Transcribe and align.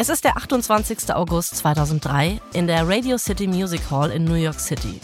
Es 0.00 0.08
ist 0.08 0.22
der 0.22 0.36
28. 0.36 1.12
August 1.12 1.56
2003 1.56 2.40
in 2.52 2.68
der 2.68 2.88
Radio 2.88 3.18
City 3.18 3.48
Music 3.48 3.80
Hall 3.90 4.12
in 4.12 4.22
New 4.22 4.34
York 4.34 4.60
City. 4.60 5.00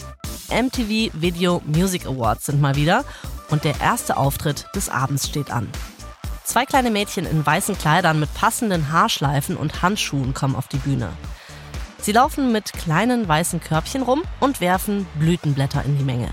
MTV 0.49 1.11
Video 1.19 1.61
Music 1.65 2.05
Awards 2.05 2.45
sind 2.45 2.61
mal 2.61 2.75
wieder 2.77 3.03
und 3.49 3.65
der 3.65 3.81
erste 3.81 4.15
Auftritt 4.15 4.67
des 4.73 4.87
Abends 4.87 5.27
steht 5.27 5.51
an. 5.51 5.69
Zwei 6.45 6.65
kleine 6.65 6.91
Mädchen 6.91 7.25
in 7.25 7.45
weißen 7.45 7.77
Kleidern 7.77 8.21
mit 8.21 8.33
passenden 8.35 8.93
Haarschleifen 8.93 9.57
und 9.57 9.81
Handschuhen 9.81 10.33
kommen 10.33 10.55
auf 10.55 10.69
die 10.69 10.77
Bühne. 10.77 11.09
Sie 11.99 12.13
laufen 12.13 12.53
mit 12.53 12.71
kleinen 12.71 13.27
weißen 13.27 13.59
Körbchen 13.59 14.01
rum 14.01 14.23
und 14.39 14.61
werfen 14.61 15.07
Blütenblätter 15.19 15.83
in 15.83 15.97
die 15.97 16.05
Menge. 16.05 16.29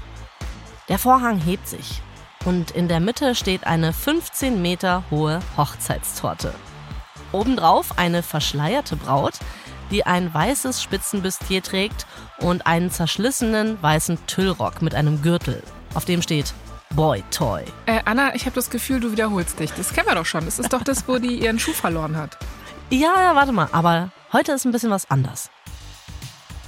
Der 0.88 1.00
Vorhang 1.00 1.40
hebt 1.40 1.66
sich 1.66 2.00
und 2.44 2.70
in 2.70 2.86
der 2.86 3.00
Mitte 3.00 3.34
steht 3.34 3.66
eine 3.66 3.93
15 3.93 4.63
Meter 4.63 5.02
hohe 5.10 5.40
Hochzeitstorte. 5.57 6.54
Obendrauf 7.32 7.99
eine 7.99 8.22
verschleierte 8.22 8.96
Braut, 8.96 9.35
die 9.91 10.07
ein 10.07 10.32
weißes 10.32 10.82
Spitzenbüstier 10.82 11.63
trägt 11.63 12.07
und 12.39 12.67
einen 12.67 12.91
zerschlissenen 12.91 13.81
weißen 13.82 14.27
Tüllrock 14.27 14.82
mit 14.82 14.95
einem 14.95 15.22
Gürtel, 15.22 15.63
auf 15.95 16.05
dem 16.05 16.22
steht 16.22 16.55
Boy 16.95 17.22
Toy. 17.31 17.64
Äh, 17.86 18.00
Anna, 18.05 18.35
ich 18.35 18.45
habe 18.45 18.55
das 18.55 18.68
Gefühl, 18.68 19.00
du 19.00 19.13
wiederholst 19.13 19.58
dich. 19.58 19.72
Das 19.72 19.93
kennen 19.93 20.08
wir 20.08 20.14
doch 20.14 20.27
schon. 20.27 20.45
Das 20.45 20.58
ist 20.58 20.72
doch 20.72 20.82
das, 20.82 21.08
wo 21.08 21.18
die 21.18 21.41
ihren 21.43 21.58
Schuh 21.58 21.72
verloren 21.72 22.17
hat. 22.17 22.36
Ja, 22.91 23.14
ja, 23.18 23.35
warte 23.35 23.53
mal, 23.53 23.69
aber 23.72 24.11
heute 24.33 24.53
ist 24.53 24.67
ein 24.67 24.72
bisschen 24.72 24.91
was 24.91 25.11
anders. 25.11 25.50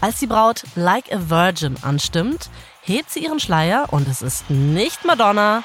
Als 0.01 0.19
die 0.19 0.27
Braut 0.27 0.65
Like 0.75 1.13
a 1.13 1.19
Virgin 1.29 1.77
anstimmt, 1.83 2.51
hebt 2.83 3.11
sie 3.11 3.25
ihren 3.25 3.41
Schleier 3.41 3.87
und 3.91 4.09
es 4.09 4.23
ist 4.23 4.49
nicht 4.51 5.05
Madonna, 5.05 5.63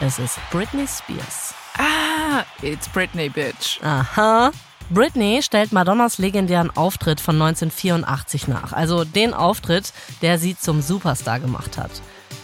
es 0.00 0.18
ist 0.18 0.38
Britney 0.50 0.86
Spears. 0.86 1.51
Ah, 1.78 2.44
it's 2.60 2.88
Britney, 2.88 3.28
bitch. 3.28 3.80
Aha. 3.82 4.50
Britney 4.90 5.42
stellt 5.42 5.72
Madonnas 5.72 6.18
legendären 6.18 6.70
Auftritt 6.70 7.20
von 7.20 7.40
1984 7.40 8.48
nach. 8.48 8.72
Also 8.72 9.04
den 9.04 9.32
Auftritt, 9.32 9.92
der 10.20 10.38
sie 10.38 10.56
zum 10.56 10.82
Superstar 10.82 11.40
gemacht 11.40 11.78
hat. 11.78 11.90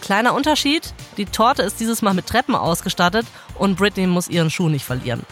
Kleiner 0.01 0.33
Unterschied, 0.33 0.93
die 1.17 1.25
Torte 1.25 1.61
ist 1.61 1.79
dieses 1.79 2.01
Mal 2.01 2.13
mit 2.13 2.25
Treppen 2.25 2.55
ausgestattet 2.55 3.27
und 3.55 3.75
Britney 3.75 4.07
muss 4.07 4.27
ihren 4.27 4.49
Schuh 4.49 4.69
nicht 4.69 4.85
verlieren. 4.85 5.23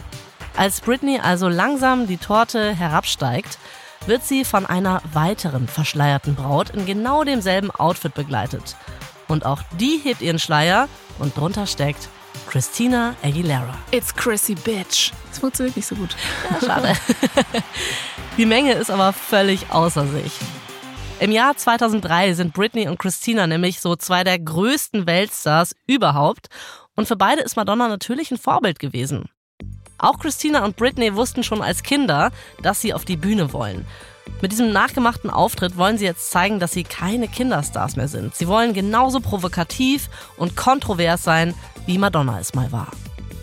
Als 0.56 0.80
Britney 0.80 1.18
also 1.18 1.48
langsam 1.48 2.06
die 2.06 2.18
Torte 2.18 2.74
herabsteigt, 2.74 3.58
wird 4.06 4.24
sie 4.24 4.44
von 4.44 4.66
einer 4.66 5.02
weiteren 5.12 5.66
verschleierten 5.66 6.34
Braut 6.34 6.70
in 6.70 6.86
genau 6.86 7.24
demselben 7.24 7.70
Outfit 7.70 8.14
begleitet. 8.14 8.76
Und 9.26 9.44
auch 9.44 9.62
die 9.78 9.98
hebt 9.98 10.22
ihren 10.22 10.38
Schleier 10.38 10.88
und 11.18 11.36
drunter 11.36 11.66
steckt 11.66 12.08
Christina 12.48 13.14
Aguilera. 13.22 13.76
It's 13.90 14.14
Chrissy 14.14 14.54
Bitch. 14.54 15.12
Das 15.28 15.38
funktioniert 15.38 15.76
nicht 15.76 15.86
so 15.86 15.94
gut. 15.94 16.16
Ja, 16.50 16.66
schade. 16.66 16.92
Die 18.38 18.46
Menge 18.46 18.72
ist 18.72 18.90
aber 18.90 19.12
völlig 19.12 19.70
außer 19.70 20.06
sich. 20.06 20.32
Im 21.20 21.32
Jahr 21.32 21.56
2003 21.56 22.34
sind 22.34 22.54
Britney 22.54 22.88
und 22.88 22.98
Christina 22.98 23.46
nämlich 23.46 23.80
so 23.80 23.96
zwei 23.96 24.22
der 24.22 24.38
größten 24.38 25.06
Weltstars 25.06 25.74
überhaupt. 25.86 26.46
Und 26.94 27.08
für 27.08 27.16
beide 27.16 27.42
ist 27.42 27.56
Madonna 27.56 27.88
natürlich 27.88 28.30
ein 28.30 28.38
Vorbild 28.38 28.78
gewesen. 28.78 29.28
Auch 29.98 30.18
Christina 30.18 30.64
und 30.64 30.76
Britney 30.76 31.16
wussten 31.16 31.42
schon 31.42 31.60
als 31.60 31.82
Kinder, 31.82 32.30
dass 32.62 32.80
sie 32.80 32.94
auf 32.94 33.04
die 33.04 33.16
Bühne 33.16 33.52
wollen. 33.52 33.84
Mit 34.40 34.52
diesem 34.52 34.72
nachgemachten 34.72 35.30
Auftritt 35.30 35.76
wollen 35.76 35.98
sie 35.98 36.04
jetzt 36.04 36.30
zeigen, 36.30 36.60
dass 36.60 36.70
sie 36.70 36.84
keine 36.84 37.26
Kinderstars 37.26 37.96
mehr 37.96 38.06
sind. 38.06 38.36
Sie 38.36 38.46
wollen 38.46 38.72
genauso 38.72 39.18
provokativ 39.18 40.08
und 40.36 40.54
kontrovers 40.54 41.24
sein, 41.24 41.54
wie 41.88 41.96
Madonna 41.96 42.38
es 42.38 42.54
mal 42.54 42.70
war. 42.70 42.88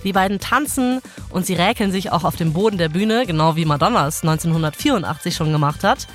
Die 0.03 0.13
beiden 0.13 0.39
tanzen 0.39 1.01
und 1.31 1.47
sie 1.47 1.55
räkeln 1.55 1.91
sich 1.91 2.11
auch 2.11 2.23
auf 2.23 2.35
dem 2.35 2.53
Boden 2.53 2.77
der 2.77 2.89
Bühne, 2.89 3.25
genau 3.25 3.55
wie 3.55 3.65
Madonna 3.65 4.07
es 4.07 4.21
1984 4.21 5.35
schon 5.35 5.52
gemacht 5.52 5.83
hat. 5.83 6.08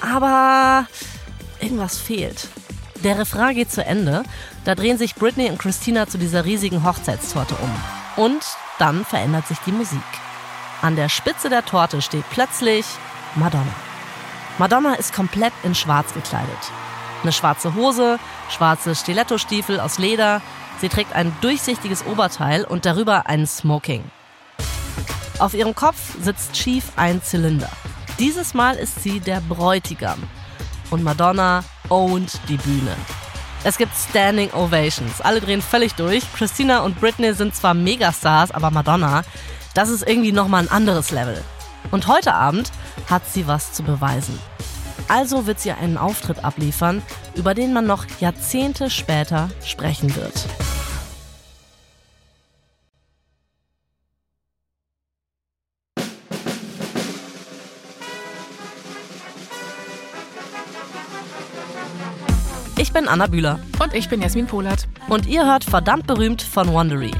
Aber 0.00 0.86
irgendwas 1.60 1.96
fehlt. 1.96 2.48
Der 3.04 3.18
Refrain 3.18 3.54
geht 3.54 3.70
zu 3.70 3.84
Ende, 3.84 4.24
da 4.64 4.74
drehen 4.74 4.98
sich 4.98 5.14
Britney 5.14 5.48
und 5.48 5.58
Christina 5.58 6.08
zu 6.08 6.18
dieser 6.18 6.44
riesigen 6.44 6.84
Hochzeitstorte 6.84 7.54
um. 7.54 8.24
Und 8.24 8.42
dann 8.80 9.04
verändert 9.04 9.46
sich 9.46 9.58
die 9.60 9.72
Musik. 9.72 10.02
An 10.82 10.96
der 10.96 11.08
Spitze 11.08 11.48
der 11.48 11.64
Torte 11.64 12.02
steht 12.02 12.24
plötzlich 12.30 12.84
Madonna. 13.36 13.64
Madonna 14.58 14.94
ist 14.94 15.14
komplett 15.14 15.52
in 15.62 15.76
schwarz 15.76 16.12
gekleidet. 16.14 16.72
Eine 17.22 17.32
schwarze 17.32 17.74
Hose, 17.74 18.18
schwarze 18.48 18.96
Stilettostiefel 18.96 19.78
aus 19.78 19.98
Leder. 19.98 20.42
Sie 20.80 20.88
trägt 20.88 21.14
ein 21.14 21.32
durchsichtiges 21.42 22.06
Oberteil 22.06 22.64
und 22.64 22.86
darüber 22.86 23.26
einen 23.26 23.46
Smoking. 23.46 24.02
Auf 25.38 25.54
ihrem 25.54 25.74
Kopf 25.74 26.16
sitzt 26.22 26.56
schief 26.56 26.92
ein 26.96 27.22
Zylinder. 27.22 27.68
Dieses 28.18 28.54
Mal 28.54 28.76
ist 28.76 29.02
sie 29.02 29.20
der 29.20 29.40
Bräutigam. 29.40 30.22
Und 30.90 31.02
Madonna 31.02 31.64
ownt 31.88 32.40
die 32.48 32.56
Bühne. 32.56 32.96
Es 33.62 33.76
gibt 33.76 33.92
Standing 33.94 34.50
Ovations. 34.52 35.20
Alle 35.20 35.40
drehen 35.40 35.60
völlig 35.60 35.94
durch. 35.94 36.24
Christina 36.34 36.80
und 36.80 36.98
Britney 36.98 37.34
sind 37.34 37.54
zwar 37.54 37.74
Megastars, 37.74 38.50
aber 38.50 38.70
Madonna, 38.70 39.22
das 39.74 39.90
ist 39.90 40.06
irgendwie 40.08 40.32
nochmal 40.32 40.62
ein 40.62 40.70
anderes 40.70 41.10
Level. 41.10 41.42
Und 41.90 42.06
heute 42.06 42.34
Abend 42.34 42.70
hat 43.08 43.22
sie 43.26 43.46
was 43.46 43.72
zu 43.72 43.82
beweisen. 43.82 44.38
Also 45.10 45.48
wird 45.48 45.58
sie 45.58 45.72
einen 45.72 45.98
Auftritt 45.98 46.44
abliefern, 46.44 47.02
über 47.34 47.52
den 47.52 47.72
man 47.72 47.84
noch 47.84 48.06
Jahrzehnte 48.20 48.90
später 48.90 49.48
sprechen 49.64 50.14
wird. 50.14 50.46
Ich 62.78 62.92
bin 62.92 63.08
Anna 63.08 63.26
Bühler. 63.26 63.58
Und 63.82 63.94
ich 63.94 64.08
bin 64.08 64.22
Jasmin 64.22 64.46
Polat. 64.46 64.86
Und 65.08 65.26
ihr 65.26 65.44
hört 65.44 65.64
verdammt 65.64 66.06
berühmt 66.06 66.40
von 66.40 66.72
Wondery. 66.72 67.10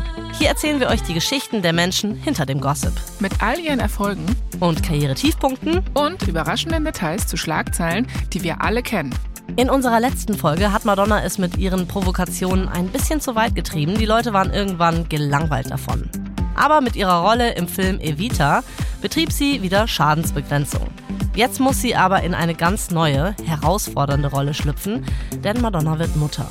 Hier 0.40 0.48
erzählen 0.48 0.80
wir 0.80 0.88
euch 0.88 1.02
die 1.02 1.12
Geschichten 1.12 1.60
der 1.60 1.74
Menschen 1.74 2.14
hinter 2.14 2.46
dem 2.46 2.62
Gossip. 2.62 2.94
Mit 3.18 3.42
all 3.42 3.58
ihren 3.58 3.78
Erfolgen 3.78 4.24
und 4.58 4.82
Karrieretiefpunkten 4.82 5.82
und 5.92 6.26
überraschenden 6.26 6.82
Details 6.82 7.26
zu 7.26 7.36
Schlagzeilen, 7.36 8.06
die 8.32 8.42
wir 8.42 8.62
alle 8.62 8.82
kennen. 8.82 9.14
In 9.56 9.68
unserer 9.68 10.00
letzten 10.00 10.32
Folge 10.32 10.72
hat 10.72 10.86
Madonna 10.86 11.22
es 11.22 11.36
mit 11.36 11.58
ihren 11.58 11.86
Provokationen 11.86 12.70
ein 12.70 12.88
bisschen 12.88 13.20
zu 13.20 13.34
weit 13.34 13.54
getrieben. 13.54 13.98
Die 13.98 14.06
Leute 14.06 14.32
waren 14.32 14.50
irgendwann 14.50 15.06
gelangweilt 15.10 15.70
davon. 15.70 16.08
Aber 16.54 16.80
mit 16.80 16.96
ihrer 16.96 17.20
Rolle 17.20 17.52
im 17.52 17.68
Film 17.68 18.00
Evita 18.00 18.62
betrieb 19.02 19.32
sie 19.32 19.60
wieder 19.60 19.86
Schadensbegrenzung. 19.86 20.88
Jetzt 21.34 21.60
muss 21.60 21.82
sie 21.82 21.94
aber 21.96 22.22
in 22.22 22.32
eine 22.32 22.54
ganz 22.54 22.90
neue, 22.90 23.36
herausfordernde 23.44 24.28
Rolle 24.28 24.54
schlüpfen, 24.54 25.04
denn 25.44 25.60
Madonna 25.60 25.98
wird 25.98 26.16
Mutter. 26.16 26.48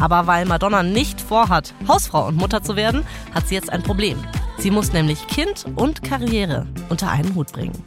Aber 0.00 0.26
weil 0.26 0.44
Madonna 0.46 0.82
nicht 0.82 1.20
vorhat, 1.20 1.74
Hausfrau 1.86 2.26
und 2.26 2.36
Mutter 2.36 2.62
zu 2.62 2.76
werden, 2.76 3.06
hat 3.34 3.48
sie 3.48 3.54
jetzt 3.54 3.70
ein 3.70 3.82
Problem. 3.82 4.22
Sie 4.58 4.70
muss 4.70 4.92
nämlich 4.92 5.26
Kind 5.28 5.66
und 5.76 6.02
Karriere 6.02 6.66
unter 6.88 7.10
einen 7.10 7.34
Hut 7.34 7.52
bringen. 7.52 7.82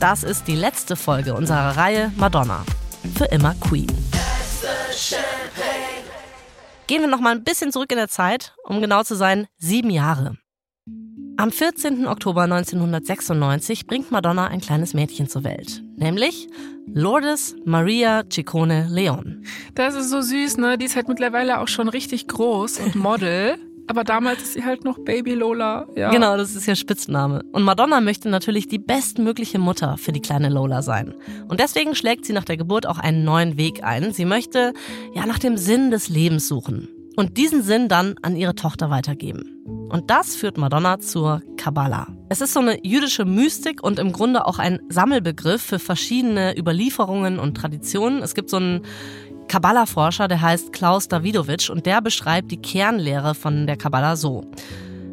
Das 0.00 0.22
ist 0.22 0.46
die 0.46 0.56
letzte 0.56 0.96
Folge 0.96 1.34
unserer 1.34 1.76
Reihe 1.76 2.12
Madonna. 2.16 2.64
Für 3.16 3.26
immer 3.26 3.54
Queen. 3.54 3.90
Gehen 6.86 7.00
wir 7.00 7.08
noch 7.08 7.20
mal 7.20 7.34
ein 7.34 7.44
bisschen 7.44 7.72
zurück 7.72 7.90
in 7.90 7.98
der 7.98 8.08
Zeit, 8.08 8.54
um 8.64 8.80
genau 8.80 9.02
zu 9.02 9.14
sein, 9.14 9.46
sieben 9.58 9.90
Jahre. 9.90 10.36
Am 11.36 11.50
14. 11.50 12.06
Oktober 12.06 12.42
1996 12.42 13.88
bringt 13.88 14.12
Madonna 14.12 14.46
ein 14.46 14.60
kleines 14.60 14.94
Mädchen 14.94 15.28
zur 15.28 15.42
Welt, 15.42 15.82
nämlich 15.96 16.48
Lourdes 16.86 17.56
Maria 17.64 18.22
Ciccone 18.30 18.86
Leon. 18.88 19.42
Das 19.74 19.96
ist 19.96 20.10
so 20.10 20.20
süß, 20.20 20.58
ne? 20.58 20.78
Die 20.78 20.84
ist 20.84 20.94
halt 20.94 21.08
mittlerweile 21.08 21.58
auch 21.60 21.66
schon 21.66 21.88
richtig 21.88 22.28
groß 22.28 22.78
und 22.80 22.94
Model. 22.94 23.56
Aber 23.86 24.04
damals 24.04 24.42
ist 24.42 24.52
sie 24.54 24.64
halt 24.64 24.84
noch 24.84 24.98
Baby 24.98 25.34
Lola. 25.34 25.86
Ja. 25.94 26.10
Genau, 26.10 26.38
das 26.38 26.54
ist 26.54 26.66
ihr 26.66 26.76
Spitzname. 26.76 27.42
Und 27.52 27.64
Madonna 27.64 28.00
möchte 28.00 28.30
natürlich 28.30 28.66
die 28.66 28.78
bestmögliche 28.78 29.58
Mutter 29.58 29.98
für 29.98 30.12
die 30.12 30.22
kleine 30.22 30.48
Lola 30.48 30.80
sein. 30.80 31.14
Und 31.48 31.60
deswegen 31.60 31.94
schlägt 31.94 32.24
sie 32.24 32.32
nach 32.32 32.44
der 32.44 32.56
Geburt 32.56 32.86
auch 32.86 32.98
einen 32.98 33.24
neuen 33.24 33.58
Weg 33.58 33.84
ein. 33.84 34.12
Sie 34.12 34.24
möchte 34.24 34.72
ja 35.12 35.26
nach 35.26 35.38
dem 35.38 35.58
Sinn 35.58 35.90
des 35.90 36.08
Lebens 36.08 36.48
suchen 36.48 36.88
und 37.16 37.36
diesen 37.36 37.62
Sinn 37.62 37.88
dann 37.88 38.14
an 38.22 38.36
ihre 38.36 38.54
Tochter 38.54 38.90
weitergeben. 38.90 39.54
Und 39.88 40.10
das 40.10 40.34
führt 40.34 40.58
Madonna 40.58 40.98
zur 40.98 41.42
Kabbala. 41.56 42.08
Es 42.28 42.40
ist 42.40 42.52
so 42.52 42.60
eine 42.60 42.84
jüdische 42.84 43.24
Mystik 43.24 43.82
und 43.82 43.98
im 43.98 44.12
Grunde 44.12 44.46
auch 44.46 44.58
ein 44.58 44.80
Sammelbegriff 44.88 45.62
für 45.62 45.78
verschiedene 45.78 46.58
Überlieferungen 46.58 47.38
und 47.38 47.56
Traditionen. 47.56 48.22
Es 48.22 48.34
gibt 48.34 48.50
so 48.50 48.56
einen 48.56 48.82
Kabbala-Forscher, 49.48 50.26
der 50.26 50.40
heißt 50.40 50.72
Klaus 50.72 51.08
Davidowitsch 51.08 51.70
und 51.70 51.86
der 51.86 52.00
beschreibt 52.00 52.50
die 52.50 52.60
Kernlehre 52.60 53.34
von 53.34 53.66
der 53.66 53.76
Kabbala 53.76 54.16
so. 54.16 54.44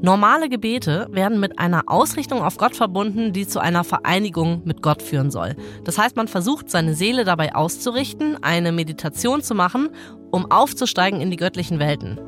Normale 0.04 0.50
Gebete 0.50 1.08
werden 1.12 1.40
mit 1.40 1.60
einer 1.60 1.84
Ausrichtung 1.86 2.42
auf 2.42 2.58
Gott 2.58 2.76
verbunden, 2.76 3.34
die 3.34 3.48
zu 3.48 3.60
einer 3.60 3.84
Vereinigung 3.84 4.64
mit 4.66 4.82
Gott 4.82 5.04
führen 5.04 5.30
soll. 5.30 5.56
Das 5.84 6.00
heißt, 6.00 6.16
man 6.16 6.28
versucht, 6.28 6.72
seine 6.72 6.96
Seele 6.96 7.24
dabei 7.24 7.54
auszurichten, 7.54 8.44
eine 8.44 8.72
Meditation 8.72 9.44
zu 9.44 9.54
machen, 9.54 9.90
um 10.32 10.50
aufzusteigen 10.50 11.22
in 11.22 11.30
die 11.30 11.38
göttlichen 11.38 11.78
Welten. 11.78 12.20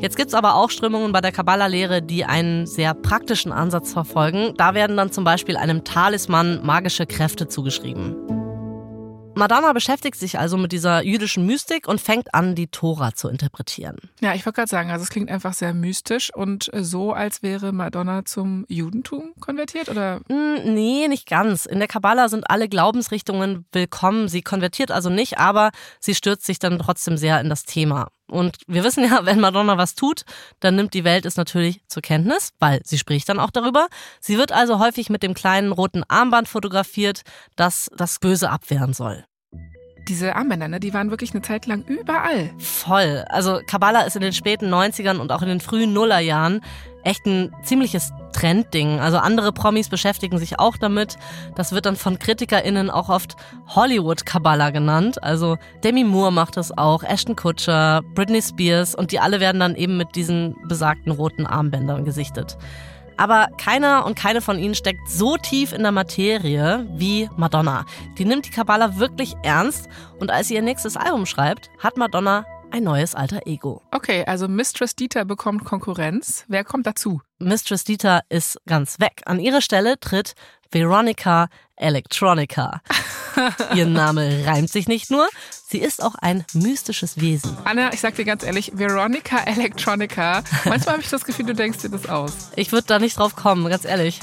Jetzt 0.00 0.16
gibt's 0.16 0.34
aber 0.34 0.56
auch 0.56 0.70
Strömungen 0.70 1.12
bei 1.12 1.20
der 1.20 1.30
Kabbala-Lehre, 1.30 2.02
die 2.02 2.24
einen 2.24 2.66
sehr 2.66 2.94
praktischen 2.94 3.52
Ansatz 3.52 3.92
verfolgen. 3.92 4.54
Da 4.56 4.74
werden 4.74 4.96
dann 4.96 5.12
zum 5.12 5.22
Beispiel 5.22 5.56
einem 5.56 5.84
Talisman 5.84 6.66
magische 6.66 7.06
Kräfte 7.06 7.46
zugeschrieben. 7.46 8.43
Madonna 9.36 9.72
beschäftigt 9.72 10.16
sich 10.16 10.38
also 10.38 10.56
mit 10.56 10.72
dieser 10.72 11.02
jüdischen 11.02 11.46
Mystik 11.46 11.88
und 11.88 12.00
fängt 12.00 12.34
an, 12.34 12.54
die 12.54 12.68
Tora 12.68 13.14
zu 13.14 13.28
interpretieren. 13.28 13.98
Ja, 14.20 14.34
ich 14.34 14.46
wollte 14.46 14.56
gerade 14.56 14.70
sagen, 14.70 14.90
also 14.90 15.02
es 15.02 15.10
klingt 15.10 15.30
einfach 15.30 15.54
sehr 15.54 15.74
mystisch 15.74 16.32
und 16.34 16.70
so, 16.72 17.12
als 17.12 17.42
wäre 17.42 17.72
Madonna 17.72 18.24
zum 18.24 18.64
Judentum 18.68 19.32
konvertiert, 19.40 19.88
oder? 19.88 20.20
Mm, 20.28 20.74
nee, 20.74 21.08
nicht 21.08 21.28
ganz. 21.28 21.66
In 21.66 21.78
der 21.78 21.88
Kabbala 21.88 22.28
sind 22.28 22.48
alle 22.48 22.68
Glaubensrichtungen 22.68 23.66
willkommen. 23.72 24.28
Sie 24.28 24.42
konvertiert 24.42 24.90
also 24.90 25.10
nicht, 25.10 25.38
aber 25.38 25.70
sie 26.00 26.14
stürzt 26.14 26.46
sich 26.46 26.58
dann 26.58 26.78
trotzdem 26.78 27.16
sehr 27.16 27.40
in 27.40 27.48
das 27.48 27.64
Thema. 27.64 28.08
Und 28.26 28.56
wir 28.66 28.84
wissen 28.84 29.04
ja, 29.04 29.20
wenn 29.26 29.40
Madonna 29.40 29.76
was 29.78 29.94
tut, 29.94 30.24
dann 30.60 30.76
nimmt 30.76 30.94
die 30.94 31.04
Welt 31.04 31.26
es 31.26 31.36
natürlich 31.36 31.82
zur 31.88 32.02
Kenntnis, 32.02 32.52
weil 32.58 32.80
sie 32.84 32.98
spricht 32.98 33.28
dann 33.28 33.38
auch 33.38 33.50
darüber. 33.50 33.88
Sie 34.20 34.38
wird 34.38 34.52
also 34.52 34.78
häufig 34.78 35.10
mit 35.10 35.22
dem 35.22 35.34
kleinen 35.34 35.72
roten 35.72 36.02
Armband 36.08 36.48
fotografiert, 36.48 37.22
das 37.56 37.90
das 37.96 38.18
Böse 38.18 38.50
abwehren 38.50 38.92
soll. 38.92 39.24
Diese 40.08 40.36
Armbänder, 40.36 40.68
ne, 40.68 40.80
die 40.80 40.92
waren 40.92 41.10
wirklich 41.10 41.32
eine 41.32 41.42
Zeit 41.42 41.66
lang 41.66 41.82
überall. 41.86 42.50
Voll. 42.58 43.24
Also 43.28 43.60
Kabbalah 43.66 44.02
ist 44.02 44.16
in 44.16 44.22
den 44.22 44.32
späten 44.32 44.66
90ern 44.72 45.18
und 45.18 45.32
auch 45.32 45.42
in 45.42 45.48
den 45.48 45.60
frühen 45.60 45.92
Nullerjahren 45.92 46.60
echt 47.04 47.26
ein 47.26 47.54
ziemliches 47.62 48.12
Trendding. 48.32 48.98
Also 48.98 49.18
andere 49.18 49.52
Promis 49.52 49.88
beschäftigen 49.88 50.38
sich 50.38 50.58
auch 50.58 50.76
damit. 50.76 51.16
Das 51.54 51.72
wird 51.72 51.86
dann 51.86 51.96
von 51.96 52.18
KritikerInnen 52.18 52.90
auch 52.90 53.08
oft 53.08 53.36
Hollywood-Kabbalah 53.68 54.70
genannt. 54.70 55.22
Also 55.22 55.56
Demi 55.84 56.04
Moore 56.04 56.32
macht 56.32 56.56
das 56.56 56.76
auch, 56.76 57.02
Ashton 57.02 57.36
Kutcher, 57.36 58.02
Britney 58.14 58.42
Spears 58.42 58.94
und 58.94 59.12
die 59.12 59.20
alle 59.20 59.40
werden 59.40 59.60
dann 59.60 59.76
eben 59.76 59.96
mit 59.96 60.16
diesen 60.16 60.56
besagten 60.66 61.12
roten 61.12 61.46
Armbändern 61.46 62.04
gesichtet. 62.04 62.56
Aber 63.16 63.48
keiner 63.58 64.04
und 64.06 64.16
keine 64.16 64.40
von 64.40 64.58
ihnen 64.58 64.74
steckt 64.74 65.08
so 65.08 65.36
tief 65.36 65.72
in 65.72 65.82
der 65.82 65.92
Materie 65.92 66.86
wie 66.96 67.28
Madonna. 67.36 67.86
Die 68.18 68.24
nimmt 68.24 68.46
die 68.46 68.50
Kabbalah 68.50 68.98
wirklich 68.98 69.34
ernst 69.42 69.88
und 70.18 70.30
als 70.30 70.48
sie 70.48 70.54
ihr 70.54 70.62
nächstes 70.62 70.96
Album 70.96 71.26
schreibt, 71.26 71.70
hat 71.78 71.96
Madonna 71.96 72.44
ein 72.70 72.82
neues 72.82 73.14
alter 73.14 73.46
Ego. 73.46 73.82
Okay, 73.92 74.24
also 74.26 74.48
Mistress 74.48 74.96
Dieter 74.96 75.24
bekommt 75.24 75.64
Konkurrenz. 75.64 76.44
Wer 76.48 76.64
kommt 76.64 76.86
dazu? 76.86 77.20
Mistress 77.38 77.84
Dieter 77.84 78.22
ist 78.28 78.58
ganz 78.66 78.98
weg. 78.98 79.22
An 79.26 79.38
ihre 79.38 79.62
Stelle 79.62 79.98
tritt 80.00 80.34
Veronica 80.72 81.48
Electronica. 81.76 82.80
Ihr 83.74 83.86
Name 83.86 84.46
reimt 84.46 84.70
sich 84.70 84.88
nicht 84.88 85.10
nur, 85.10 85.28
sie 85.66 85.78
ist 85.78 86.02
auch 86.02 86.14
ein 86.16 86.44
mystisches 86.52 87.20
Wesen. 87.20 87.56
Anna, 87.64 87.92
ich 87.92 88.00
sag 88.00 88.14
dir 88.16 88.24
ganz 88.24 88.42
ehrlich, 88.42 88.72
Veronica 88.74 89.38
Electronica. 89.38 90.42
Manchmal 90.64 90.94
habe 90.94 91.02
ich 91.02 91.10
das 91.10 91.24
Gefühl, 91.24 91.46
du 91.46 91.54
denkst 91.54 91.78
dir 91.78 91.90
das 91.90 92.08
aus. 92.08 92.32
Ich 92.56 92.72
würde 92.72 92.86
da 92.86 92.98
nicht 92.98 93.18
drauf 93.18 93.36
kommen, 93.36 93.68
ganz 93.68 93.84
ehrlich. 93.84 94.20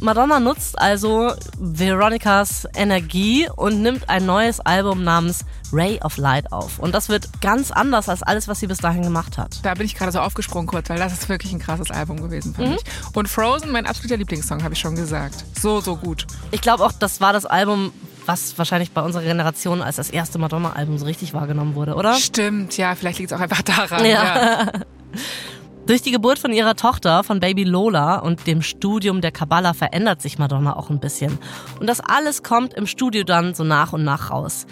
Madonna 0.00 0.38
nutzt 0.38 0.78
also 0.78 1.32
Veronicas 1.58 2.68
Energie 2.76 3.48
und 3.56 3.82
nimmt 3.82 4.08
ein 4.08 4.26
neues 4.26 4.60
Album 4.60 5.02
namens 5.02 5.44
Ray 5.72 6.00
of 6.02 6.16
Light 6.16 6.52
auf. 6.52 6.78
Und 6.78 6.94
das 6.94 7.08
wird 7.08 7.40
ganz 7.40 7.70
anders 7.70 8.08
als 8.08 8.22
alles, 8.22 8.48
was 8.48 8.60
sie 8.60 8.66
bis 8.66 8.78
dahin 8.78 9.02
gemacht 9.02 9.38
hat. 9.38 9.58
Da 9.64 9.74
bin 9.74 9.86
ich 9.86 9.94
gerade 9.94 10.12
so 10.12 10.20
aufgesprungen 10.20 10.66
kurz, 10.66 10.88
weil 10.88 10.98
das 10.98 11.12
ist 11.12 11.28
wirklich 11.28 11.52
ein 11.52 11.58
krasses 11.58 11.90
Album 11.90 12.22
gewesen, 12.22 12.54
finde 12.54 12.72
mhm. 12.72 12.76
ich. 12.76 13.16
Und 13.16 13.28
Frozen, 13.28 13.72
mein 13.72 13.86
absoluter 13.86 14.16
Lieblingssong, 14.16 14.62
habe 14.62 14.74
ich 14.74 14.80
schon 14.80 14.94
gesagt. 14.94 15.44
So, 15.60 15.80
so 15.80 15.96
gut. 15.96 16.26
Ich 16.52 16.60
glaube 16.60 16.84
auch, 16.84 16.92
das 16.92 17.20
war 17.20 17.32
das 17.32 17.44
Album, 17.44 17.92
was 18.28 18.56
wahrscheinlich 18.58 18.92
bei 18.92 19.00
unserer 19.00 19.22
Generation 19.22 19.82
als 19.82 19.96
das 19.96 20.10
erste 20.10 20.38
Madonna-Album 20.38 20.98
so 20.98 21.06
richtig 21.06 21.32
wahrgenommen 21.34 21.74
wurde, 21.74 21.94
oder? 21.94 22.14
Stimmt, 22.14 22.76
ja, 22.76 22.94
vielleicht 22.94 23.18
liegt 23.18 23.32
es 23.32 23.36
auch 23.36 23.42
einfach 23.42 23.62
daran. 23.62 24.04
Ja. 24.04 24.12
ja. 24.12 24.72
Durch 25.86 26.02
die 26.02 26.10
Geburt 26.10 26.38
von 26.38 26.52
ihrer 26.52 26.76
Tochter, 26.76 27.24
von 27.24 27.40
Baby 27.40 27.64
Lola 27.64 28.16
und 28.16 28.46
dem 28.46 28.60
Studium 28.60 29.22
der 29.22 29.32
Kabbalah 29.32 29.72
verändert 29.72 30.20
sich 30.20 30.38
Madonna 30.38 30.76
auch 30.76 30.90
ein 30.90 31.00
bisschen. 31.00 31.38
Und 31.80 31.88
das 31.88 32.00
alles 32.00 32.42
kommt 32.42 32.74
im 32.74 32.86
Studio 32.86 33.24
dann 33.24 33.54
so 33.54 33.64
nach 33.64 33.94
und 33.94 34.04
nach 34.04 34.30
raus. 34.30 34.66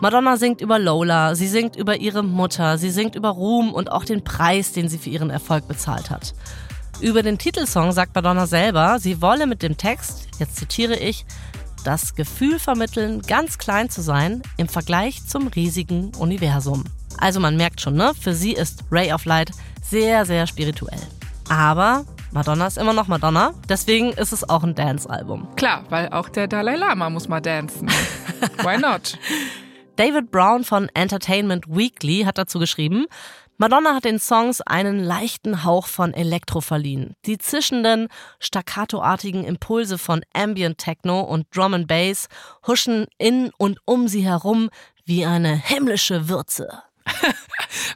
Madonna 0.00 0.38
singt 0.38 0.62
über 0.62 0.78
Lola, 0.78 1.34
sie 1.34 1.46
singt 1.46 1.76
über 1.76 1.98
ihre 1.98 2.22
Mutter, 2.22 2.78
sie 2.78 2.90
singt 2.90 3.16
über 3.16 3.28
Ruhm 3.28 3.74
und 3.74 3.92
auch 3.92 4.06
den 4.06 4.24
Preis, 4.24 4.72
den 4.72 4.88
sie 4.88 4.96
für 4.96 5.10
ihren 5.10 5.28
Erfolg 5.28 5.68
bezahlt 5.68 6.08
hat. 6.08 6.32
Über 7.02 7.22
den 7.22 7.36
Titelsong 7.36 7.92
sagt 7.92 8.14
Madonna 8.14 8.46
selber, 8.46 8.98
sie 8.98 9.20
wolle 9.20 9.46
mit 9.46 9.62
dem 9.62 9.76
Text, 9.76 10.28
jetzt 10.38 10.56
zitiere 10.56 10.96
ich, 10.96 11.26
das 11.82 12.14
Gefühl 12.14 12.58
vermitteln, 12.58 13.22
ganz 13.22 13.58
klein 13.58 13.90
zu 13.90 14.02
sein 14.02 14.42
im 14.56 14.68
Vergleich 14.68 15.26
zum 15.26 15.48
riesigen 15.48 16.12
Universum. 16.18 16.84
Also 17.18 17.40
man 17.40 17.56
merkt 17.56 17.80
schon, 17.80 17.94
ne? 17.94 18.12
Für 18.18 18.34
sie 18.34 18.52
ist 18.52 18.84
Ray 18.90 19.12
of 19.12 19.24
Light 19.24 19.50
sehr, 19.82 20.24
sehr 20.24 20.46
spirituell. 20.46 21.00
Aber 21.48 22.04
Madonna 22.32 22.66
ist 22.66 22.78
immer 22.78 22.94
noch 22.94 23.08
Madonna, 23.08 23.52
deswegen 23.68 24.12
ist 24.12 24.32
es 24.32 24.48
auch 24.48 24.64
ein 24.64 24.74
Dance-Album. 24.74 25.54
Klar, 25.56 25.84
weil 25.90 26.08
auch 26.08 26.28
der 26.30 26.48
Dalai 26.48 26.76
Lama 26.76 27.10
muss 27.10 27.28
mal 27.28 27.40
dancen. 27.40 27.88
Why 28.62 28.78
not? 28.78 29.18
David 29.96 30.30
Brown 30.30 30.64
von 30.64 30.88
Entertainment 30.94 31.66
Weekly 31.68 32.22
hat 32.24 32.38
dazu 32.38 32.58
geschrieben, 32.58 33.06
Madonna 33.62 33.94
hat 33.94 34.04
den 34.04 34.18
Songs 34.18 34.60
einen 34.60 34.98
leichten 34.98 35.62
Hauch 35.62 35.86
von 35.86 36.14
Elektro 36.14 36.60
verliehen. 36.60 37.14
Die 37.26 37.38
zischenden, 37.38 38.08
staccatoartigen 38.40 39.44
Impulse 39.44 39.98
von 39.98 40.24
Ambient 40.32 40.78
Techno 40.78 41.20
und 41.20 41.46
Drum 41.54 41.72
and 41.74 41.86
Bass 41.86 42.26
huschen 42.66 43.06
in 43.18 43.52
und 43.58 43.78
um 43.84 44.08
sie 44.08 44.22
herum 44.22 44.68
wie 45.04 45.24
eine 45.24 45.54
himmlische 45.54 46.28
Würze. 46.28 46.82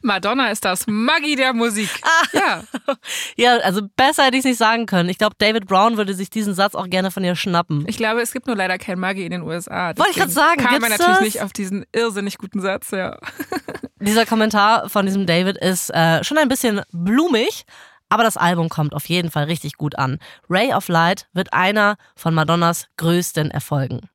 Madonna 0.03 0.51
ist 0.51 0.65
das 0.65 0.87
Maggi 0.87 1.37
der 1.37 1.53
Musik. 1.53 1.91
Ah. 2.03 2.27
Ja. 2.33 2.63
ja, 3.37 3.57
also 3.59 3.83
besser 3.97 4.25
hätte 4.25 4.37
ich 4.37 4.41
es 4.41 4.45
nicht 4.45 4.59
sagen 4.59 4.87
können. 4.87 5.09
Ich 5.09 5.19
glaube, 5.19 5.35
David 5.39 5.67
Brown 5.67 5.97
würde 5.97 6.15
sich 6.15 6.31
diesen 6.31 6.55
Satz 6.55 6.75
auch 6.75 6.89
gerne 6.89 7.11
von 7.11 7.25
ihr 7.25 7.37
schnappen. 7.37 7.85
Ich 7.89 7.97
glaube, 7.97 8.21
es 8.21 8.33
gibt 8.33 8.47
nur 8.47 8.57
leider 8.57 8.79
kein 8.79 8.99
Maggi 8.99 9.25
in 9.25 9.31
den 9.31 9.43
USA. 9.43 9.89
Wollte 9.97 10.11
ich 10.11 10.17
gerade 10.17 10.31
sagen. 10.31 10.63
Kam 10.63 10.81
man 10.81 10.91
natürlich 10.91 11.07
das? 11.07 11.21
nicht 11.21 11.43
auf 11.43 11.53
diesen 11.53 11.85
irrsinnig 11.93 12.39
guten 12.39 12.61
Satz, 12.61 12.91
ja. 12.91 13.19
Dieser 14.01 14.27
Kommentar 14.27 14.89
von 14.89 15.07
diesem 15.07 15.27
David 15.27 15.57
ist 15.57 15.91
äh, 15.91 16.23
schon 16.23 16.39
ein 16.39 16.49
bisschen 16.49 16.83
blumig. 16.93 17.65
Aber 18.09 18.23
das 18.23 18.37
Album 18.37 18.69
kommt 18.69 18.95
auf 18.95 19.07
jeden 19.07 19.33
Fall 19.33 19.45
richtig 19.45 19.77
gut 19.77 19.99
an. 19.99 20.19
Ray 20.49 20.73
of 20.73 20.87
Light 20.87 21.27
wird 21.33 21.53
einer 21.53 21.97
von 22.15 22.35
Madonnas 22.35 22.87
größten 22.99 23.51
Erfolgen. 23.51 24.09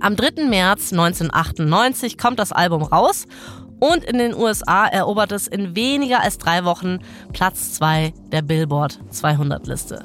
Am 0.00 0.16
3. 0.16 0.44
März 0.44 0.92
1998 0.92 2.18
kommt 2.18 2.38
das 2.38 2.52
Album 2.52 2.82
raus 2.82 3.26
und 3.80 4.04
in 4.04 4.18
den 4.18 4.34
USA 4.34 4.86
erobert 4.86 5.32
es 5.32 5.46
in 5.46 5.76
weniger 5.76 6.22
als 6.22 6.38
drei 6.38 6.64
Wochen 6.64 6.98
Platz 7.32 7.74
2 7.74 8.12
der 8.32 8.42
Billboard 8.42 8.98
200 9.10 9.66
Liste. 9.66 10.04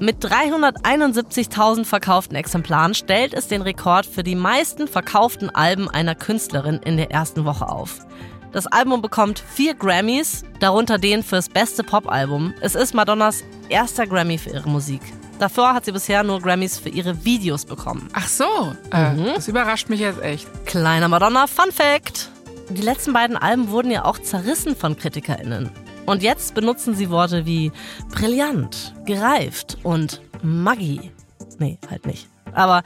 Mit 0.00 0.24
371.000 0.24 1.84
verkauften 1.84 2.36
Exemplaren 2.36 2.94
stellt 2.94 3.34
es 3.34 3.48
den 3.48 3.62
Rekord 3.62 4.06
für 4.06 4.22
die 4.22 4.36
meisten 4.36 4.86
verkauften 4.86 5.50
Alben 5.50 5.88
einer 5.90 6.14
Künstlerin 6.14 6.78
in 6.84 6.96
der 6.96 7.10
ersten 7.10 7.44
Woche 7.44 7.68
auf. 7.68 8.06
Das 8.52 8.66
Album 8.68 9.02
bekommt 9.02 9.40
vier 9.40 9.74
Grammys, 9.74 10.44
darunter 10.60 10.98
den 10.98 11.22
fürs 11.22 11.48
beste 11.48 11.82
Popalbum. 11.82 12.54
Es 12.60 12.74
ist 12.76 12.94
Madonnas 12.94 13.42
erster 13.68 14.06
Grammy 14.06 14.38
für 14.38 14.50
ihre 14.50 14.68
Musik. 14.68 15.02
Davor 15.38 15.74
hat 15.74 15.84
sie 15.84 15.92
bisher 15.92 16.22
nur 16.22 16.40
Grammys 16.40 16.78
für 16.78 16.88
ihre 16.88 17.24
Videos 17.24 17.64
bekommen. 17.64 18.08
Ach 18.12 18.26
so, 18.26 18.74
äh, 18.92 19.12
mhm. 19.12 19.34
das 19.34 19.48
überrascht 19.48 19.88
mich 19.88 20.00
jetzt 20.00 20.22
echt. 20.22 20.48
Kleiner 20.64 21.08
Madonna 21.08 21.46
Fun 21.46 21.70
Fact. 21.72 22.30
Die 22.70 22.82
letzten 22.82 23.14
beiden 23.14 23.36
Alben 23.36 23.70
wurden 23.70 23.90
ja 23.90 24.04
auch 24.04 24.18
zerrissen 24.18 24.76
von 24.76 24.96
KritikerInnen. 24.96 25.70
Und 26.04 26.22
jetzt 26.22 26.54
benutzen 26.54 26.94
sie 26.94 27.08
Worte 27.08 27.46
wie 27.46 27.72
brillant, 28.10 28.94
gereift 29.06 29.78
und 29.84 30.20
Maggi. 30.42 31.10
Nee, 31.58 31.78
halt 31.90 32.06
nicht. 32.06 32.28
Aber 32.52 32.82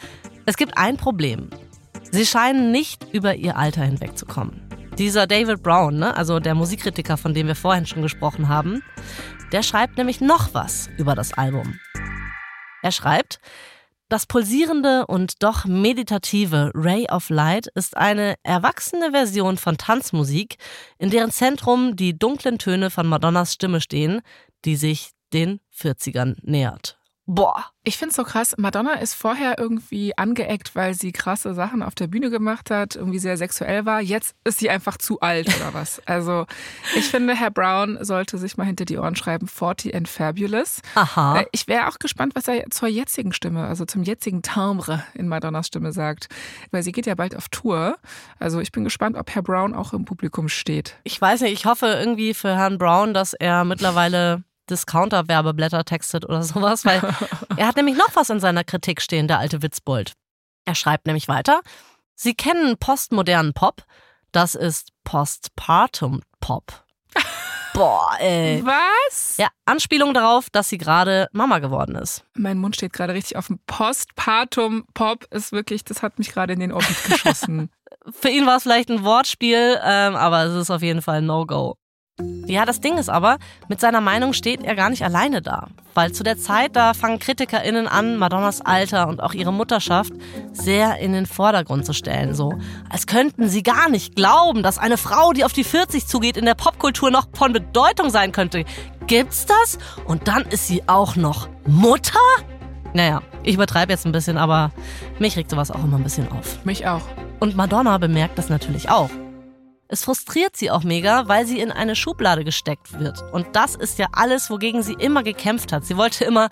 es 0.46 0.56
gibt 0.56 0.78
ein 0.78 0.96
Problem. 0.96 1.50
Sie 2.12 2.26
scheinen 2.26 2.70
nicht 2.70 3.12
über 3.12 3.34
ihr 3.34 3.56
Alter 3.56 3.82
hinwegzukommen. 3.82 4.62
Dieser 4.98 5.26
David 5.26 5.62
Brown, 5.62 5.98
ne, 5.98 6.16
also 6.16 6.38
der 6.38 6.54
Musikkritiker, 6.54 7.16
von 7.16 7.34
dem 7.34 7.48
wir 7.48 7.56
vorhin 7.56 7.86
schon 7.86 8.02
gesprochen 8.02 8.48
haben, 8.48 8.82
der 9.50 9.62
schreibt 9.62 9.98
nämlich 9.98 10.20
noch 10.20 10.54
was 10.54 10.90
über 10.96 11.14
das 11.14 11.32
Album. 11.32 11.78
Er 12.82 12.92
schreibt, 12.92 13.40
das 14.12 14.26
pulsierende 14.26 15.06
und 15.06 15.42
doch 15.42 15.64
meditative 15.64 16.70
Ray 16.74 17.06
of 17.10 17.30
Light 17.30 17.68
ist 17.68 17.96
eine 17.96 18.34
erwachsene 18.42 19.12
Version 19.12 19.56
von 19.56 19.78
Tanzmusik, 19.78 20.58
in 20.98 21.08
deren 21.08 21.30
Zentrum 21.30 21.96
die 21.96 22.18
dunklen 22.18 22.58
Töne 22.58 22.90
von 22.90 23.06
Madonnas 23.06 23.54
Stimme 23.54 23.80
stehen, 23.80 24.20
die 24.66 24.76
sich 24.76 25.12
den 25.32 25.60
40ern 25.74 26.36
nähert. 26.42 27.01
Boah. 27.26 27.66
Ich 27.84 27.98
finde 27.98 28.10
es 28.10 28.16
so 28.16 28.24
krass. 28.24 28.54
Madonna 28.58 28.94
ist 28.94 29.14
vorher 29.14 29.58
irgendwie 29.58 30.16
angeeckt, 30.16 30.74
weil 30.76 30.94
sie 30.94 31.10
krasse 31.12 31.54
Sachen 31.54 31.82
auf 31.82 31.94
der 31.94 32.06
Bühne 32.08 32.30
gemacht 32.30 32.70
hat, 32.70 32.94
irgendwie 32.96 33.18
sehr 33.18 33.36
sexuell 33.36 33.86
war. 33.86 34.00
Jetzt 34.00 34.36
ist 34.44 34.58
sie 34.58 34.70
einfach 34.70 34.96
zu 34.98 35.20
alt 35.20 35.48
oder 35.48 35.72
was. 35.74 36.00
Also 36.12 36.46
ich 36.96 37.06
finde, 37.06 37.34
Herr 37.34 37.50
Brown 37.50 37.98
sollte 38.04 38.38
sich 38.38 38.56
mal 38.56 38.64
hinter 38.64 38.84
die 38.84 38.98
Ohren 38.98 39.16
schreiben, 39.16 39.46
40 39.48 39.94
and 39.94 40.08
Fabulous. 40.08 40.80
Aha. 40.94 41.40
Äh, 41.40 41.46
Ich 41.52 41.66
wäre 41.68 41.88
auch 41.88 41.98
gespannt, 41.98 42.34
was 42.34 42.48
er 42.48 42.68
zur 42.70 42.88
jetzigen 42.88 43.32
Stimme, 43.32 43.66
also 43.66 43.84
zum 43.84 44.02
jetzigen 44.02 44.42
Timbre 44.42 45.04
in 45.14 45.26
Madonnas 45.28 45.68
Stimme 45.68 45.92
sagt. 45.92 46.28
Weil 46.70 46.82
sie 46.82 46.92
geht 46.92 47.06
ja 47.06 47.14
bald 47.14 47.34
auf 47.36 47.48
Tour. 47.48 47.96
Also 48.38 48.60
ich 48.60 48.72
bin 48.72 48.84
gespannt, 48.84 49.16
ob 49.16 49.30
Herr 49.30 49.42
Brown 49.42 49.74
auch 49.74 49.92
im 49.92 50.04
Publikum 50.04 50.48
steht. 50.48 50.96
Ich 51.04 51.20
weiß 51.20 51.40
nicht, 51.42 51.52
ich 51.52 51.66
hoffe 51.66 51.86
irgendwie 51.86 52.34
für 52.34 52.54
Herrn 52.56 52.78
Brown, 52.78 53.14
dass 53.14 53.32
er 53.32 53.64
mittlerweile 53.64 54.42
Discounter-Werbeblätter 54.70 55.84
textet 55.84 56.24
oder 56.24 56.42
sowas, 56.42 56.84
weil 56.84 57.00
er 57.56 57.66
hat 57.66 57.76
nämlich 57.76 57.96
noch 57.96 58.14
was 58.14 58.30
in 58.30 58.40
seiner 58.40 58.64
Kritik 58.64 59.00
stehen, 59.00 59.28
der 59.28 59.38
alte 59.38 59.62
Witzbold. 59.62 60.12
Er 60.64 60.74
schreibt 60.74 61.06
nämlich 61.06 61.28
weiter, 61.28 61.60
Sie 62.14 62.34
kennen 62.34 62.76
postmodernen 62.78 63.52
Pop, 63.52 63.82
das 64.30 64.54
ist 64.54 64.90
Postpartum 65.04 66.22
Pop. 66.40 66.84
Boah, 67.74 68.16
ey. 68.18 68.62
Was? 68.64 69.38
Ja, 69.38 69.48
Anspielung 69.64 70.12
darauf, 70.12 70.50
dass 70.50 70.68
sie 70.68 70.78
gerade 70.78 71.28
Mama 71.32 71.58
geworden 71.58 71.96
ist. 71.96 72.24
Mein 72.34 72.58
Mund 72.58 72.76
steht 72.76 72.92
gerade 72.92 73.14
richtig 73.14 73.36
auf 73.36 73.46
dem 73.46 73.58
Postpartum 73.66 74.84
Pop. 74.94 75.24
Ist 75.30 75.52
wirklich, 75.52 75.84
das 75.84 76.02
hat 76.02 76.18
mich 76.18 76.30
gerade 76.30 76.52
in 76.52 76.60
den 76.60 76.72
Orbit 76.72 77.04
geschossen. 77.04 77.70
Für 78.12 78.28
ihn 78.28 78.46
war 78.46 78.56
es 78.56 78.64
vielleicht 78.64 78.90
ein 78.90 79.04
Wortspiel, 79.04 79.80
ähm, 79.82 80.16
aber 80.16 80.44
es 80.44 80.54
ist 80.54 80.70
auf 80.70 80.82
jeden 80.82 81.02
Fall 81.02 81.18
ein 81.18 81.26
No-Go. 81.26 81.76
Ja, 82.46 82.64
das 82.64 82.80
Ding 82.80 82.98
ist 82.98 83.08
aber, 83.08 83.38
mit 83.68 83.80
seiner 83.80 84.00
Meinung 84.00 84.32
steht 84.32 84.62
er 84.62 84.74
gar 84.74 84.90
nicht 84.90 85.04
alleine 85.04 85.42
da. 85.42 85.68
Weil 85.94 86.12
zu 86.12 86.22
der 86.22 86.38
Zeit, 86.38 86.74
da 86.74 86.94
fangen 86.94 87.18
KritikerInnen 87.18 87.86
an, 87.86 88.16
Madonnas 88.16 88.60
Alter 88.60 89.08
und 89.08 89.22
auch 89.22 89.34
ihre 89.34 89.52
Mutterschaft 89.52 90.12
sehr 90.52 90.98
in 90.98 91.12
den 91.12 91.26
Vordergrund 91.26 91.86
zu 91.86 91.92
stellen. 91.92 92.34
So, 92.34 92.54
als 92.88 93.06
könnten 93.06 93.48
sie 93.48 93.62
gar 93.62 93.88
nicht 93.88 94.16
glauben, 94.16 94.62
dass 94.62 94.78
eine 94.78 94.96
Frau, 94.96 95.32
die 95.32 95.44
auf 95.44 95.52
die 95.52 95.64
40 95.64 96.06
zugeht, 96.06 96.36
in 96.36 96.44
der 96.44 96.54
Popkultur 96.54 97.10
noch 97.10 97.28
von 97.34 97.52
Bedeutung 97.52 98.10
sein 98.10 98.32
könnte. 98.32 98.64
Gibt's 99.06 99.46
das? 99.46 99.78
Und 100.06 100.28
dann 100.28 100.42
ist 100.42 100.66
sie 100.66 100.82
auch 100.88 101.16
noch 101.16 101.48
Mutter? 101.66 102.18
Naja, 102.94 103.22
ich 103.42 103.54
übertreibe 103.54 103.92
jetzt 103.92 104.06
ein 104.06 104.12
bisschen, 104.12 104.36
aber 104.36 104.70
mich 105.18 105.36
regt 105.36 105.50
sowas 105.50 105.70
auch 105.70 105.82
immer 105.82 105.96
ein 105.96 106.04
bisschen 106.04 106.30
auf. 106.30 106.64
mich 106.64 106.86
auch. 106.86 107.02
Und 107.40 107.56
Madonna 107.56 107.98
bemerkt 107.98 108.38
das 108.38 108.48
natürlich 108.48 108.88
auch. 108.90 109.10
Es 109.92 110.04
frustriert 110.04 110.56
sie 110.56 110.70
auch 110.70 110.84
mega, 110.84 111.28
weil 111.28 111.46
sie 111.46 111.60
in 111.60 111.70
eine 111.70 111.94
Schublade 111.94 112.44
gesteckt 112.44 112.98
wird. 112.98 113.22
Und 113.30 113.48
das 113.52 113.74
ist 113.74 113.98
ja 113.98 114.06
alles, 114.12 114.48
wogegen 114.48 114.82
sie 114.82 114.94
immer 114.94 115.22
gekämpft 115.22 115.70
hat. 115.70 115.84
Sie 115.84 115.98
wollte 115.98 116.24
immer 116.24 116.48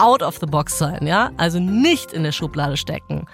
out 0.00 0.24
of 0.24 0.38
the 0.40 0.46
box 0.46 0.76
sein, 0.76 1.06
ja? 1.06 1.30
Also 1.36 1.60
nicht 1.60 2.12
in 2.12 2.24
der 2.24 2.32
Schublade 2.32 2.76
stecken. 2.76 3.26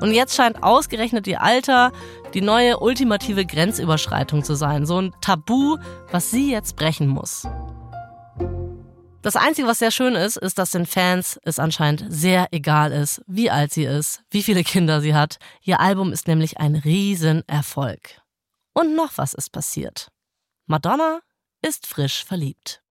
Und 0.00 0.10
jetzt 0.10 0.34
scheint 0.34 0.64
ausgerechnet 0.64 1.28
ihr 1.28 1.40
Alter 1.42 1.92
die 2.34 2.40
neue 2.40 2.80
ultimative 2.80 3.46
Grenzüberschreitung 3.46 4.42
zu 4.42 4.56
sein. 4.56 4.84
So 4.84 5.00
ein 5.00 5.14
Tabu, 5.20 5.76
was 6.10 6.32
sie 6.32 6.50
jetzt 6.50 6.74
brechen 6.74 7.06
muss. 7.06 7.46
Das 9.22 9.36
Einzige, 9.36 9.68
was 9.68 9.78
sehr 9.78 9.92
schön 9.92 10.16
ist, 10.16 10.38
ist, 10.38 10.58
dass 10.58 10.72
den 10.72 10.86
Fans 10.86 11.38
es 11.44 11.60
anscheinend 11.60 12.04
sehr 12.08 12.48
egal 12.50 12.90
ist, 12.90 13.22
wie 13.28 13.48
alt 13.48 13.72
sie 13.72 13.84
ist, 13.84 14.24
wie 14.32 14.42
viele 14.42 14.64
Kinder 14.64 15.00
sie 15.00 15.14
hat. 15.14 15.38
Ihr 15.62 15.78
Album 15.78 16.12
ist 16.12 16.26
nämlich 16.26 16.58
ein 16.58 16.74
Riesenerfolg. 16.74 18.23
Und 18.74 18.96
noch 18.96 19.12
was 19.16 19.34
ist 19.34 19.52
passiert. 19.52 20.08
Madonna 20.66 21.20
ist 21.62 21.86
frisch 21.86 22.24
verliebt. 22.24 22.82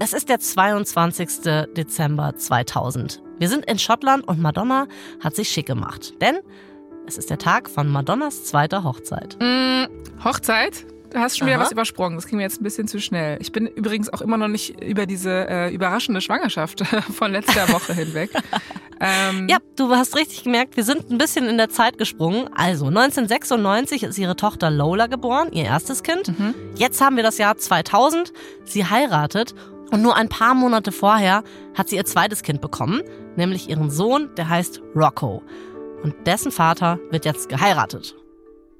Es 0.00 0.12
ist 0.12 0.28
der 0.28 0.38
22. 0.38 1.40
Dezember 1.74 2.36
2000. 2.36 3.22
Wir 3.38 3.48
sind 3.48 3.64
in 3.64 3.78
Schottland 3.78 4.28
und 4.28 4.40
Madonna 4.40 4.86
hat 5.20 5.34
sich 5.34 5.48
schick 5.48 5.66
gemacht. 5.66 6.12
Denn 6.20 6.40
es 7.06 7.16
ist 7.16 7.30
der 7.30 7.38
Tag 7.38 7.70
von 7.70 7.88
Madonnas 7.88 8.44
zweiter 8.44 8.84
Hochzeit. 8.84 9.38
Mm, 9.40 9.86
Hochzeit? 10.22 10.84
Du 11.10 11.20
hast 11.20 11.38
schon 11.38 11.46
wieder 11.46 11.56
Aha. 11.56 11.64
was 11.64 11.72
übersprungen. 11.72 12.18
Das 12.18 12.26
ging 12.26 12.38
mir 12.38 12.42
jetzt 12.42 12.60
ein 12.60 12.64
bisschen 12.64 12.88
zu 12.88 13.00
schnell. 13.00 13.38
Ich 13.40 13.52
bin 13.52 13.66
übrigens 13.66 14.12
auch 14.12 14.20
immer 14.20 14.36
noch 14.36 14.48
nicht 14.48 14.82
über 14.82 15.06
diese 15.06 15.48
äh, 15.48 15.72
überraschende 15.72 16.20
Schwangerschaft 16.20 16.84
von 17.14 17.32
letzter 17.32 17.68
Woche 17.68 17.94
hinweg. 17.94 18.30
Ähm, 19.00 19.48
Ja, 19.48 19.58
du 19.76 19.90
hast 19.90 20.16
richtig 20.16 20.44
gemerkt, 20.44 20.76
wir 20.76 20.84
sind 20.84 21.10
ein 21.10 21.18
bisschen 21.18 21.46
in 21.48 21.56
der 21.56 21.68
Zeit 21.70 21.98
gesprungen. 21.98 22.48
Also 22.54 22.86
1996 22.86 24.02
ist 24.04 24.18
ihre 24.18 24.36
Tochter 24.36 24.70
Lola 24.70 25.06
geboren, 25.06 25.48
ihr 25.52 25.64
erstes 25.64 26.02
Kind. 26.02 26.38
Mhm. 26.38 26.54
Jetzt 26.76 27.00
haben 27.00 27.16
wir 27.16 27.22
das 27.22 27.38
Jahr 27.38 27.56
2000. 27.56 28.32
Sie 28.64 28.84
heiratet 28.84 29.54
und 29.90 30.02
nur 30.02 30.16
ein 30.16 30.28
paar 30.28 30.54
Monate 30.54 30.92
vorher 30.92 31.42
hat 31.74 31.88
sie 31.88 31.96
ihr 31.96 32.04
zweites 32.04 32.42
Kind 32.42 32.60
bekommen, 32.60 33.02
nämlich 33.36 33.68
ihren 33.68 33.90
Sohn, 33.90 34.30
der 34.36 34.48
heißt 34.48 34.80
Rocco. 34.94 35.42
Und 36.02 36.14
dessen 36.26 36.52
Vater 36.52 36.98
wird 37.10 37.24
jetzt 37.24 37.48
geheiratet. 37.48 38.14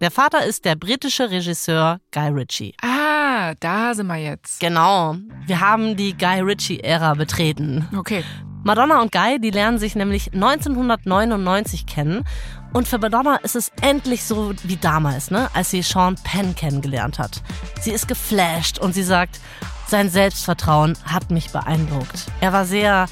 Der 0.00 0.10
Vater 0.10 0.44
ist 0.44 0.64
der 0.64 0.74
britische 0.76 1.30
Regisseur 1.30 2.00
Guy 2.12 2.28
Ritchie. 2.28 2.74
Ah, 2.82 3.54
da 3.60 3.94
sind 3.94 4.06
wir 4.08 4.16
jetzt. 4.16 4.60
Genau, 4.60 5.16
wir 5.46 5.60
haben 5.60 5.96
die 5.96 6.16
Guy 6.16 6.40
Ritchie-Ära 6.40 7.14
betreten. 7.14 7.88
Okay. 7.96 8.22
Madonna 8.64 9.02
und 9.02 9.12
Guy, 9.12 9.38
die 9.38 9.50
lernen 9.50 9.78
sich 9.78 9.94
nämlich 9.94 10.32
1999 10.32 11.84
kennen. 11.84 12.24
Und 12.72 12.88
für 12.88 12.98
Madonna 12.98 13.36
ist 13.36 13.56
es 13.56 13.70
endlich 13.82 14.24
so 14.24 14.54
wie 14.62 14.76
damals, 14.76 15.30
ne, 15.30 15.48
als 15.52 15.70
sie 15.70 15.82
Sean 15.82 16.16
Penn 16.24 16.56
kennengelernt 16.56 17.18
hat. 17.18 17.42
Sie 17.80 17.92
ist 17.92 18.08
geflasht 18.08 18.78
und 18.78 18.94
sie 18.94 19.02
sagt, 19.02 19.38
sein 19.86 20.08
Selbstvertrauen 20.08 20.96
hat 21.04 21.30
mich 21.30 21.50
beeindruckt. 21.50 22.24
Er 22.40 22.54
war 22.54 22.64
sehr 22.64 23.06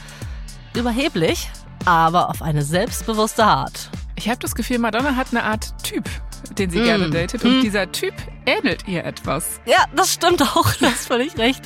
überheblich, 0.75 1.51
aber 1.85 2.31
auf 2.31 2.41
eine 2.41 2.63
selbstbewusste 2.63 3.45
Art. 3.45 3.91
Ich 4.17 4.29
habe 4.29 4.39
das 4.39 4.55
Gefühl, 4.55 4.79
Madonna 4.79 5.17
hat 5.17 5.29
eine 5.33 5.45
Art 5.45 5.75
Typ, 5.85 6.09
den 6.59 6.71
sie 6.71 6.81
Mm. 6.81 6.85
gerne 6.85 7.11
datet. 7.11 7.45
Und 7.45 7.59
Mm. 7.59 7.63
dieser 7.63 7.91
Typ 7.93 8.15
ähnelt 8.47 8.87
ihr 8.89 9.05
etwas. 9.05 9.61
Ja, 9.67 9.85
das 9.95 10.13
stimmt 10.13 10.43
auch. 10.43 10.73
Du 10.81 10.87
hast 10.87 11.07
völlig 11.07 11.37
recht. 11.39 11.63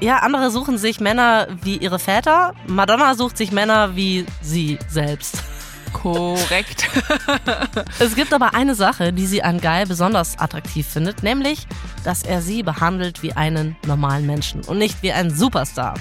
Ja, 0.00 0.18
andere 0.18 0.50
suchen 0.50 0.78
sich 0.78 0.98
Männer 1.00 1.46
wie 1.62 1.76
ihre 1.76 1.98
Väter. 1.98 2.54
Madonna 2.66 3.14
sucht 3.14 3.36
sich 3.36 3.52
Männer 3.52 3.94
wie 3.96 4.26
sie 4.42 4.78
selbst. 4.88 5.42
Korrekt. 5.92 6.88
Es 7.98 8.14
gibt 8.16 8.32
aber 8.32 8.54
eine 8.54 8.74
Sache, 8.74 9.12
die 9.12 9.26
sie 9.26 9.42
an 9.42 9.60
Guy 9.60 9.84
besonders 9.86 10.38
attraktiv 10.38 10.86
findet, 10.86 11.22
nämlich, 11.22 11.66
dass 12.04 12.22
er 12.22 12.40
sie 12.42 12.62
behandelt 12.62 13.22
wie 13.22 13.32
einen 13.34 13.76
normalen 13.86 14.26
Menschen 14.26 14.62
und 14.64 14.78
nicht 14.78 15.02
wie 15.02 15.12
einen 15.12 15.30
Superstar. 15.34 15.94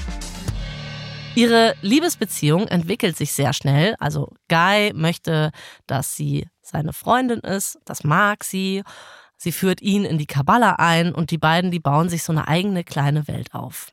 Ihre 1.36 1.76
Liebesbeziehung 1.82 2.68
entwickelt 2.68 3.18
sich 3.18 3.32
sehr 3.34 3.54
schnell. 3.54 3.96
Also 4.00 4.34
Guy 4.50 4.92
möchte, 4.94 5.52
dass 5.88 6.16
sie 6.16 6.48
seine 6.72 6.94
Freundin 6.94 7.40
ist, 7.40 7.80
das 7.86 8.04
mag 8.04 8.44
sie. 8.44 8.84
Sie 9.38 9.52
führt 9.52 9.82
ihn 9.82 10.06
in 10.06 10.18
die 10.18 10.26
Kabbala 10.26 10.76
ein 10.78 11.14
und 11.14 11.32
die 11.32 11.38
beiden, 11.38 11.72
die 11.72 11.80
bauen 11.80 12.10
sich 12.10 12.24
so 12.24 12.32
eine 12.32 12.48
eigene 12.48 12.84
kleine 12.84 13.28
Welt 13.28 13.54
auf. 13.54 13.92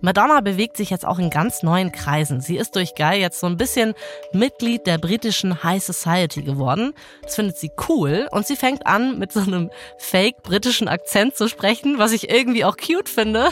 Madonna 0.00 0.40
bewegt 0.40 0.76
sich 0.76 0.90
jetzt 0.90 1.04
auch 1.04 1.18
in 1.18 1.30
ganz 1.30 1.62
neuen 1.62 1.90
Kreisen. 1.90 2.40
Sie 2.40 2.56
ist 2.56 2.76
durch 2.76 2.94
Guy 2.94 3.18
jetzt 3.20 3.40
so 3.40 3.46
ein 3.46 3.56
bisschen 3.56 3.94
Mitglied 4.32 4.86
der 4.86 4.98
britischen 4.98 5.64
High 5.64 5.82
Society 5.82 6.42
geworden. 6.42 6.92
Das 7.22 7.34
findet 7.34 7.56
sie 7.56 7.70
cool 7.88 8.28
und 8.30 8.46
sie 8.46 8.56
fängt 8.56 8.86
an, 8.86 9.18
mit 9.18 9.32
so 9.32 9.40
einem 9.40 9.70
fake 9.98 10.42
britischen 10.42 10.86
Akzent 10.86 11.36
zu 11.36 11.48
sprechen, 11.48 11.98
was 11.98 12.12
ich 12.12 12.30
irgendwie 12.30 12.64
auch 12.64 12.76
cute 12.76 13.08
finde. 13.08 13.48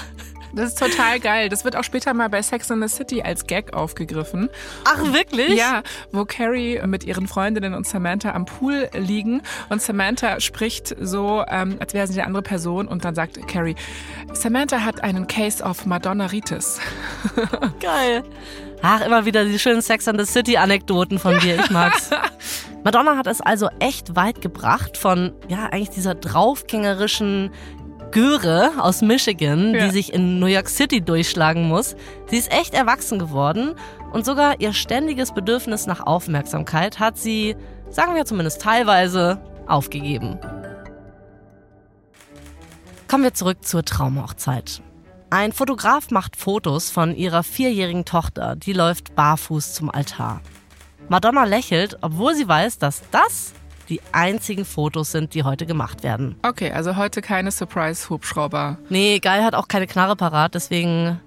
Das 0.52 0.68
ist 0.68 0.78
total 0.78 1.20
geil. 1.20 1.48
Das 1.48 1.64
wird 1.64 1.76
auch 1.76 1.84
später 1.84 2.14
mal 2.14 2.28
bei 2.28 2.42
Sex 2.42 2.70
and 2.70 2.82
the 2.82 2.94
City 2.94 3.22
als 3.22 3.46
Gag 3.46 3.74
aufgegriffen. 3.74 4.48
Ach, 4.84 5.12
wirklich? 5.12 5.56
Ja, 5.56 5.82
wo 6.12 6.24
Carrie 6.24 6.80
mit 6.86 7.04
ihren 7.04 7.28
Freundinnen 7.28 7.74
und 7.74 7.86
Samantha 7.86 8.32
am 8.32 8.44
Pool 8.44 8.88
liegen 8.92 9.42
und 9.68 9.82
Samantha 9.82 10.40
spricht 10.40 10.94
so, 11.00 11.44
ähm, 11.48 11.76
als 11.80 11.94
wäre 11.94 12.06
sie 12.06 12.14
eine 12.14 12.26
andere 12.26 12.42
Person 12.42 12.88
und 12.88 13.04
dann 13.04 13.14
sagt 13.14 13.46
Carrie, 13.48 13.76
Samantha 14.32 14.80
hat 14.80 15.02
einen 15.02 15.26
Case 15.26 15.62
of 15.62 15.86
Madonnaritis. 15.86 16.80
Geil. 17.80 18.22
Ach, 18.82 19.00
immer 19.00 19.24
wieder 19.24 19.44
die 19.44 19.58
schönen 19.58 19.82
Sex 19.82 20.06
and 20.08 20.20
the 20.20 20.26
City 20.26 20.56
Anekdoten 20.56 21.18
von 21.18 21.38
dir. 21.40 21.58
Ich 21.58 21.70
mag's. 21.70 22.10
Madonna 22.84 23.16
hat 23.16 23.26
es 23.26 23.40
also 23.40 23.68
echt 23.80 24.14
weit 24.14 24.40
gebracht 24.40 24.96
von, 24.96 25.32
ja, 25.48 25.66
eigentlich 25.72 25.90
dieser 25.90 26.14
draufgängerischen 26.14 27.50
Göre 28.16 28.70
aus 28.78 29.02
Michigan, 29.02 29.74
Ja. 29.74 29.84
die 29.84 29.90
sich 29.90 30.10
in 30.10 30.38
New 30.40 30.46
York 30.46 30.70
City 30.70 31.02
durchschlagen 31.02 31.68
muss. 31.68 31.96
Sie 32.30 32.38
ist 32.38 32.50
echt 32.50 32.72
erwachsen 32.72 33.18
geworden 33.18 33.74
und 34.10 34.24
sogar 34.24 34.58
ihr 34.58 34.72
ständiges 34.72 35.32
Bedürfnis 35.32 35.86
nach 35.86 36.00
Aufmerksamkeit 36.00 36.98
hat 36.98 37.18
sie, 37.18 37.56
sagen 37.90 38.14
wir 38.14 38.24
zumindest 38.24 38.62
teilweise, 38.62 39.38
aufgegeben. 39.66 40.38
Kommen 43.06 43.24
wir 43.24 43.34
zurück 43.34 43.62
zur 43.66 43.84
Traumhochzeit. 43.84 44.80
Ein 45.28 45.52
Fotograf 45.52 46.10
macht 46.10 46.36
Fotos 46.36 46.88
von 46.90 47.14
ihrer 47.14 47.42
vierjährigen 47.42 48.06
Tochter, 48.06 48.56
die 48.56 48.72
läuft 48.72 49.14
barfuß 49.14 49.74
zum 49.74 49.90
Altar. 49.90 50.40
Madonna 51.10 51.44
lächelt, 51.44 51.98
obwohl 52.00 52.34
sie 52.34 52.48
weiß, 52.48 52.78
dass 52.78 53.02
das 53.10 53.52
die 53.88 54.00
einzigen 54.12 54.64
Fotos 54.64 55.12
sind, 55.12 55.34
die 55.34 55.42
heute 55.44 55.66
gemacht 55.66 56.02
werden. 56.02 56.36
Okay, 56.42 56.72
also 56.72 56.96
heute 56.96 57.22
keine 57.22 57.50
Surprise-Hubschrauber. 57.50 58.78
Nee, 58.88 59.18
Geil 59.20 59.44
hat 59.44 59.54
auch 59.54 59.68
keine 59.68 59.86
Knarre 59.86 60.16
parat, 60.16 60.54
deswegen 60.54 61.20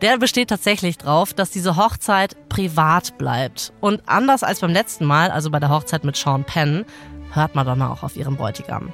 Der 0.00 0.16
besteht 0.18 0.48
tatsächlich 0.48 0.96
drauf, 0.96 1.34
dass 1.34 1.50
diese 1.50 1.76
Hochzeit 1.76 2.36
privat 2.48 3.18
bleibt. 3.18 3.72
Und 3.80 4.02
anders 4.06 4.44
als 4.44 4.60
beim 4.60 4.70
letzten 4.70 5.04
Mal, 5.04 5.30
also 5.32 5.50
bei 5.50 5.58
der 5.58 5.70
Hochzeit 5.70 6.04
mit 6.04 6.16
Sean 6.16 6.44
Penn, 6.44 6.84
hört 7.32 7.56
Madonna 7.56 7.90
auch 7.90 8.04
auf 8.04 8.16
ihren 8.16 8.36
Bräutigam. 8.36 8.92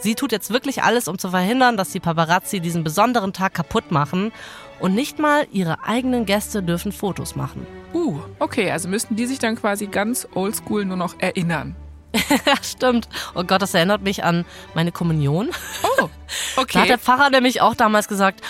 Sie 0.00 0.14
tut 0.14 0.32
jetzt 0.32 0.52
wirklich 0.52 0.82
alles, 0.82 1.08
um 1.08 1.16
zu 1.16 1.30
verhindern, 1.30 1.76
dass 1.76 1.90
die 1.90 2.00
Paparazzi 2.00 2.60
diesen 2.60 2.84
besonderen 2.84 3.32
Tag 3.32 3.54
kaputt 3.54 3.90
machen. 3.90 4.32
Und 4.80 4.94
nicht 4.94 5.20
mal 5.20 5.46
ihre 5.52 5.84
eigenen 5.84 6.26
Gäste 6.26 6.60
dürfen 6.62 6.90
Fotos 6.90 7.36
machen. 7.36 7.64
Uh, 7.94 8.18
okay, 8.40 8.70
also 8.72 8.88
müssten 8.88 9.14
die 9.14 9.26
sich 9.26 9.38
dann 9.38 9.54
quasi 9.54 9.86
ganz 9.86 10.26
oldschool 10.34 10.84
nur 10.84 10.96
noch 10.96 11.14
erinnern. 11.20 11.76
ja, 12.46 12.54
stimmt. 12.62 13.08
Oh 13.34 13.44
Gott, 13.44 13.62
das 13.62 13.74
erinnert 13.74 14.02
mich 14.02 14.24
an 14.24 14.44
meine 14.74 14.92
Kommunion. 14.92 15.50
Oh, 15.82 16.08
okay. 16.56 16.72
Da 16.72 16.80
hat 16.80 16.88
der 16.88 16.98
Pfarrer 16.98 17.30
nämlich 17.30 17.60
auch 17.60 17.74
damals 17.74 18.08
gesagt, 18.08 18.42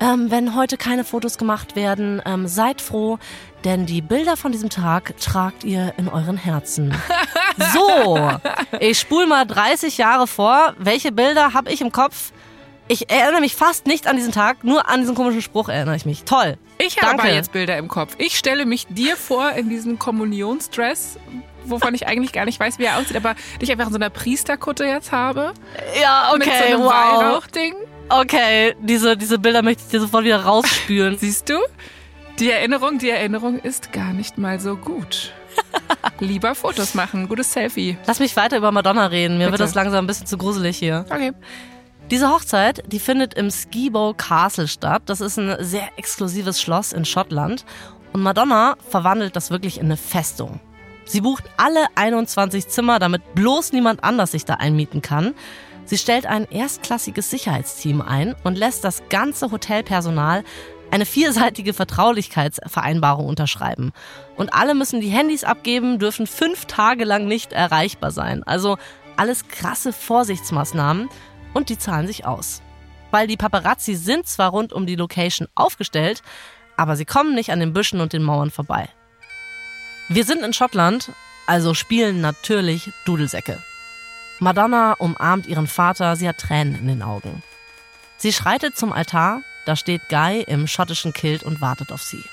ähm, 0.00 0.30
wenn 0.30 0.54
heute 0.54 0.76
keine 0.76 1.04
Fotos 1.04 1.36
gemacht 1.38 1.76
werden, 1.76 2.22
ähm, 2.24 2.48
seid 2.48 2.80
froh, 2.80 3.18
denn 3.64 3.84
die 3.84 4.00
Bilder 4.00 4.36
von 4.36 4.52
diesem 4.52 4.70
Tag 4.70 5.16
tragt 5.18 5.64
ihr 5.64 5.92
in 5.98 6.08
euren 6.08 6.38
Herzen. 6.38 6.94
so, 7.74 8.18
ich 8.80 8.98
spule 8.98 9.26
mal 9.26 9.46
30 9.46 9.98
Jahre 9.98 10.26
vor. 10.26 10.74
Welche 10.78 11.12
Bilder 11.12 11.52
habe 11.52 11.70
ich 11.70 11.82
im 11.82 11.92
Kopf? 11.92 12.32
Ich 12.88 13.08
erinnere 13.08 13.40
mich 13.40 13.54
fast 13.54 13.86
nicht 13.86 14.08
an 14.08 14.16
diesen 14.16 14.32
Tag, 14.32 14.64
nur 14.64 14.88
an 14.88 15.00
diesen 15.00 15.14
komischen 15.14 15.42
Spruch 15.42 15.68
erinnere 15.68 15.94
ich 15.94 16.06
mich. 16.06 16.24
Toll. 16.24 16.56
Ich 16.78 17.00
habe 17.00 17.18
Danke. 17.18 17.34
jetzt 17.34 17.52
Bilder 17.52 17.76
im 17.76 17.86
Kopf. 17.86 18.14
Ich 18.18 18.36
stelle 18.36 18.66
mich 18.66 18.86
dir 18.88 19.16
vor 19.16 19.52
in 19.52 19.68
diesem 19.68 19.98
Kommunionsdress, 19.98 21.18
wovon 21.64 21.94
ich 21.94 22.06
eigentlich 22.06 22.32
gar 22.32 22.44
nicht 22.44 22.58
weiß, 22.58 22.78
wie 22.78 22.84
er 22.84 22.98
aussieht, 22.98 23.16
aber 23.16 23.34
dich 23.60 23.70
einfach 23.70 23.86
in 23.86 23.92
so 23.92 23.98
einer 23.98 24.10
Priesterkutte 24.10 24.84
jetzt 24.84 25.12
habe. 25.12 25.52
Ja, 26.00 26.32
mit 26.34 26.44
so 26.44 26.50
okay, 26.50 26.64
einem 26.64 26.80
wow. 26.80 26.92
Weihrauchding. 26.92 27.74
Okay, 28.08 28.74
diese, 28.80 29.16
diese 29.16 29.38
Bilder 29.38 29.62
möchte 29.62 29.82
ich 29.84 29.90
dir 29.90 30.00
sofort 30.00 30.24
wieder 30.24 30.44
rausspülen. 30.44 31.16
Siehst 31.20 31.48
du? 31.48 31.58
Die 32.38 32.50
Erinnerung, 32.50 32.98
die 32.98 33.10
Erinnerung 33.10 33.58
ist 33.60 33.92
gar 33.92 34.12
nicht 34.12 34.38
mal 34.38 34.58
so 34.58 34.76
gut. 34.76 35.32
Lieber 36.20 36.54
Fotos 36.54 36.94
machen, 36.94 37.28
gutes 37.28 37.52
Selfie. 37.52 37.96
Lass 38.06 38.18
mich 38.18 38.36
weiter 38.36 38.56
über 38.56 38.72
Madonna 38.72 39.06
reden. 39.06 39.38
Mir 39.38 39.44
wird 39.44 39.52
Bitte. 39.52 39.64
das 39.64 39.74
langsam 39.74 40.04
ein 40.04 40.06
bisschen 40.06 40.26
zu 40.26 40.38
gruselig 40.38 40.78
hier. 40.78 41.04
Okay. 41.08 41.32
Diese 42.10 42.28
Hochzeit, 42.28 42.82
die 42.90 42.98
findet 42.98 43.34
im 43.34 43.50
Skibo 43.50 44.14
Castle 44.16 44.66
statt. 44.66 45.02
Das 45.06 45.20
ist 45.20 45.38
ein 45.38 45.56
sehr 45.60 45.88
exklusives 45.96 46.60
Schloss 46.60 46.92
in 46.92 47.04
Schottland. 47.04 47.64
Und 48.12 48.22
Madonna 48.22 48.76
verwandelt 48.88 49.36
das 49.36 49.50
wirklich 49.50 49.78
in 49.78 49.86
eine 49.86 49.96
Festung. 49.96 50.58
Sie 51.10 51.22
bucht 51.22 51.42
alle 51.56 51.86
21 51.96 52.68
Zimmer, 52.68 53.00
damit 53.00 53.34
bloß 53.34 53.72
niemand 53.72 54.04
anders 54.04 54.30
sich 54.30 54.44
da 54.44 54.54
einmieten 54.54 55.02
kann. 55.02 55.34
Sie 55.84 55.98
stellt 55.98 56.24
ein 56.24 56.44
erstklassiges 56.48 57.28
Sicherheitsteam 57.30 58.00
ein 58.00 58.36
und 58.44 58.56
lässt 58.56 58.84
das 58.84 59.02
ganze 59.08 59.50
Hotelpersonal 59.50 60.44
eine 60.92 61.06
vierseitige 61.06 61.74
Vertraulichkeitsvereinbarung 61.74 63.26
unterschreiben. 63.26 63.90
Und 64.36 64.54
alle 64.54 64.76
müssen 64.76 65.00
die 65.00 65.08
Handys 65.08 65.42
abgeben, 65.42 65.98
dürfen 65.98 66.28
fünf 66.28 66.66
Tage 66.66 67.04
lang 67.04 67.26
nicht 67.26 67.52
erreichbar 67.52 68.12
sein. 68.12 68.44
Also 68.44 68.78
alles 69.16 69.48
krasse 69.48 69.92
Vorsichtsmaßnahmen 69.92 71.08
und 71.54 71.70
die 71.70 71.78
zahlen 71.78 72.06
sich 72.06 72.24
aus. 72.24 72.62
Weil 73.10 73.26
die 73.26 73.36
Paparazzi 73.36 73.96
sind 73.96 74.28
zwar 74.28 74.50
rund 74.50 74.72
um 74.72 74.86
die 74.86 74.94
Location 74.94 75.48
aufgestellt, 75.56 76.22
aber 76.76 76.94
sie 76.94 77.04
kommen 77.04 77.34
nicht 77.34 77.50
an 77.50 77.58
den 77.58 77.72
Büschen 77.72 78.00
und 78.00 78.12
den 78.12 78.22
Mauern 78.22 78.52
vorbei. 78.52 78.90
Wir 80.12 80.24
sind 80.24 80.42
in 80.42 80.52
Schottland, 80.52 81.12
also 81.46 81.72
spielen 81.72 82.20
natürlich 82.20 82.90
Dudelsäcke. 83.04 83.62
Madonna 84.40 84.94
umarmt 84.94 85.46
ihren 85.46 85.68
Vater, 85.68 86.16
sie 86.16 86.28
hat 86.28 86.38
Tränen 86.38 86.74
in 86.74 86.88
den 86.88 87.02
Augen. 87.04 87.44
Sie 88.16 88.32
schreitet 88.32 88.76
zum 88.76 88.92
Altar, 88.92 89.42
da 89.66 89.76
steht 89.76 90.08
Guy 90.08 90.42
im 90.42 90.66
schottischen 90.66 91.12
Kilt 91.12 91.44
und 91.44 91.60
wartet 91.60 91.92
auf 91.92 92.02
sie. 92.02 92.24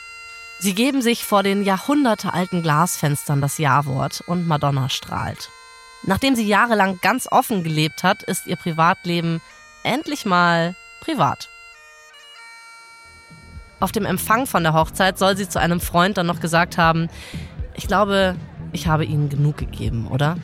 Sie 0.57 0.73
geben 0.73 1.03
sich 1.03 1.23
vor 1.23 1.43
den 1.43 1.61
jahrhundertealten 1.61 2.63
Glasfenstern 2.63 3.41
das 3.41 3.59
Ja-Wort 3.59 4.23
und 4.25 4.47
Madonna 4.47 4.89
strahlt. 4.89 5.51
Nachdem 6.01 6.35
sie 6.35 6.47
jahrelang 6.47 6.97
ganz 7.03 7.27
offen 7.31 7.63
gelebt 7.63 8.01
hat, 8.01 8.23
ist 8.23 8.47
ihr 8.47 8.55
Privatleben 8.55 9.39
endlich 9.83 10.25
mal 10.25 10.75
privat. 10.99 11.47
Auf 13.79 13.91
dem 13.91 14.07
Empfang 14.07 14.47
von 14.47 14.63
der 14.63 14.73
Hochzeit 14.73 15.19
soll 15.19 15.37
sie 15.37 15.47
zu 15.47 15.59
einem 15.59 15.79
Freund 15.79 16.17
dann 16.17 16.25
noch 16.25 16.39
gesagt 16.39 16.79
haben, 16.79 17.07
ich 17.77 17.87
glaube, 17.87 18.35
ich 18.73 18.87
habe 18.87 19.05
ihnen 19.05 19.29
genug 19.29 19.57
gegeben, 19.57 20.07
oder? 20.07 20.37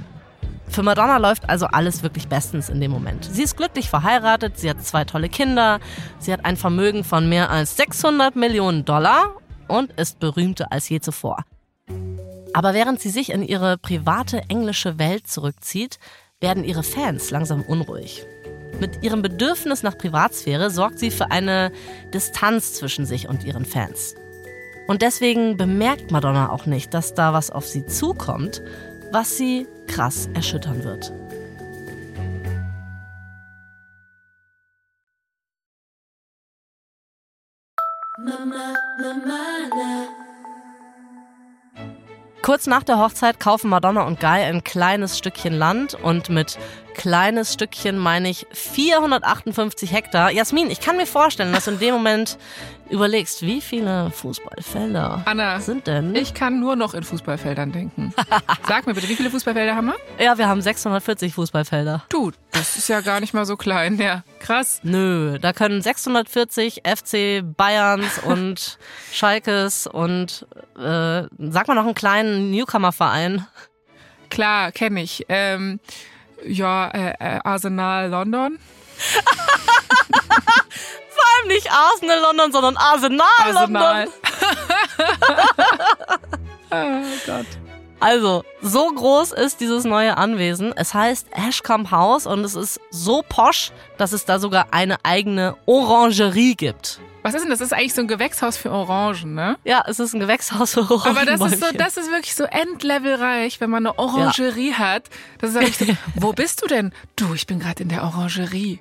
Für 0.69 0.81
Madonna 0.81 1.17
läuft 1.17 1.49
also 1.49 1.67
alles 1.67 2.01
wirklich 2.01 2.27
bestens 2.27 2.69
in 2.69 2.79
dem 2.79 2.91
Moment. 2.91 3.25
Sie 3.25 3.43
ist 3.43 3.57
glücklich 3.57 3.89
verheiratet, 3.89 4.57
sie 4.57 4.69
hat 4.69 4.83
zwei 4.83 5.03
tolle 5.03 5.29
Kinder, 5.29 5.79
sie 6.19 6.31
hat 6.31 6.45
ein 6.45 6.57
Vermögen 6.57 7.03
von 7.03 7.27
mehr 7.27 7.49
als 7.49 7.75
600 7.75 8.35
Millionen 8.35 8.85
Dollar 8.85 9.33
und 9.67 9.91
ist 9.99 10.19
berühmter 10.19 10.71
als 10.71 10.89
je 10.89 10.99
zuvor. 10.99 11.43
Aber 12.53 12.73
während 12.73 13.01
sie 13.01 13.09
sich 13.09 13.31
in 13.31 13.43
ihre 13.43 13.77
private 13.77 14.43
englische 14.47 14.97
Welt 14.99 15.27
zurückzieht, 15.27 15.99
werden 16.39 16.63
ihre 16.63 16.83
Fans 16.83 17.31
langsam 17.31 17.61
unruhig. 17.61 18.25
Mit 18.79 19.03
ihrem 19.03 19.21
Bedürfnis 19.21 19.83
nach 19.83 19.97
Privatsphäre 19.97 20.69
sorgt 20.69 20.99
sie 20.99 21.11
für 21.11 21.31
eine 21.31 21.71
Distanz 22.13 22.73
zwischen 22.73 23.05
sich 23.05 23.27
und 23.27 23.43
ihren 23.43 23.65
Fans. 23.65 24.15
Und 24.87 25.01
deswegen 25.01 25.57
bemerkt 25.57 26.11
Madonna 26.11 26.49
auch 26.49 26.65
nicht, 26.65 26.93
dass 26.93 27.13
da 27.13 27.33
was 27.33 27.51
auf 27.51 27.65
sie 27.65 27.85
zukommt, 27.85 28.61
was 29.11 29.37
sie 29.37 29.67
krass 29.87 30.29
erschüttern 30.33 30.83
wird. 30.83 31.13
Kurz 42.41 42.67
nach 42.67 42.83
der 42.83 42.99
Hochzeit 42.99 43.39
kaufen 43.39 43.69
Madonna 43.69 44.03
und 44.03 44.19
Guy 44.19 44.43
ein 44.43 44.63
kleines 44.65 45.17
Stückchen 45.17 45.53
Land 45.53 45.95
und 45.95 46.29
mit 46.29 46.59
kleines 46.93 47.53
Stückchen 47.53 47.97
meine 47.97 48.29
ich 48.29 48.45
458 48.51 49.91
Hektar. 49.91 50.31
Jasmin, 50.31 50.69
ich 50.71 50.79
kann 50.79 50.97
mir 50.97 51.05
vorstellen, 51.05 51.51
dass 51.53 51.65
du 51.65 51.71
in 51.71 51.79
dem 51.79 51.93
Moment 51.93 52.37
überlegst, 52.89 53.41
wie 53.41 53.61
viele 53.61 54.11
Fußballfelder 54.11 55.23
Anna, 55.25 55.59
sind 55.59 55.87
denn? 55.87 56.15
ich 56.15 56.33
kann 56.33 56.59
nur 56.59 56.75
noch 56.75 56.93
in 56.93 57.03
Fußballfeldern 57.03 57.71
denken. 57.71 58.13
Sag 58.67 58.85
mir 58.85 58.93
bitte, 58.93 59.09
wie 59.09 59.15
viele 59.15 59.29
Fußballfelder 59.31 59.75
haben 59.75 59.87
wir? 59.87 60.23
ja, 60.23 60.37
wir 60.37 60.47
haben 60.47 60.61
640 60.61 61.33
Fußballfelder. 61.33 62.03
Du, 62.09 62.31
das 62.51 62.75
ist 62.77 62.89
ja 62.89 63.01
gar 63.01 63.19
nicht 63.19 63.33
mal 63.33 63.45
so 63.45 63.57
klein. 63.57 63.97
Ja, 63.97 64.23
krass. 64.39 64.79
Nö, 64.83 65.39
da 65.39 65.53
können 65.53 65.81
640 65.81 66.83
FC 66.85 67.43
Bayerns 67.43 68.19
und 68.19 68.77
Schalkes 69.11 69.87
und 69.87 70.45
äh, 70.77 71.23
sag 71.39 71.67
mal 71.67 71.75
noch 71.75 71.85
einen 71.85 71.95
kleinen 71.95 72.51
Newcomer-Verein. 72.51 73.47
Klar, 74.29 74.71
kenne 74.71 75.01
ich. 75.03 75.25
Ähm, 75.29 75.79
ja, 76.45 76.87
äh, 76.89 77.13
äh, 77.19 77.39
Arsenal 77.43 78.09
London. 78.09 78.59
Vor 81.09 81.23
allem 81.37 81.47
nicht 81.47 81.71
Arsenal 81.71 82.19
London, 82.19 82.51
sondern 82.51 82.77
Arsenal, 82.77 83.27
Arsenal. 83.39 84.05
London. 84.05 84.13
oh 86.71 87.03
Gott. 87.25 87.47
Also, 87.99 88.43
so 88.61 88.91
groß 88.91 89.31
ist 89.31 89.61
dieses 89.61 89.85
neue 89.85 90.17
Anwesen. 90.17 90.73
Es 90.75 90.93
heißt 90.93 91.27
Ashcombe 91.31 91.89
House 91.89 92.27
und 92.27 92.43
es 92.43 92.53
ist 92.53 92.81
so 92.91 93.23
posch, 93.27 93.71
dass 93.97 94.11
es 94.11 94.25
da 94.25 94.39
sogar 94.39 94.67
eine 94.71 94.97
eigene 95.03 95.55
Orangerie 95.65 96.55
gibt. 96.55 96.99
Was 97.23 97.33
ist 97.33 97.41
denn 97.41 97.49
das? 97.49 97.59
Das 97.59 97.67
ist 97.67 97.73
eigentlich 97.73 97.93
so 97.93 98.01
ein 98.01 98.07
Gewächshaus 98.07 98.57
für 98.57 98.71
Orangen, 98.71 99.33
ne? 99.33 99.57
Ja, 99.63 99.83
es 99.87 99.99
ist 99.99 100.13
ein 100.13 100.19
Gewächshaus 100.19 100.73
für 100.73 100.81
Orangen. 100.81 101.17
Aber 101.17 101.25
das 101.25 101.41
ist 101.41 101.59
so, 101.61 101.71
das 101.75 101.97
ist 101.97 102.11
wirklich 102.11 102.35
so 102.35 102.43
endlevelreich, 102.43 103.61
wenn 103.61 103.69
man 103.69 103.87
eine 103.87 103.97
Orangerie 103.97 104.73
hat. 104.73 105.09
Das 105.39 105.51
ist 105.51 105.55
wirklich 105.55 105.77
so, 105.77 105.97
wo 106.15 106.33
bist 106.33 106.61
du 106.61 106.67
denn? 106.67 106.91
Du, 107.15 107.33
ich 107.33 107.47
bin 107.47 107.59
gerade 107.59 107.83
in 107.83 107.89
der 107.89 108.03
Orangerie. 108.03 108.79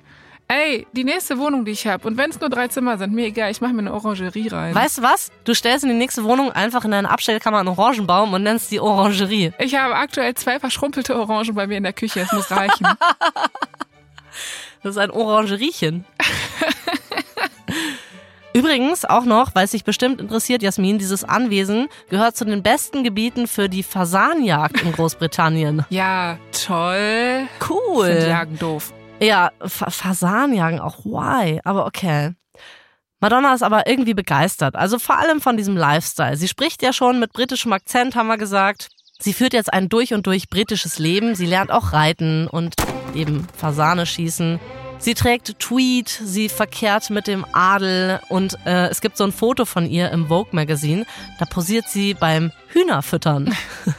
Ey, 0.49 0.85
die 0.91 1.05
nächste 1.05 1.39
Wohnung, 1.39 1.63
die 1.63 1.71
ich 1.71 1.87
habe, 1.87 2.05
und 2.05 2.17
wenn 2.17 2.29
es 2.29 2.39
nur 2.39 2.49
drei 2.49 2.67
Zimmer 2.67 2.97
sind, 2.97 3.13
mir 3.13 3.27
egal, 3.27 3.49
ich 3.49 3.61
mache 3.61 3.71
mir 3.71 3.79
eine 3.79 3.93
Orangerie 3.93 4.49
rein. 4.49 4.75
Weißt 4.75 4.97
du 4.97 5.01
was? 5.01 5.31
Du 5.45 5.53
stellst 5.55 5.85
in 5.85 5.89
die 5.89 5.95
nächste 5.95 6.25
Wohnung 6.25 6.51
einfach 6.51 6.83
in 6.83 6.91
deine 6.91 7.09
Abstellkammer 7.09 7.59
einen 7.59 7.69
Orangenbaum 7.69 8.33
und 8.33 8.43
nennst 8.43 8.69
die 8.69 8.81
Orangerie. 8.81 9.53
Ich 9.57 9.75
habe 9.75 9.95
aktuell 9.95 10.35
zwei 10.35 10.59
verschrumpelte 10.59 11.17
Orangen 11.17 11.55
bei 11.55 11.65
mir 11.65 11.77
in 11.77 11.83
der 11.83 11.93
Küche, 11.93 12.19
es 12.19 12.31
muss 12.33 12.51
reichen. 12.51 12.87
Das 14.83 14.97
ist 14.97 14.97
ein 14.97 15.11
Orangeriechen. 15.11 16.03
Übrigens 18.53 19.03
auch 19.03 19.25
noch, 19.25 19.55
weil 19.55 19.65
es 19.65 19.71
dich 19.71 19.83
bestimmt 19.83 20.21
interessiert, 20.21 20.61
Jasmin, 20.61 20.99
dieses 20.99 21.23
Anwesen 21.23 21.87
gehört 22.09 22.37
zu 22.37 22.45
den 22.45 22.61
besten 22.61 23.03
Gebieten 23.03 23.47
für 23.47 23.67
die 23.67 23.81
Fasanjagd 23.81 24.81
in 24.81 24.91
Großbritannien. 24.91 25.85
ja, 25.89 26.37
toll. 26.51 27.47
Cool. 27.67 28.05
Find 28.05 28.27
Jagen 28.27 28.59
doof. 28.59 28.93
Ja, 29.19 29.51
Fa 29.65 29.89
Fasanjagen 29.89 30.79
auch. 30.79 31.03
Why? 31.03 31.61
Aber 31.63 31.87
okay. 31.87 32.33
Madonna 33.19 33.53
ist 33.53 33.63
aber 33.63 33.87
irgendwie 33.87 34.13
begeistert. 34.13 34.75
Also 34.75 34.99
vor 34.99 35.17
allem 35.17 35.41
von 35.41 35.57
diesem 35.57 35.77
Lifestyle. 35.77 36.35
Sie 36.35 36.47
spricht 36.47 36.83
ja 36.83 36.93
schon 36.93 37.19
mit 37.19 37.33
britischem 37.33 37.73
Akzent, 37.73 38.15
haben 38.15 38.27
wir 38.27 38.37
gesagt. 38.37 38.89
Sie 39.17 39.33
führt 39.33 39.53
jetzt 39.53 39.71
ein 39.71 39.89
durch 39.89 40.13
und 40.13 40.27
durch 40.27 40.49
britisches 40.49 40.99
Leben. 40.99 41.33
Sie 41.33 41.45
lernt 41.45 41.71
auch 41.71 41.93
reiten 41.93 42.47
und 42.47 42.75
eben 43.15 43.47
Fasane 43.57 44.05
schießen. 44.05 44.59
Sie 45.03 45.15
trägt 45.15 45.59
Tweed, 45.59 46.07
sie 46.07 46.47
verkehrt 46.47 47.09
mit 47.09 47.27
dem 47.27 47.45
Adel 47.51 48.21
und 48.29 48.57
äh, 48.65 48.87
es 48.87 49.01
gibt 49.01 49.17
so 49.17 49.25
ein 49.25 49.33
Foto 49.33 49.65
von 49.65 49.85
ihr 49.85 50.09
im 50.11 50.27
Vogue 50.29 50.53
Magazine. 50.53 51.05
Da 51.39 51.45
posiert 51.45 51.89
sie 51.89 52.13
beim 52.13 52.53
Hühnerfüttern. 52.69 53.53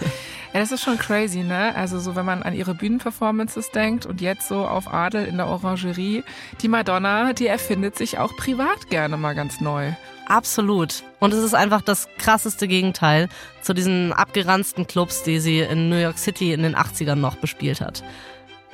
Ja, 0.54 0.60
das 0.60 0.70
ist 0.70 0.84
schon 0.84 0.98
crazy, 0.98 1.40
ne? 1.40 1.74
Also 1.74 1.98
so, 1.98 2.14
wenn 2.14 2.24
man 2.24 2.44
an 2.44 2.54
ihre 2.54 2.76
Bühnenperformances 2.76 3.72
denkt 3.72 4.06
und 4.06 4.20
jetzt 4.20 4.46
so 4.46 4.64
auf 4.64 4.86
Adel 4.86 5.26
in 5.26 5.36
der 5.36 5.48
Orangerie. 5.48 6.22
Die 6.62 6.68
Madonna, 6.68 7.32
die 7.32 7.48
erfindet 7.48 7.98
sich 7.98 8.18
auch 8.18 8.36
privat 8.36 8.88
gerne 8.88 9.16
mal 9.16 9.34
ganz 9.34 9.60
neu. 9.60 9.90
Absolut. 10.26 11.02
Und 11.18 11.34
es 11.34 11.42
ist 11.42 11.54
einfach 11.54 11.82
das 11.82 12.06
krasseste 12.18 12.68
Gegenteil 12.68 13.28
zu 13.62 13.74
diesen 13.74 14.12
abgeranzten 14.12 14.86
Clubs, 14.86 15.24
die 15.24 15.40
sie 15.40 15.58
in 15.58 15.88
New 15.88 15.98
York 15.98 16.18
City 16.18 16.52
in 16.52 16.62
den 16.62 16.76
80ern 16.76 17.16
noch 17.16 17.34
bespielt 17.34 17.80
hat. 17.80 18.04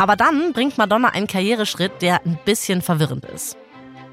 Aber 0.00 0.16
dann 0.16 0.54
bringt 0.54 0.78
Madonna 0.78 1.08
einen 1.08 1.26
Karriereschritt, 1.26 2.00
der 2.00 2.24
ein 2.24 2.38
bisschen 2.46 2.80
verwirrend 2.80 3.26
ist. 3.26 3.58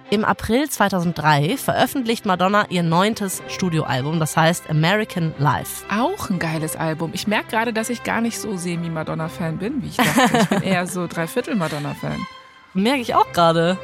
Im 0.09 0.25
April 0.25 0.69
2003 0.69 1.55
veröffentlicht 1.55 2.25
Madonna 2.25 2.65
ihr 2.67 2.83
neuntes 2.83 3.41
Studioalbum, 3.47 4.19
das 4.19 4.35
heißt 4.35 4.69
American 4.69 5.33
Life. 5.37 5.85
Auch 5.89 6.29
ein 6.29 6.39
geiles 6.39 6.75
Album. 6.75 7.11
Ich 7.13 7.25
merke 7.25 7.51
gerade, 7.51 7.71
dass 7.71 7.89
ich 7.89 8.03
gar 8.03 8.19
nicht 8.19 8.37
so 8.37 8.57
semi-Madonna-Fan 8.57 9.59
bin, 9.59 9.81
wie 9.81 9.87
ich 9.87 9.95
dachte. 9.95 10.37
Ich 10.37 10.49
bin 10.49 10.61
eher 10.63 10.87
so 10.87 11.07
Dreiviertel-Madonna-Fan. 11.07 12.27
Merke 12.73 12.99
ich 12.99 13.15
auch 13.15 13.31
gerade. 13.31 13.77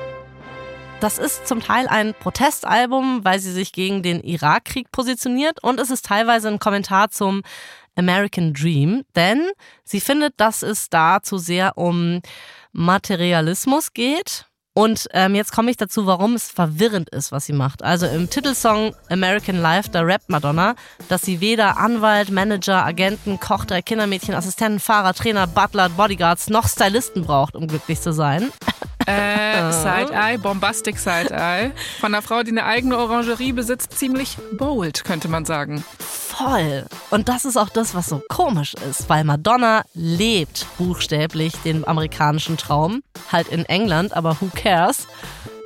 Das 0.99 1.17
ist 1.17 1.47
zum 1.47 1.61
Teil 1.61 1.87
ein 1.87 2.13
Protestalbum, 2.13 3.23
weil 3.23 3.39
sie 3.39 3.51
sich 3.51 3.71
gegen 3.71 4.03
den 4.03 4.21
Irakkrieg 4.21 4.91
positioniert 4.91 5.63
und 5.63 5.79
es 5.79 5.89
ist 5.89 6.05
teilweise 6.05 6.49
ein 6.49 6.59
Kommentar 6.59 7.11
zum 7.11 7.43
American 7.95 8.53
Dream, 8.53 9.03
denn 9.15 9.49
sie 9.83 9.99
findet, 9.99 10.33
dass 10.37 10.63
es 10.63 10.89
da 10.89 11.21
zu 11.21 11.37
sehr 11.37 11.77
um 11.77 12.21
Materialismus 12.71 13.93
geht 13.93 14.47
und 14.75 15.07
ähm, 15.13 15.35
jetzt 15.35 15.51
komme 15.51 15.69
ich 15.69 15.77
dazu, 15.77 16.07
warum 16.07 16.33
es 16.33 16.49
verwirrend 16.49 17.09
ist, 17.09 17.31
was 17.31 17.45
sie 17.45 17.53
macht. 17.53 17.83
Also 17.83 18.07
im 18.07 18.27
Titelsong 18.29 18.95
American 19.07 19.61
Life, 19.61 19.89
da 19.91 20.01
rappt 20.01 20.29
Madonna, 20.29 20.75
dass 21.09 21.21
sie 21.21 21.41
weder 21.41 21.77
Anwalt, 21.77 22.31
Manager, 22.31 22.83
Agenten, 22.83 23.39
Koch, 23.39 23.65
drei 23.65 23.83
Kindermädchen, 23.83 24.33
Assistenten, 24.33 24.79
Fahrer, 24.79 25.13
Trainer, 25.13 25.45
Butler, 25.45 25.89
Bodyguards 25.89 26.49
noch 26.49 26.67
Stylisten 26.67 27.23
braucht, 27.23 27.55
um 27.55 27.67
glücklich 27.67 28.01
zu 28.01 28.13
sein. 28.13 28.51
Äh, 29.05 29.71
Side-Eye, 29.71 30.37
Bombastic 30.37 30.97
Side-Eye. 30.97 31.71
Von 31.99 32.13
einer 32.13 32.21
Frau, 32.21 32.43
die 32.43 32.51
eine 32.51 32.65
eigene 32.65 32.97
Orangerie 32.97 33.51
besitzt, 33.51 33.97
ziemlich 33.97 34.37
bold, 34.53 35.03
könnte 35.03 35.27
man 35.27 35.45
sagen. 35.45 35.83
Voll. 35.99 36.85
Und 37.11 37.29
das 37.29 37.45
ist 37.45 37.57
auch 37.57 37.69
das, 37.69 37.93
was 37.93 38.07
so 38.07 38.21
komisch 38.29 38.73
ist, 38.89 39.09
weil 39.09 39.23
Madonna 39.23 39.83
lebt 39.93 40.65
buchstäblich 40.77 41.53
den 41.63 41.87
amerikanischen 41.87 42.57
Traum. 42.57 43.03
Halt 43.31 43.49
in 43.49 43.65
England, 43.65 44.15
aber 44.15 44.37
who 44.39 44.49
cares? 44.55 45.07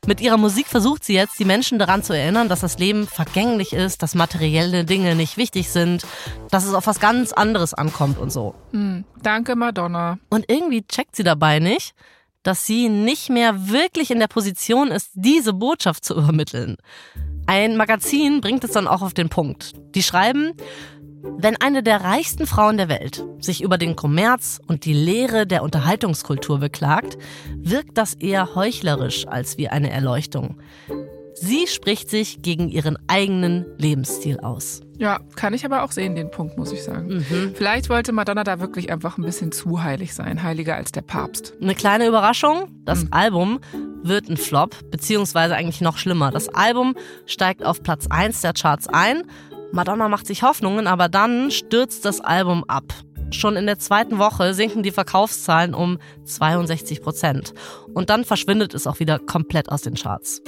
Mit 0.07 0.21
ihrer 0.21 0.37
Musik 0.37 0.67
versucht 0.67 1.03
sie 1.03 1.13
jetzt, 1.13 1.37
die 1.37 1.43
Menschen 1.43 1.79
daran 1.79 2.01
zu 2.01 2.13
erinnern, 2.13 2.47
dass 2.47 2.61
das 2.61 2.79
Leben 2.79 3.07
vergänglich 3.07 3.73
ist, 3.73 4.01
dass 4.01 4.15
materielle 4.15 4.85
Dinge 4.85 5.15
nicht 5.15 5.35
wichtig 5.35 5.69
sind, 5.69 6.05
dass 6.49 6.65
es 6.65 6.73
auf 6.73 6.87
was 6.87 7.01
ganz 7.01 7.33
anderes 7.33 7.73
ankommt 7.73 8.17
und 8.17 8.31
so. 8.31 8.55
Hm, 8.71 9.03
danke, 9.21 9.57
Madonna. 9.57 10.17
Und 10.29 10.45
irgendwie 10.47 10.83
checkt 10.87 11.17
sie 11.17 11.23
dabei 11.23 11.59
nicht, 11.59 11.93
dass 12.47 12.65
sie 12.65 12.87
nicht 12.87 13.29
mehr 13.29 13.69
wirklich 13.69 14.09
in 14.09 14.19
der 14.19 14.29
Position 14.29 14.87
ist, 14.87 15.11
diese 15.15 15.51
Botschaft 15.51 16.05
zu 16.05 16.15
übermitteln. 16.15 16.77
Ein 17.45 17.75
Magazin 17.75 18.39
bringt 18.39 18.63
es 18.63 18.71
dann 18.71 18.87
auch 18.87 19.01
auf 19.01 19.13
den 19.13 19.27
Punkt. 19.27 19.73
Die 19.95 20.01
schreiben, 20.01 20.53
wenn 21.37 21.57
eine 21.57 21.83
der 21.83 22.05
reichsten 22.05 22.47
Frauen 22.47 22.77
der 22.77 22.87
Welt 22.87 23.25
sich 23.39 23.61
über 23.61 23.77
den 23.77 23.97
Kommerz 23.97 24.61
und 24.65 24.85
die 24.85 24.93
Lehre 24.93 25.45
der 25.45 25.61
Unterhaltungskultur 25.61 26.59
beklagt, 26.59 27.17
wirkt 27.57 27.97
das 27.97 28.13
eher 28.13 28.55
heuchlerisch 28.55 29.27
als 29.27 29.57
wie 29.57 29.67
eine 29.67 29.89
Erleuchtung. 29.91 30.57
Sie 31.39 31.67
spricht 31.67 32.09
sich 32.09 32.41
gegen 32.41 32.69
ihren 32.69 32.97
eigenen 33.07 33.65
Lebensstil 33.77 34.39
aus. 34.39 34.81
Ja, 34.97 35.19
kann 35.35 35.53
ich 35.53 35.63
aber 35.63 35.83
auch 35.83 35.91
sehen, 35.91 36.15
den 36.15 36.31
Punkt, 36.31 36.57
muss 36.57 36.71
ich 36.71 36.83
sagen. 36.83 37.17
Mhm. 37.17 37.53
Vielleicht 37.53 37.89
wollte 37.89 38.11
Madonna 38.11 38.43
da 38.43 38.59
wirklich 38.59 38.91
einfach 38.91 39.17
ein 39.17 39.23
bisschen 39.23 39.51
zu 39.51 39.83
heilig 39.83 40.15
sein, 40.15 40.41
heiliger 40.41 40.75
als 40.75 40.91
der 40.91 41.03
Papst. 41.03 41.53
Eine 41.61 41.75
kleine 41.75 42.07
Überraschung, 42.07 42.69
das 42.85 43.03
mhm. 43.03 43.09
Album 43.11 43.59
wird 44.01 44.29
ein 44.29 44.37
Flop, 44.37 44.75
beziehungsweise 44.89 45.55
eigentlich 45.55 45.81
noch 45.81 45.97
schlimmer. 45.97 46.31
Das 46.31 46.49
Album 46.49 46.95
steigt 47.27 47.63
auf 47.63 47.83
Platz 47.83 48.07
1 48.09 48.41
der 48.41 48.53
Charts 48.53 48.87
ein. 48.87 49.23
Madonna 49.71 50.09
macht 50.09 50.25
sich 50.25 50.41
Hoffnungen, 50.41 50.87
aber 50.87 51.09
dann 51.09 51.51
stürzt 51.51 52.05
das 52.05 52.19
Album 52.21 52.63
ab. 52.67 52.85
Schon 53.31 53.57
in 53.57 53.65
der 53.65 53.77
zweiten 53.77 54.17
Woche 54.17 54.53
sinken 54.53 54.83
die 54.83 54.91
Verkaufszahlen 54.91 55.73
um 55.73 55.99
62 56.23 57.01
Prozent. 57.01 57.53
Und 57.93 58.09
dann 58.09 58.23
verschwindet 58.23 58.73
es 58.73 58.87
auch 58.87 58.99
wieder 58.99 59.19
komplett 59.19 59.69
aus 59.69 59.81
den 59.81 59.95
Charts. 59.95 60.41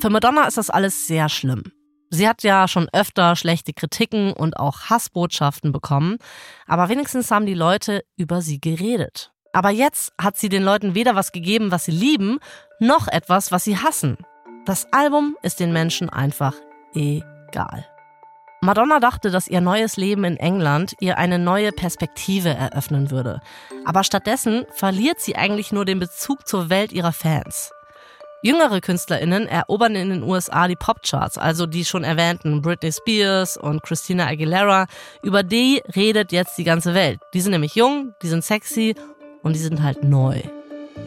Für 0.00 0.10
Madonna 0.10 0.46
ist 0.46 0.56
das 0.56 0.70
alles 0.70 1.08
sehr 1.08 1.28
schlimm. 1.28 1.64
Sie 2.10 2.28
hat 2.28 2.42
ja 2.44 2.68
schon 2.68 2.88
öfter 2.92 3.34
schlechte 3.34 3.72
Kritiken 3.72 4.32
und 4.32 4.56
auch 4.56 4.88
Hassbotschaften 4.88 5.72
bekommen, 5.72 6.18
aber 6.66 6.88
wenigstens 6.88 7.30
haben 7.30 7.46
die 7.46 7.54
Leute 7.54 8.04
über 8.16 8.40
sie 8.40 8.60
geredet. 8.60 9.32
Aber 9.52 9.70
jetzt 9.70 10.12
hat 10.20 10.36
sie 10.36 10.48
den 10.48 10.62
Leuten 10.62 10.94
weder 10.94 11.16
was 11.16 11.32
gegeben, 11.32 11.72
was 11.72 11.84
sie 11.84 11.90
lieben, 11.90 12.38
noch 12.78 13.08
etwas, 13.08 13.50
was 13.50 13.64
sie 13.64 13.76
hassen. 13.76 14.18
Das 14.66 14.86
Album 14.92 15.36
ist 15.42 15.58
den 15.58 15.72
Menschen 15.72 16.08
einfach 16.08 16.54
egal. 16.94 17.84
Madonna 18.60 19.00
dachte, 19.00 19.30
dass 19.30 19.48
ihr 19.48 19.60
neues 19.60 19.96
Leben 19.96 20.24
in 20.24 20.36
England 20.36 20.94
ihr 21.00 21.18
eine 21.18 21.38
neue 21.38 21.72
Perspektive 21.72 22.50
eröffnen 22.50 23.10
würde. 23.10 23.40
Aber 23.84 24.04
stattdessen 24.04 24.64
verliert 24.72 25.20
sie 25.20 25.36
eigentlich 25.36 25.72
nur 25.72 25.84
den 25.84 25.98
Bezug 25.98 26.46
zur 26.46 26.70
Welt 26.70 26.92
ihrer 26.92 27.12
Fans. 27.12 27.72
Jüngere 28.40 28.80
KünstlerInnen 28.80 29.48
erobern 29.48 29.96
in 29.96 30.10
den 30.10 30.22
USA 30.22 30.68
die 30.68 30.76
Popcharts, 30.76 31.38
also 31.38 31.66
die 31.66 31.84
schon 31.84 32.04
erwähnten 32.04 32.62
Britney 32.62 32.92
Spears 32.92 33.56
und 33.56 33.82
Christina 33.82 34.28
Aguilera. 34.28 34.86
Über 35.24 35.42
die 35.42 35.82
redet 35.96 36.30
jetzt 36.30 36.56
die 36.56 36.62
ganze 36.62 36.94
Welt. 36.94 37.18
Die 37.34 37.40
sind 37.40 37.50
nämlich 37.50 37.74
jung, 37.74 38.14
die 38.22 38.28
sind 38.28 38.44
sexy 38.44 38.94
und 39.42 39.56
die 39.56 39.60
sind 39.60 39.82
halt 39.82 40.04
neu. 40.04 40.40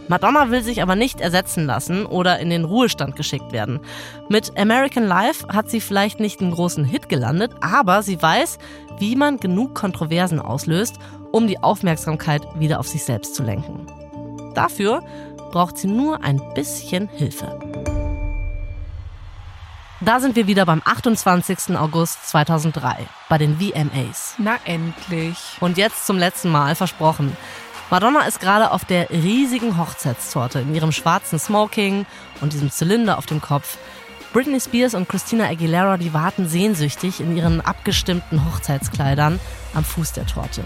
Madonna 0.09 0.49
will 0.51 0.61
sich 0.61 0.81
aber 0.81 0.97
nicht 0.97 1.21
ersetzen 1.21 1.65
lassen 1.65 2.05
oder 2.05 2.39
in 2.39 2.49
den 2.49 2.65
Ruhestand 2.65 3.15
geschickt 3.15 3.53
werden. 3.53 3.79
Mit 4.27 4.57
American 4.57 5.07
Life 5.07 5.47
hat 5.47 5.69
sie 5.69 5.79
vielleicht 5.79 6.19
nicht 6.19 6.41
einen 6.41 6.51
großen 6.51 6.83
Hit 6.83 7.07
gelandet, 7.07 7.53
aber 7.61 8.03
sie 8.03 8.21
weiß, 8.21 8.57
wie 8.99 9.15
man 9.15 9.37
genug 9.37 9.73
Kontroversen 9.73 10.41
auslöst, 10.41 10.95
um 11.31 11.47
die 11.47 11.63
Aufmerksamkeit 11.63 12.41
wieder 12.59 12.81
auf 12.81 12.89
sich 12.89 13.05
selbst 13.05 13.35
zu 13.35 13.43
lenken. 13.43 13.87
Dafür 14.53 15.01
braucht 15.51 15.77
sie 15.77 15.87
nur 15.87 16.23
ein 16.23 16.41
bisschen 16.55 17.09
Hilfe. 17.09 17.59
Da 20.03 20.19
sind 20.19 20.35
wir 20.35 20.47
wieder 20.47 20.65
beim 20.65 20.81
28. 20.83 21.77
August 21.77 22.27
2003 22.27 23.07
bei 23.29 23.37
den 23.37 23.59
VMAs. 23.59 24.33
Na 24.39 24.57
endlich. 24.65 25.37
Und 25.59 25.77
jetzt 25.77 26.07
zum 26.07 26.17
letzten 26.17 26.49
Mal 26.49 26.73
versprochen. 26.73 27.37
Madonna 27.91 28.21
ist 28.21 28.39
gerade 28.39 28.71
auf 28.71 28.83
der 28.83 29.11
riesigen 29.11 29.77
Hochzeitstorte 29.77 30.61
in 30.61 30.73
ihrem 30.73 30.91
schwarzen 30.91 31.37
Smoking 31.37 32.07
und 32.39 32.53
diesem 32.53 32.71
Zylinder 32.71 33.19
auf 33.19 33.27
dem 33.27 33.41
Kopf. 33.41 33.77
Britney 34.33 34.59
Spears 34.59 34.95
und 34.95 35.09
Christina 35.09 35.49
Aguilera, 35.49 35.97
die 35.97 36.13
warten 36.13 36.47
sehnsüchtig 36.47 37.19
in 37.19 37.35
ihren 37.35 37.61
abgestimmten 37.61 38.45
Hochzeitskleidern 38.45 39.39
am 39.73 39.83
Fuß 39.83 40.13
der 40.13 40.25
Torte. 40.25 40.63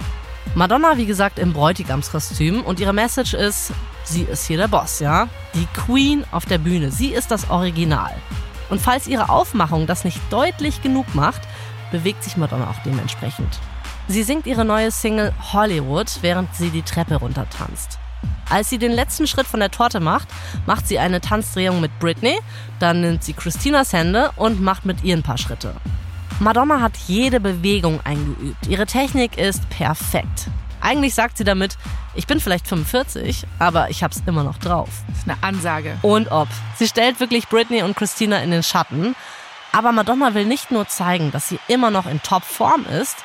Madonna, 0.53 0.97
wie 0.97 1.05
gesagt, 1.05 1.39
im 1.39 1.53
Bräutigamskostüm 1.53 2.62
und 2.62 2.79
ihre 2.79 2.93
Message 2.93 3.34
ist, 3.34 3.73
sie 4.03 4.23
ist 4.23 4.45
hier 4.45 4.58
der 4.58 4.67
Boss, 4.67 4.99
ja? 4.99 5.27
Die 5.53 5.65
Queen 5.73 6.23
auf 6.31 6.45
der 6.45 6.60
Bühne, 6.60 6.91
sie 6.91 7.10
ist 7.10 7.31
das 7.31 7.49
Original. 7.49 8.13
Und 8.69 8.81
falls 8.81 9.08
ihre 9.08 9.29
Aufmachung 9.29 9.88
das 9.88 10.05
nicht 10.05 10.19
deutlich 10.29 10.81
genug 10.81 11.13
macht, 11.13 11.41
bewegt 11.91 12.23
sich 12.23 12.38
Madonna 12.38 12.69
auch 12.69 12.81
dementsprechend. 12.86 13.60
Sie 14.08 14.23
singt 14.23 14.45
ihre 14.45 14.65
neue 14.65 14.91
Single 14.91 15.34
Hollywood, 15.53 16.19
während 16.21 16.55
sie 16.55 16.69
die 16.69 16.84
Treppe 16.84 17.15
runtertanzt. 17.15 17.99
Als 18.49 18.69
sie 18.69 18.77
den 18.77 18.91
letzten 18.91 19.27
Schritt 19.27 19.47
von 19.47 19.60
der 19.60 19.71
Torte 19.71 19.99
macht, 19.99 20.27
macht 20.65 20.88
sie 20.88 20.99
eine 20.99 21.21
Tanzdrehung 21.21 21.81
mit 21.81 21.97
Britney, 21.99 22.39
dann 22.79 23.01
nimmt 23.01 23.23
sie 23.23 23.34
Christinas 23.34 23.93
Hände 23.93 24.31
und 24.36 24.62
macht 24.62 24.86
mit 24.86 25.03
ihr 25.03 25.15
ein 25.15 25.23
paar 25.23 25.38
Schritte. 25.38 25.73
Madonna 26.39 26.81
hat 26.81 26.97
jede 27.07 27.39
Bewegung 27.39 28.01
eingeübt. 28.03 28.67
Ihre 28.67 28.85
Technik 28.85 29.37
ist 29.37 29.67
perfekt. 29.69 30.47
Eigentlich 30.81 31.15
sagt 31.15 31.37
sie 31.37 31.45
damit, 31.45 31.77
ich 32.13 32.27
bin 32.27 32.41
vielleicht 32.41 32.67
45, 32.67 33.47
aber 33.57 33.89
ich 33.89 34.03
hab's 34.03 34.21
immer 34.25 34.43
noch 34.43 34.57
drauf. 34.57 34.89
Das 35.07 35.19
ist 35.19 35.29
eine 35.29 35.41
Ansage. 35.41 35.97
Und 36.01 36.31
ob. 36.31 36.49
Sie 36.75 36.87
stellt 36.87 37.21
wirklich 37.21 37.47
Britney 37.47 37.83
und 37.83 37.95
Christina 37.95 38.39
in 38.39 38.51
den 38.51 38.63
Schatten. 38.63 39.15
Aber 39.71 39.93
Madonna 39.93 40.33
will 40.33 40.45
nicht 40.45 40.71
nur 40.71 40.87
zeigen, 40.87 41.31
dass 41.31 41.47
sie 41.47 41.59
immer 41.69 41.89
noch 41.89 42.05
in 42.05 42.21
Topform 42.21 42.85
ist, 42.85 43.17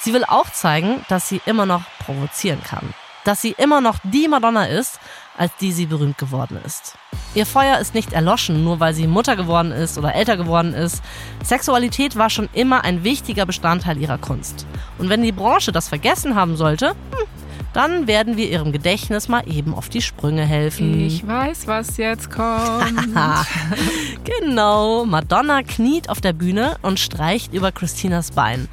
sie 0.00 0.14
will 0.14 0.24
auch 0.24 0.50
zeigen, 0.50 1.04
dass 1.08 1.28
sie 1.28 1.40
immer 1.44 1.66
noch 1.66 1.82
provozieren 1.98 2.62
kann. 2.62 2.94
Dass 3.24 3.42
sie 3.42 3.54
immer 3.58 3.80
noch 3.80 3.98
die 4.04 4.28
Madonna 4.28 4.66
ist, 4.66 4.98
als 5.36 5.52
die 5.60 5.72
sie 5.72 5.86
berühmt 5.86 6.18
geworden 6.18 6.58
ist. 6.64 6.96
Ihr 7.34 7.46
Feuer 7.46 7.78
ist 7.78 7.94
nicht 7.94 8.12
erloschen, 8.12 8.64
nur 8.64 8.80
weil 8.80 8.94
sie 8.94 9.06
Mutter 9.06 9.36
geworden 9.36 9.72
ist 9.72 9.98
oder 9.98 10.14
älter 10.14 10.36
geworden 10.36 10.74
ist. 10.74 11.02
Sexualität 11.42 12.16
war 12.16 12.30
schon 12.30 12.48
immer 12.52 12.84
ein 12.84 13.04
wichtiger 13.04 13.46
Bestandteil 13.46 13.98
ihrer 13.98 14.18
Kunst. 14.18 14.66
Und 14.98 15.08
wenn 15.08 15.22
die 15.22 15.32
Branche 15.32 15.72
das 15.72 15.88
vergessen 15.88 16.34
haben 16.34 16.56
sollte, 16.56 16.90
hm, 16.90 17.26
Dann 17.72 18.06
werden 18.06 18.36
wir 18.36 18.50
ihrem 18.50 18.70
Gedächtnis 18.70 19.28
mal 19.28 19.48
eben 19.50 19.74
auf 19.74 19.88
die 19.88 20.02
Sprünge 20.02 20.44
helfen. 20.44 21.06
Ich 21.06 21.26
weiß, 21.26 21.66
was 21.66 21.96
jetzt 21.96 22.30
kommt. 22.30 22.92
genau, 24.24 25.06
Madonna 25.06 25.62
kniet 25.62 26.10
auf 26.10 26.20
der 26.20 26.34
Bühne 26.34 26.76
und 26.82 27.00
streicht 27.00 27.54
über 27.54 27.72
Christinas 27.72 28.32
Bein. 28.32 28.68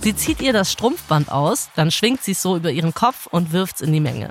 Sie 0.00 0.16
zieht 0.16 0.40
ihr 0.40 0.52
das 0.52 0.72
Strumpfband 0.72 1.30
aus, 1.30 1.68
dann 1.76 1.90
schwingt 1.90 2.24
sie 2.24 2.32
es 2.32 2.42
so 2.42 2.56
über 2.56 2.72
ihren 2.72 2.94
Kopf 2.94 3.26
und 3.26 3.52
wirft's 3.52 3.82
in 3.82 3.92
die 3.92 4.00
Menge. 4.00 4.30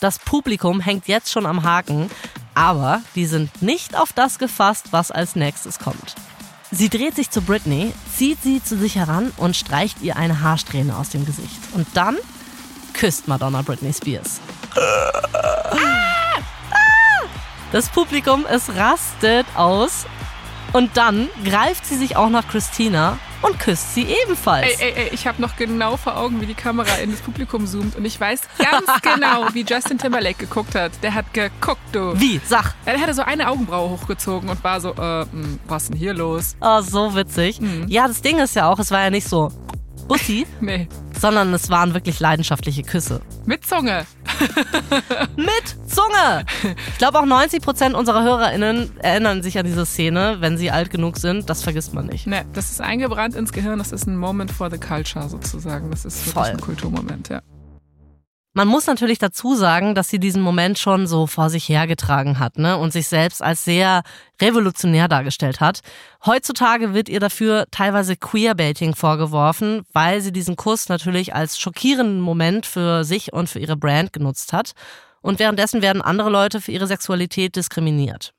Das 0.00 0.20
Publikum 0.20 0.80
hängt 0.80 1.08
jetzt 1.08 1.32
schon 1.32 1.44
am 1.44 1.64
Haken, 1.64 2.08
aber 2.54 3.02
die 3.16 3.26
sind 3.26 3.62
nicht 3.62 3.96
auf 3.96 4.12
das 4.12 4.38
gefasst, 4.38 4.86
was 4.92 5.10
als 5.10 5.34
nächstes 5.34 5.80
kommt. 5.80 6.14
Sie 6.70 6.88
dreht 6.88 7.16
sich 7.16 7.30
zu 7.30 7.42
Britney, 7.42 7.92
zieht 8.14 8.40
sie 8.42 8.62
zu 8.62 8.78
sich 8.78 8.94
heran 8.94 9.32
und 9.38 9.56
streicht 9.56 10.00
ihr 10.02 10.16
eine 10.16 10.40
Haarsträhne 10.40 10.96
aus 10.96 11.08
dem 11.08 11.24
Gesicht. 11.26 11.58
Und 11.72 11.88
dann 11.94 12.16
küsst 12.92 13.26
Madonna 13.26 13.62
Britney 13.62 13.92
Spears. 13.92 14.40
Das 17.72 17.88
Publikum, 17.88 18.46
es 18.48 18.74
rastet 18.76 19.46
aus. 19.56 20.06
Und 20.72 20.96
dann 20.96 21.28
greift 21.44 21.86
sie 21.86 21.96
sich 21.96 22.16
auch 22.16 22.28
nach 22.28 22.46
Christina 22.46 23.18
und 23.42 23.58
küsst 23.58 23.94
sie 23.94 24.06
ebenfalls. 24.24 24.80
Ey, 24.80 24.92
ey, 24.92 25.02
ey, 25.04 25.10
ich 25.12 25.26
habe 25.26 25.40
noch 25.40 25.56
genau 25.56 25.96
vor 25.96 26.16
Augen, 26.16 26.40
wie 26.40 26.46
die 26.46 26.54
Kamera 26.54 26.96
in 26.96 27.10
das 27.10 27.20
Publikum 27.20 27.66
zoomt 27.66 27.96
und 27.96 28.04
ich 28.04 28.20
weiß 28.20 28.40
ganz 28.58 29.02
genau, 29.02 29.46
wie 29.52 29.64
Justin 29.64 29.98
Timberlake 29.98 30.46
geguckt 30.46 30.74
hat. 30.74 30.92
Der 31.02 31.14
hat 31.14 31.32
geguckt, 31.32 31.80
du. 31.92 32.18
Wie? 32.18 32.40
Sag. 32.44 32.74
Er 32.84 33.00
hatte 33.00 33.14
so 33.14 33.22
eine 33.22 33.48
Augenbraue 33.48 33.90
hochgezogen 33.90 34.48
und 34.48 34.62
war 34.64 34.80
so, 34.80 34.90
äh, 34.94 35.20
mh, 35.22 35.26
hm, 35.30 35.60
was 35.66 35.84
ist 35.84 35.88
denn 35.90 35.98
hier 35.98 36.14
los? 36.14 36.56
Oh, 36.60 36.80
so 36.80 37.14
witzig. 37.14 37.60
Mhm. 37.60 37.86
Ja, 37.88 38.08
das 38.08 38.22
Ding 38.22 38.38
ist 38.38 38.56
ja 38.56 38.68
auch, 38.68 38.78
es 38.78 38.90
war 38.90 39.02
ja 39.02 39.10
nicht 39.10 39.28
so 39.28 39.50
Bussi, 40.08 40.46
nee. 40.60 40.88
sondern 41.20 41.52
es 41.52 41.68
waren 41.70 41.94
wirklich 41.94 42.18
leidenschaftliche 42.18 42.82
Küsse. 42.82 43.20
Mit 43.44 43.64
Zunge. 43.64 44.06
Mit 45.36 45.76
Zunge! 45.86 46.44
Ich 46.92 46.98
glaube 46.98 47.18
auch 47.20 47.26
90 47.26 47.62
Prozent 47.62 47.94
unserer 47.94 48.22
HörerInnen 48.22 48.90
erinnern 48.98 49.42
sich 49.42 49.58
an 49.58 49.66
diese 49.66 49.86
Szene, 49.86 50.36
wenn 50.40 50.56
sie 50.56 50.70
alt 50.70 50.90
genug 50.90 51.16
sind. 51.16 51.48
Das 51.50 51.62
vergisst 51.62 51.94
man 51.94 52.06
nicht. 52.06 52.26
Nee, 52.26 52.42
das 52.52 52.70
ist 52.70 52.80
eingebrannt 52.80 53.34
ins 53.34 53.52
Gehirn. 53.52 53.78
Das 53.78 53.92
ist 53.92 54.06
ein 54.06 54.16
Moment 54.16 54.50
for 54.50 54.70
the 54.70 54.78
culture 54.78 55.28
sozusagen. 55.28 55.90
Das 55.90 56.04
ist 56.04 56.26
wirklich 56.26 56.34
Voll. 56.34 56.54
ein 56.54 56.60
Kulturmoment, 56.60 57.28
ja. 57.28 57.42
Man 58.58 58.66
muss 58.66 58.88
natürlich 58.88 59.20
dazu 59.20 59.54
sagen, 59.54 59.94
dass 59.94 60.08
sie 60.08 60.18
diesen 60.18 60.42
Moment 60.42 60.80
schon 60.80 61.06
so 61.06 61.28
vor 61.28 61.48
sich 61.48 61.68
hergetragen 61.68 62.40
hat 62.40 62.58
ne? 62.58 62.76
und 62.76 62.92
sich 62.92 63.06
selbst 63.06 63.40
als 63.40 63.64
sehr 63.64 64.02
revolutionär 64.42 65.06
dargestellt 65.06 65.60
hat. 65.60 65.78
Heutzutage 66.26 66.92
wird 66.92 67.08
ihr 67.08 67.20
dafür 67.20 67.66
teilweise 67.70 68.16
Queerbaiting 68.16 68.96
vorgeworfen, 68.96 69.82
weil 69.92 70.22
sie 70.22 70.32
diesen 70.32 70.56
Kuss 70.56 70.88
natürlich 70.88 71.36
als 71.36 71.56
schockierenden 71.56 72.18
Moment 72.18 72.66
für 72.66 73.04
sich 73.04 73.32
und 73.32 73.48
für 73.48 73.60
ihre 73.60 73.76
Brand 73.76 74.12
genutzt 74.12 74.52
hat. 74.52 74.72
Und 75.20 75.38
währenddessen 75.38 75.80
werden 75.80 76.02
andere 76.02 76.28
Leute 76.28 76.60
für 76.60 76.72
ihre 76.72 76.88
Sexualität 76.88 77.54
diskriminiert. 77.54 78.34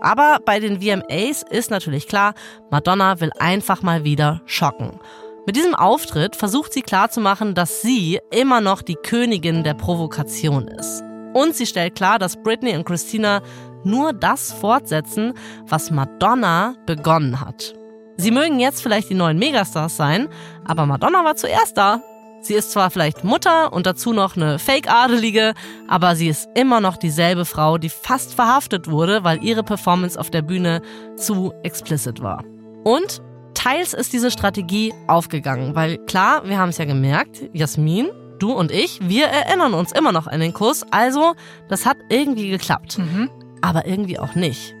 Aber 0.00 0.38
bei 0.46 0.60
den 0.60 0.80
VMAs 0.80 1.42
ist 1.50 1.72
natürlich 1.72 2.06
klar, 2.06 2.34
Madonna 2.70 3.18
will 3.18 3.32
einfach 3.40 3.82
mal 3.82 4.04
wieder 4.04 4.40
schocken. 4.46 5.00
Mit 5.48 5.56
diesem 5.56 5.74
Auftritt 5.74 6.36
versucht 6.36 6.74
sie 6.74 6.82
klarzumachen, 6.82 7.54
dass 7.54 7.80
sie 7.80 8.20
immer 8.30 8.60
noch 8.60 8.82
die 8.82 8.96
Königin 8.96 9.64
der 9.64 9.72
Provokation 9.72 10.68
ist. 10.68 11.02
Und 11.32 11.54
sie 11.54 11.64
stellt 11.64 11.94
klar, 11.94 12.18
dass 12.18 12.42
Britney 12.42 12.76
und 12.76 12.84
Christina 12.84 13.40
nur 13.82 14.12
das 14.12 14.52
fortsetzen, 14.52 15.32
was 15.66 15.90
Madonna 15.90 16.74
begonnen 16.84 17.40
hat. 17.40 17.72
Sie 18.18 18.30
mögen 18.30 18.60
jetzt 18.60 18.82
vielleicht 18.82 19.08
die 19.08 19.14
neuen 19.14 19.38
Megastars 19.38 19.96
sein, 19.96 20.28
aber 20.66 20.84
Madonna 20.84 21.24
war 21.24 21.36
zuerst 21.36 21.78
da. 21.78 22.02
Sie 22.42 22.52
ist 22.52 22.72
zwar 22.72 22.90
vielleicht 22.90 23.24
Mutter 23.24 23.72
und 23.72 23.86
dazu 23.86 24.12
noch 24.12 24.36
eine 24.36 24.58
Fake-Adelige, 24.58 25.54
aber 25.88 26.14
sie 26.14 26.28
ist 26.28 26.46
immer 26.56 26.82
noch 26.82 26.98
dieselbe 26.98 27.46
Frau, 27.46 27.78
die 27.78 27.88
fast 27.88 28.34
verhaftet 28.34 28.90
wurde, 28.90 29.24
weil 29.24 29.42
ihre 29.42 29.62
Performance 29.62 30.20
auf 30.20 30.28
der 30.28 30.42
Bühne 30.42 30.82
zu 31.16 31.54
explicit 31.62 32.20
war. 32.20 32.44
Und 32.84 33.22
Teils 33.58 33.92
ist 33.92 34.12
diese 34.12 34.30
Strategie 34.30 34.94
aufgegangen, 35.08 35.74
weil 35.74 35.98
klar, 36.06 36.48
wir 36.48 36.58
haben 36.58 36.68
es 36.68 36.78
ja 36.78 36.84
gemerkt, 36.84 37.42
Jasmin, 37.52 38.08
du 38.38 38.52
und 38.52 38.70
ich, 38.70 39.00
wir 39.02 39.26
erinnern 39.26 39.74
uns 39.74 39.90
immer 39.90 40.12
noch 40.12 40.28
an 40.28 40.38
den 40.38 40.54
Kuss, 40.54 40.84
also 40.92 41.34
das 41.68 41.84
hat 41.84 41.96
irgendwie 42.08 42.50
geklappt. 42.50 42.98
Mhm. 42.98 43.28
Aber 43.60 43.84
irgendwie 43.84 44.20
auch 44.20 44.36
nicht. 44.36 44.76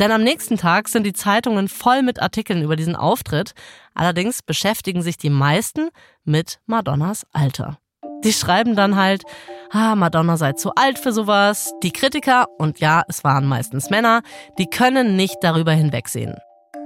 Denn 0.00 0.10
am 0.10 0.22
nächsten 0.22 0.56
Tag 0.56 0.88
sind 0.88 1.04
die 1.04 1.12
Zeitungen 1.12 1.68
voll 1.68 2.02
mit 2.02 2.22
Artikeln 2.22 2.62
über 2.62 2.76
diesen 2.76 2.96
Auftritt, 2.96 3.52
allerdings 3.94 4.40
beschäftigen 4.42 5.02
sich 5.02 5.18
die 5.18 5.28
meisten 5.28 5.90
mit 6.24 6.60
Madonnas 6.64 7.26
Alter. 7.34 7.76
Die 8.24 8.32
schreiben 8.32 8.74
dann 8.74 8.96
halt, 8.96 9.24
ah, 9.70 9.94
Madonna 9.96 10.38
sei 10.38 10.54
zu 10.54 10.74
alt 10.74 10.98
für 10.98 11.12
sowas. 11.12 11.74
Die 11.82 11.92
Kritiker, 11.92 12.46
und 12.56 12.80
ja, 12.80 13.02
es 13.06 13.22
waren 13.22 13.44
meistens 13.46 13.90
Männer, 13.90 14.22
die 14.58 14.66
können 14.66 15.14
nicht 15.14 15.36
darüber 15.42 15.72
hinwegsehen. 15.72 16.38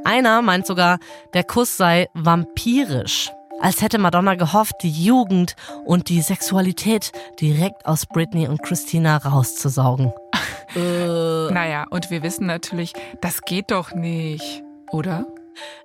Einer 0.05 0.43
meint 0.43 0.67
sogar, 0.67 0.99
der 1.33 1.45
Kuss 1.45 1.77
sei 1.77 2.09
vampirisch. 2.15 3.31
Als 3.61 3.81
hätte 3.81 3.99
Madonna 3.99 4.35
gehofft, 4.35 4.83
die 4.83 4.91
Jugend 4.91 5.55
und 5.85 6.09
die 6.09 6.21
Sexualität 6.21 7.13
direkt 7.41 7.87
aus 7.87 8.07
Britney 8.07 8.49
und 8.49 8.63
Christina 8.63 9.19
rauszusaugen. 9.19 10.13
äh. 10.75 11.53
Naja, 11.53 11.87
und 11.91 12.11
wir 12.11 12.23
wissen 12.25 12.47
natürlich, 12.47 12.93
das 13.21 13.43
geht 13.43 13.71
doch 13.71 13.95
nicht, 13.95 14.65
oder? 14.91 15.27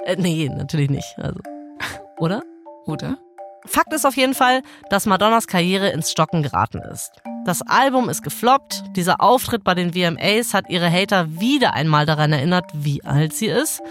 Äh, 0.05 0.15
nee, 0.17 0.49
natürlich 0.49 0.89
nicht. 0.89 1.13
Also, 1.17 1.39
oder? 2.17 2.41
Oder? 2.85 3.17
Fakt 3.65 3.93
ist 3.93 4.05
auf 4.05 4.17
jeden 4.17 4.33
Fall, 4.33 4.61
dass 4.89 5.05
Madonnas 5.05 5.45
Karriere 5.45 5.89
ins 5.89 6.11
Stocken 6.11 6.41
geraten 6.41 6.79
ist. 6.79 7.11
Das 7.47 7.61
Album 7.61 8.09
ist 8.09 8.23
gefloppt, 8.23 8.83
dieser 8.97 9.21
Auftritt 9.21 9.63
bei 9.63 9.73
den 9.73 9.93
VMAs 9.93 10.53
hat 10.53 10.69
ihre 10.69 10.91
Hater 10.91 11.39
wieder 11.39 11.75
einmal 11.75 12.05
daran 12.05 12.33
erinnert, 12.33 12.65
wie 12.73 13.05
alt 13.05 13.31
sie 13.31 13.45
ist. 13.45 13.81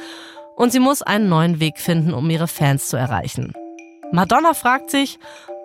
Und 0.57 0.73
sie 0.73 0.79
muss 0.79 1.01
einen 1.01 1.31
neuen 1.31 1.59
Weg 1.59 1.79
finden, 1.79 2.13
um 2.13 2.29
ihre 2.29 2.49
Fans 2.49 2.89
zu 2.89 2.99
erreichen. 2.99 3.55
Madonna 4.13 4.53
fragt 4.53 4.91
sich, 4.91 5.19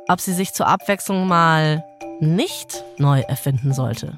ob 0.08 0.22
sie 0.22 0.32
sich 0.32 0.54
zur 0.54 0.70
Abwechslung 0.70 1.28
mal 1.28 1.84
nicht 2.22 2.86
neu 2.98 3.24
erfinden 3.28 3.74
sollte. 3.74 4.16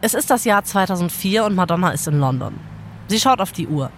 Es 0.00 0.14
ist 0.14 0.30
das 0.30 0.44
Jahr 0.44 0.62
2004 0.62 1.44
und 1.44 1.56
Madonna 1.56 1.90
ist 1.90 2.06
in 2.06 2.20
London. 2.20 2.54
Sie 3.08 3.18
schaut 3.18 3.40
auf 3.40 3.50
die 3.50 3.66
Uhr. 3.66 3.90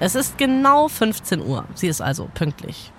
Es 0.00 0.16
ist 0.16 0.38
genau 0.38 0.88
15 0.88 1.40
Uhr. 1.40 1.66
Sie 1.76 1.86
ist 1.86 2.02
also 2.02 2.28
pünktlich. 2.34 2.90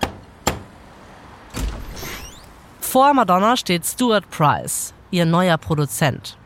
Vor 2.94 3.12
Madonna 3.16 3.58
steht 3.58 3.88
Stuart 3.88 4.30
Price, 4.30 4.94
ihr 5.10 5.26
neuer 5.26 5.58
Produzent. 5.58 6.38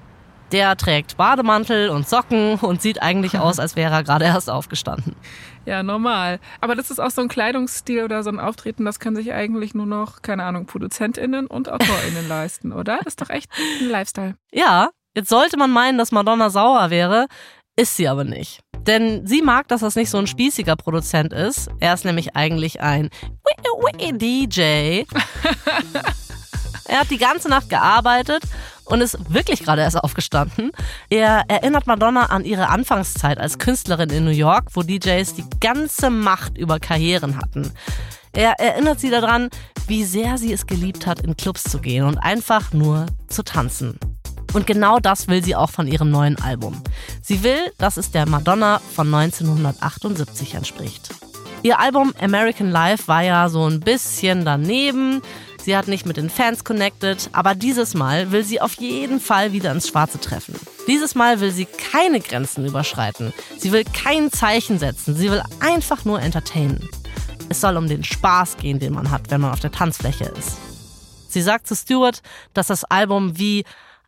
Der 0.54 0.78
trägt 0.78 1.18
Bademantel 1.18 1.90
und 1.90 2.08
Socken 2.08 2.56
und 2.60 2.82
sieht 2.82 3.02
eigentlich 3.02 3.38
aus, 3.40 3.60
als 3.60 3.76
wäre 3.76 3.94
er 3.94 4.04
gerade 4.04 4.24
erst 4.24 4.50
aufgestanden. 4.50 5.18
Ja, 5.66 5.84
normal. 5.84 6.40
Aber 6.62 6.76
das 6.76 6.90
ist 6.90 7.00
auch 7.00 7.12
so 7.12 7.20
ein 7.20 7.28
Kleidungsstil 7.28 8.02
oder 8.02 8.24
so 8.24 8.30
ein 8.30 8.40
Auftreten, 8.40 8.86
das 8.86 9.02
können 9.02 9.18
sich 9.18 9.34
eigentlich 9.34 9.74
nur 9.74 9.88
noch, 9.88 10.22
keine 10.22 10.46
Ahnung, 10.46 10.68
ProduzentInnen 10.68 11.48
und 11.48 11.68
AutorInnen 11.68 12.26
leisten, 12.30 12.72
oder? 12.72 13.00
Das 13.00 13.08
ist 13.08 13.22
doch 13.22 13.30
echt 13.30 13.52
ein 13.82 13.90
Lifestyle. 13.90 14.36
Ja, 14.54 14.92
jetzt 15.18 15.28
sollte 15.28 15.58
man 15.58 15.72
meinen, 15.72 15.98
dass 15.98 16.14
Madonna 16.14 16.50
sauer 16.50 16.90
wäre, 16.92 17.28
ist 17.76 17.98
sie 17.98 18.08
aber 18.08 18.24
nicht. 18.24 18.62
Denn 18.80 19.28
sie 19.28 19.42
mag, 19.42 19.68
dass 19.68 19.82
das 19.82 19.98
nicht 19.98 20.10
so 20.10 20.18
ein 20.18 20.28
spießiger 20.28 20.78
Produzent 20.78 21.34
ist. 21.34 21.70
Er 21.82 21.94
ist 21.94 22.06
nämlich 22.06 22.38
eigentlich 22.38 22.80
ein 22.80 23.10
DJ. 24.18 25.04
Er 26.88 27.02
hat 27.02 27.10
die 27.10 27.18
ganze 27.18 27.50
Nacht 27.50 27.70
gearbeitet 27.70 28.44
und 28.86 29.02
ist 29.02 29.18
wirklich 29.30 29.64
gerade 29.64 29.82
erst 29.82 29.98
aufgestanden. 29.98 30.72
Er 31.10 31.44
erinnert 31.48 31.88
Madonna 31.88 32.28
an 32.28 32.46
ihre 32.46 32.70
Anfangszeit 32.70 33.38
als 33.38 33.60
Künstlerin 33.60 34.10
in 34.10 34.24
New 34.26 34.32
York, 34.32 34.70
wo 34.74 34.84
DJs 34.84 35.34
die 35.36 35.46
ganze 35.60 36.10
Macht 36.10 36.58
über 36.58 36.80
Karrieren 36.80 37.38
hatten. 37.38 37.72
Er 38.34 38.60
erinnert 38.60 39.00
sie 39.00 39.10
daran, 39.10 39.50
wie 39.88 40.04
sehr 40.04 40.38
sie 40.38 40.54
es 40.54 40.68
geliebt 40.68 41.08
hat, 41.08 41.22
in 41.22 41.36
Clubs 41.36 41.64
zu 41.64 41.80
gehen 41.80 42.06
und 42.06 42.18
einfach 42.18 42.72
nur 42.72 43.08
zu 43.28 43.44
tanzen. 43.44 44.00
Und 44.54 44.66
genau 44.66 45.00
das 45.00 45.28
will 45.28 45.44
sie 45.44 45.56
auch 45.56 45.70
von 45.70 45.88
ihrem 45.88 46.10
neuen 46.10 46.40
Album. 46.42 46.82
Sie 47.22 47.44
will, 47.44 47.60
dass 47.78 47.98
es 47.98 48.12
der 48.12 48.28
Madonna 48.28 48.80
von 48.96 49.14
1978 49.14 50.56
entspricht. 50.56 51.10
Ihr 51.64 51.80
Album 51.80 52.14
American 52.22 52.70
Life 52.70 53.08
war 53.08 53.24
ja 53.24 53.50
so 53.50 53.68
ein 53.68 53.80
bisschen 53.80 54.46
daneben. 54.46 55.22
Sie 55.68 55.76
hat 55.76 55.90
nicht 55.90 56.06
mit 56.06 56.16
den 56.16 56.30
Fans 56.30 56.64
connected, 56.64 57.30
aber 57.34 57.54
dieses 57.54 57.94
Mal 57.94 58.32
will 58.32 58.46
sie 58.46 58.62
auf 58.62 58.76
jeden 58.76 59.20
Fall 59.20 59.52
wieder 59.52 59.70
ins 59.74 59.90
Schwarze 59.90 60.18
treffen. 60.18 60.56
Dieses 60.88 61.14
Mal 61.14 61.42
will 61.42 61.52
sie 61.52 61.66
keine 61.66 62.22
Grenzen 62.22 62.66
überschreiten. 62.66 63.34
Sie 63.58 63.74
will 63.74 63.84
kein 63.84 64.32
Zeichen 64.32 64.80
setzen. 64.80 65.14
Sie 65.14 65.30
will 65.30 65.44
einfach 65.60 66.06
nur 66.06 66.22
entertainen. 66.22 66.88
Es 67.50 67.60
soll 67.60 67.76
um 67.76 67.90
den 67.90 68.06
Spaß 68.06 68.56
gehen, 68.56 68.80
den 68.80 68.94
man 68.94 69.12
hat, 69.12 69.30
wenn 69.30 69.42
man 69.42 69.52
auf 69.52 69.60
der 69.60 69.74
Tanzfläche 69.74 70.32
ist. 70.40 70.56
Sie 71.28 71.42
sagt 71.42 71.68
zu 71.68 71.76
Stuart, 71.76 72.22
dass 72.54 72.68
das 72.68 72.86
Album 72.86 73.38
wie 73.38 73.66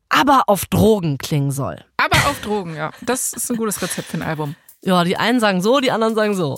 aber 0.07 0.43
auf 0.47 0.65
Drogen 0.65 1.17
klingen 1.17 1.51
soll. 1.51 1.83
Aber 1.97 2.15
auf 2.29 2.39
Drogen, 2.39 2.77
ja. 2.77 2.91
Das 3.01 3.33
ist 3.33 3.51
ein 3.51 3.57
gutes 3.57 3.81
Rezept 3.81 4.07
für 4.07 4.17
ein 4.17 4.23
Album. 4.23 4.55
Ja, 4.81 5.03
die 5.03 5.17
einen 5.17 5.41
sagen 5.41 5.61
so, 5.61 5.81
die 5.81 5.91
anderen 5.91 6.15
sagen 6.15 6.35
so. 6.35 6.57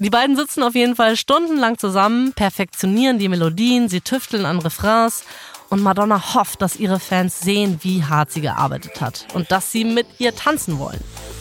Die 0.00 0.10
beiden 0.10 0.36
sitzen 0.36 0.62
auf 0.62 0.76
jeden 0.76 0.94
Fall 0.94 1.16
stundenlang 1.16 1.76
zusammen, 1.76 2.32
perfektionieren 2.32 3.18
die 3.18 3.28
Melodien, 3.28 3.88
sie 3.88 4.00
tüfteln 4.00 4.46
an 4.46 4.60
Refrains 4.60 5.24
und 5.70 5.82
Madonna 5.82 6.34
hofft, 6.34 6.62
dass 6.62 6.76
ihre 6.76 7.00
Fans 7.00 7.40
sehen, 7.40 7.80
wie 7.82 8.04
hart 8.04 8.30
sie 8.30 8.40
gearbeitet 8.40 9.00
hat 9.00 9.26
und 9.34 9.50
dass 9.50 9.72
sie 9.72 9.82
mit 9.82 10.06
ihr 10.18 10.36
tanzen 10.36 10.78
wollen. 10.78 11.00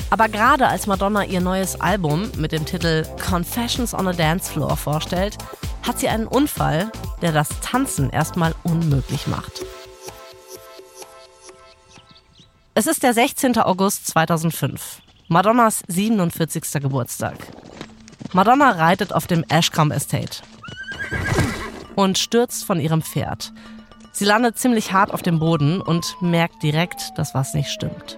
Aber 0.10 0.28
gerade 0.28 0.68
als 0.68 0.88
Madonna 0.88 1.24
ihr 1.24 1.40
neues 1.40 1.80
Album 1.80 2.32
mit 2.36 2.52
dem 2.52 2.66
Titel 2.66 3.06
Confessions 3.24 3.94
on 3.94 4.08
a 4.08 4.14
Dance 4.14 4.52
Floor 4.52 4.76
vorstellt, 4.76 5.38
hat 5.86 6.00
sie 6.00 6.10
einen 6.10 6.26
Unfall, 6.26 6.92
der 7.22 7.34
das 7.34 7.50
Tanzen 7.62 8.10
erstmal 8.10 8.56
unmöglich 8.64 9.28
macht. 9.28 9.64
Es 12.74 12.88
ist 12.88 13.04
der 13.04 13.14
16. 13.14 13.60
August 13.60 14.08
2005, 14.08 15.04
Madonnas 15.28 15.84
47. 15.88 16.82
Geburtstag. 16.82 17.36
Madonna 18.34 18.72
reitet 18.72 19.14
auf 19.14 19.28
dem 19.28 19.44
Ashcombe 19.50 19.96
Estate 19.96 20.42
und 21.96 22.18
stürzt 22.18 22.66
von 22.66 22.80
ihrem 22.80 23.02
Pferd. 23.02 23.54
Sie 24.12 24.26
landet 24.26 24.58
ziemlich 24.58 24.94
hart 24.94 25.14
auf 25.14 25.22
dem 25.22 25.40
Boden 25.40 25.82
und 25.82 26.16
merkt 26.22 26.64
direkt, 26.64 27.12
dass 27.18 27.34
was 27.34 27.54
nicht 27.54 27.70
stimmt. 27.70 28.18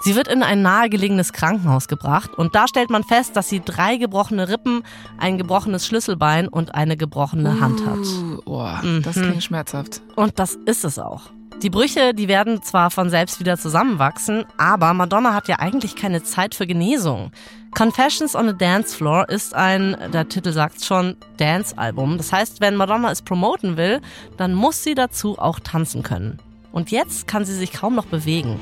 Sie 0.00 0.14
wird 0.14 0.28
in 0.28 0.44
ein 0.44 0.62
nahegelegenes 0.62 1.32
Krankenhaus 1.32 1.88
gebracht 1.88 2.30
und 2.36 2.54
da 2.54 2.68
stellt 2.68 2.88
man 2.88 3.02
fest, 3.02 3.34
dass 3.34 3.48
sie 3.48 3.60
drei 3.60 3.96
gebrochene 3.96 4.48
Rippen, 4.48 4.84
ein 5.18 5.38
gebrochenes 5.38 5.86
Schlüsselbein 5.86 6.46
und 6.46 6.74
eine 6.74 6.96
gebrochene 6.96 7.60
Hand 7.60 7.84
hat. 7.84 7.98
Uh, 7.98 8.40
oh, 8.44 8.68
mhm. 8.82 9.02
Das 9.02 9.16
klingt 9.16 9.42
schmerzhaft. 9.42 10.02
Und 10.14 10.38
das 10.38 10.54
ist 10.66 10.84
es 10.84 11.00
auch. 11.00 11.30
Die 11.62 11.70
Brüche, 11.70 12.14
die 12.14 12.28
werden 12.28 12.62
zwar 12.62 12.92
von 12.92 13.10
selbst 13.10 13.40
wieder 13.40 13.58
zusammenwachsen, 13.58 14.44
aber 14.56 14.94
Madonna 14.94 15.34
hat 15.34 15.48
ja 15.48 15.58
eigentlich 15.58 15.96
keine 15.96 16.22
Zeit 16.22 16.54
für 16.54 16.68
Genesung. 16.68 17.32
Confessions 17.76 18.34
on 18.34 18.48
a 18.48 18.52
Dance 18.52 18.96
Floor 18.96 19.28
ist 19.28 19.54
ein, 19.54 19.96
der 20.12 20.28
Titel 20.28 20.52
sagt 20.52 20.84
schon, 20.84 21.16
Dance-Album. 21.36 22.16
Das 22.16 22.32
heißt, 22.32 22.60
wenn 22.60 22.76
Madonna 22.76 23.10
es 23.10 23.22
promoten 23.22 23.76
will, 23.76 24.00
dann 24.36 24.54
muss 24.54 24.82
sie 24.82 24.94
dazu 24.94 25.38
auch 25.38 25.60
tanzen 25.60 26.02
können. 26.02 26.38
Und 26.72 26.90
jetzt 26.90 27.28
kann 27.28 27.44
sie 27.44 27.54
sich 27.54 27.72
kaum 27.72 27.94
noch 27.94 28.06
bewegen. 28.06 28.58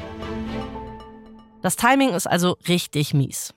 Das 1.62 1.76
Timing 1.76 2.10
ist 2.10 2.26
also 2.26 2.56
richtig 2.68 3.14
mies. 3.14 3.54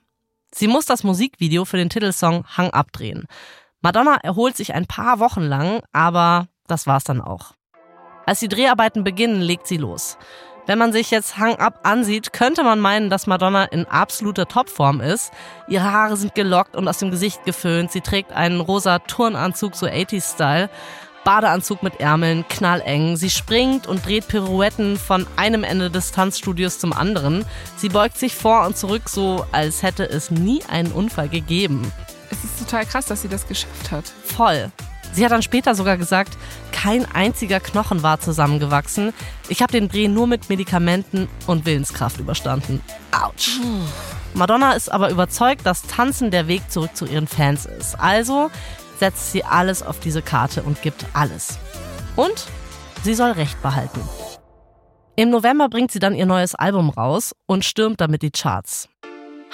Sie 0.52 0.66
muss 0.66 0.86
das 0.86 1.04
Musikvideo 1.04 1.64
für 1.64 1.76
den 1.76 1.90
Titelsong 1.90 2.44
Hang 2.56 2.70
abdrehen. 2.70 3.26
Madonna 3.82 4.16
erholt 4.16 4.56
sich 4.56 4.74
ein 4.74 4.86
paar 4.86 5.20
Wochen 5.20 5.42
lang, 5.42 5.82
aber 5.92 6.48
das 6.66 6.86
war's 6.86 7.04
dann 7.04 7.20
auch. 7.20 7.52
Als 8.26 8.40
die 8.40 8.48
Dreharbeiten 8.48 9.04
beginnen, 9.04 9.40
legt 9.40 9.66
sie 9.66 9.76
los. 9.76 10.16
Wenn 10.70 10.78
man 10.78 10.92
sich 10.92 11.10
jetzt 11.10 11.36
Hang 11.36 11.56
Up 11.56 11.80
ansieht, 11.82 12.32
könnte 12.32 12.62
man 12.62 12.78
meinen, 12.78 13.10
dass 13.10 13.26
Madonna 13.26 13.64
in 13.64 13.86
absoluter 13.86 14.46
Topform 14.46 15.00
ist. 15.00 15.32
Ihre 15.66 15.90
Haare 15.90 16.16
sind 16.16 16.36
gelockt 16.36 16.76
und 16.76 16.86
aus 16.86 16.98
dem 16.98 17.10
Gesicht 17.10 17.44
geföhnt. 17.44 17.90
Sie 17.90 18.02
trägt 18.02 18.30
einen 18.30 18.60
rosa 18.60 19.00
Turnanzug, 19.00 19.74
so 19.74 19.86
80s-Style. 19.86 20.70
Badeanzug 21.24 21.82
mit 21.82 21.98
Ärmeln, 21.98 22.46
knalleng. 22.48 23.16
Sie 23.16 23.30
springt 23.30 23.88
und 23.88 24.06
dreht 24.06 24.28
Pirouetten 24.28 24.96
von 24.96 25.26
einem 25.34 25.64
Ende 25.64 25.90
des 25.90 26.12
Tanzstudios 26.12 26.78
zum 26.78 26.92
anderen. 26.92 27.44
Sie 27.76 27.88
beugt 27.88 28.16
sich 28.16 28.36
vor 28.36 28.64
und 28.64 28.76
zurück, 28.76 29.08
so 29.08 29.44
als 29.50 29.82
hätte 29.82 30.08
es 30.08 30.30
nie 30.30 30.62
einen 30.68 30.92
Unfall 30.92 31.28
gegeben. 31.28 31.92
Es 32.30 32.44
ist 32.44 32.60
total 32.60 32.86
krass, 32.86 33.06
dass 33.06 33.22
sie 33.22 33.28
das 33.28 33.48
geschafft 33.48 33.90
hat. 33.90 34.04
Voll. 34.22 34.70
Sie 35.12 35.24
hat 35.24 35.32
dann 35.32 35.42
später 35.42 35.74
sogar 35.74 35.96
gesagt, 35.96 36.36
kein 36.72 37.04
einziger 37.12 37.60
Knochen 37.60 38.02
war 38.02 38.20
zusammengewachsen. 38.20 39.12
Ich 39.48 39.62
habe 39.62 39.72
den 39.72 39.88
Dreh 39.88 40.08
nur 40.08 40.26
mit 40.26 40.48
Medikamenten 40.48 41.28
und 41.46 41.66
Willenskraft 41.66 42.18
überstanden. 42.20 42.80
Autsch. 43.12 43.58
Madonna 44.34 44.72
ist 44.72 44.90
aber 44.90 45.10
überzeugt, 45.10 45.66
dass 45.66 45.82
Tanzen 45.82 46.30
der 46.30 46.46
Weg 46.46 46.70
zurück 46.70 46.94
zu 46.94 47.06
ihren 47.06 47.26
Fans 47.26 47.66
ist. 47.66 47.98
Also 47.98 48.50
setzt 48.98 49.32
sie 49.32 49.44
alles 49.44 49.82
auf 49.82 49.98
diese 49.98 50.22
Karte 50.22 50.62
und 50.62 50.82
gibt 50.82 51.04
alles. 51.12 51.58
Und 52.16 52.46
sie 53.02 53.14
soll 53.14 53.32
Recht 53.32 53.60
behalten. 53.62 54.00
Im 55.16 55.30
November 55.30 55.68
bringt 55.68 55.90
sie 55.90 55.98
dann 55.98 56.14
ihr 56.14 56.26
neues 56.26 56.54
Album 56.54 56.90
raus 56.90 57.34
und 57.46 57.64
stürmt 57.64 58.00
damit 58.00 58.22
die 58.22 58.30
Charts. 58.30 58.88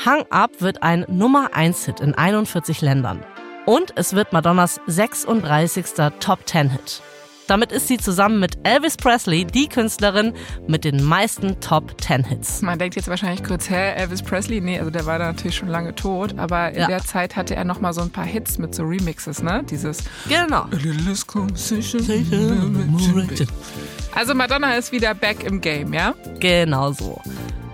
Hang 0.05 0.25
Up 0.31 0.61
wird 0.61 0.83
ein 0.83 1.07
Nummer 1.09 1.55
1 1.55 1.87
Hit 1.87 2.01
in 2.01 2.15
41 2.15 2.83
Ländern. 2.83 3.25
Und 3.67 3.93
es 3.97 4.15
wird 4.15 4.33
Madonnas 4.33 4.81
36. 4.87 5.87
Top 6.21 6.39
10 6.47 6.71
Hit. 6.71 7.03
Damit 7.49 7.73
ist 7.73 7.89
sie 7.89 7.99
zusammen 7.99 8.39
mit 8.39 8.59
Elvis 8.63 8.97
Presley 8.97 9.45
die 9.45 9.69
Künstlerin 9.69 10.35
mit 10.69 10.85
den 10.85 11.03
meisten 11.03 11.61
Top 11.61 12.01
10 12.01 12.25
Hits. 12.25 12.63
Man 12.63 12.79
denkt 12.79 12.95
jetzt 12.95 13.09
wahrscheinlich 13.09 13.43
kurz, 13.43 13.69
hä, 13.69 13.93
Elvis 13.95 14.23
Presley? 14.23 14.61
Nee, 14.61 14.79
also 14.79 14.91
der 14.91 15.05
war 15.05 15.19
da 15.19 15.27
natürlich 15.27 15.57
schon 15.57 15.69
lange 15.69 15.97
tot, 15.97 16.39
aber 16.39 16.71
in 16.71 16.81
ja. 16.81 16.87
der 16.87 17.05
Zeit 17.05 17.35
hatte 17.35 17.57
er 17.57 17.65
noch 17.65 17.81
mal 17.81 17.93
so 17.93 18.03
ein 18.03 18.11
paar 18.11 18.25
Hits 18.25 18.59
mit 18.59 18.73
so 18.73 18.85
Remixes, 18.85 19.43
ne? 19.43 19.65
Dieses 19.69 19.99
Genau. 20.29 20.67
Also 24.15 24.35
Madonna 24.35 24.75
ist 24.75 24.93
wieder 24.93 25.13
back 25.15 25.43
im 25.43 25.61
Game, 25.61 25.93
ja? 25.93 26.15
Genau 26.39 26.93
so. 26.93 27.21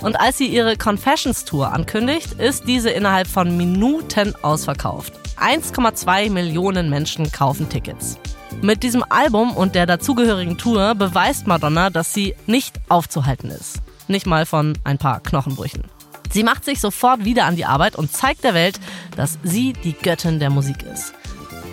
Und 0.01 0.17
als 0.17 0.39
sie 0.39 0.47
ihre 0.47 0.77
Confessions 0.77 1.45
Tour 1.45 1.71
ankündigt, 1.71 2.33
ist 2.41 2.67
diese 2.67 2.91
innerhalb 2.91 3.29
von 3.29 3.57
Minuten 3.57 4.35
ausverkauft. 4.43 5.22
1,2 5.37 6.31
Millionen 6.31 6.91
Menschen 6.91 7.31
kaufen 7.33 7.69
Tickets. 7.69 8.19
Mit 8.61 8.83
diesem 8.83 9.05
Album 9.09 9.57
und 9.57 9.75
der 9.75 9.87
dazugehörigen 9.87 10.59
Tour 10.59 10.95
beweist 10.95 11.47
Madonna, 11.47 11.91
dass 11.91 12.13
sie 12.13 12.35
nicht 12.47 12.81
aufzuhalten 12.89 13.51
ist. 13.51 13.81
Nicht 14.09 14.27
mal 14.27 14.47
von 14.47 14.79
ein 14.85 14.99
paar 14.99 15.21
Knochenbrüchen. 15.21 15.85
Sie 16.31 16.45
macht 16.45 16.65
sich 16.65 16.81
sofort 16.81 17.25
wieder 17.25 17.45
an 17.47 17.57
die 17.57 17.65
Arbeit 17.65 17.97
und 17.97 18.13
zeigt 18.13 18.45
der 18.45 18.55
Welt, 18.55 18.81
dass 19.17 19.39
sie 19.43 19.73
die 19.73 19.93
Göttin 19.93 20.39
der 20.39 20.51
Musik 20.51 20.83
ist. 20.83 21.13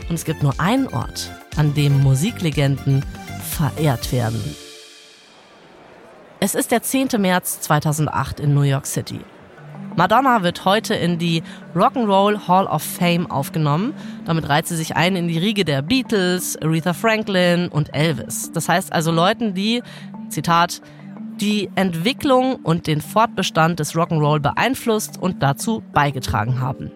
Und 0.09 0.15
es 0.15 0.25
gibt 0.25 0.43
nur 0.43 0.59
einen 0.59 0.87
Ort, 0.87 1.31
an 1.55 1.73
dem 1.73 2.01
Musiklegenden 2.01 3.05
verehrt 3.57 4.11
werden. 4.11 4.55
Es 6.39 6.55
ist 6.55 6.71
der 6.71 6.81
10. 6.81 7.09
März 7.19 7.61
2008 7.61 8.39
in 8.39 8.53
New 8.53 8.61
York 8.61 8.85
City. 8.85 9.19
Madonna 9.99 10.43
wird 10.43 10.63
heute 10.63 10.95
in 10.95 11.17
die 11.17 11.43
Rock'n'Roll 11.75 12.47
Hall 12.47 12.67
of 12.67 12.81
Fame 12.81 13.29
aufgenommen. 13.29 13.93
Damit 14.23 14.47
reiht 14.47 14.65
sie 14.65 14.77
sich 14.77 14.95
ein 14.95 15.17
in 15.17 15.27
die 15.27 15.37
Riege 15.37 15.65
der 15.65 15.81
Beatles, 15.81 16.55
Aretha 16.61 16.93
Franklin 16.93 17.67
und 17.67 17.93
Elvis. 17.93 18.49
Das 18.53 18.69
heißt 18.69 18.93
also 18.93 19.11
Leuten, 19.11 19.55
die, 19.55 19.83
Zitat, 20.29 20.81
die 21.41 21.69
Entwicklung 21.75 22.55
und 22.63 22.87
den 22.87 23.01
Fortbestand 23.01 23.81
des 23.81 23.93
Rock'n'Roll 23.93 24.39
beeinflusst 24.39 25.21
und 25.21 25.43
dazu 25.43 25.83
beigetragen 25.91 26.61
haben. 26.61 26.91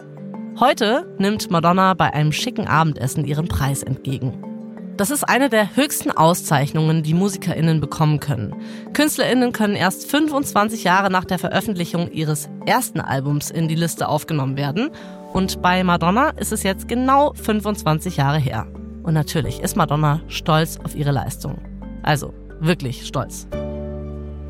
Heute 0.57 1.13
nimmt 1.17 1.51
Madonna 1.51 1.95
bei 1.95 2.13
einem 2.13 2.31
schicken 2.31 2.69
Abendessen 2.69 3.25
ihren 3.25 3.49
Preis 3.49 3.83
entgegen. 3.83 4.52
Das 4.95 5.09
ist 5.09 5.23
eine 5.23 5.49
der 5.49 5.75
höchsten 5.75 6.11
Auszeichnungen, 6.11 7.01
die 7.01 7.15
MusikerInnen 7.15 7.81
bekommen 7.81 8.19
können. 8.19 8.55
KünstlerInnen 8.93 9.51
können 9.51 9.75
erst 9.75 10.09
25 10.09 10.83
Jahre 10.83 11.09
nach 11.09 11.25
der 11.25 11.39
Veröffentlichung 11.39 12.11
ihres 12.11 12.47
ersten 12.67 13.01
Albums 13.01 13.49
in 13.49 13.67
die 13.67 13.75
Liste 13.75 14.07
aufgenommen 14.07 14.55
werden. 14.55 14.91
Und 15.33 15.63
bei 15.63 15.83
Madonna 15.83 16.29
ist 16.37 16.51
es 16.51 16.61
jetzt 16.61 16.87
genau 16.87 17.33
25 17.33 18.17
Jahre 18.17 18.37
her. 18.37 18.67
Und 19.01 19.15
natürlich 19.15 19.61
ist 19.61 19.75
Madonna 19.75 20.21
stolz 20.27 20.77
auf 20.83 20.95
ihre 20.95 21.11
Leistung. 21.11 21.57
Also, 22.03 22.31
wirklich 22.59 23.07
stolz. 23.07 23.47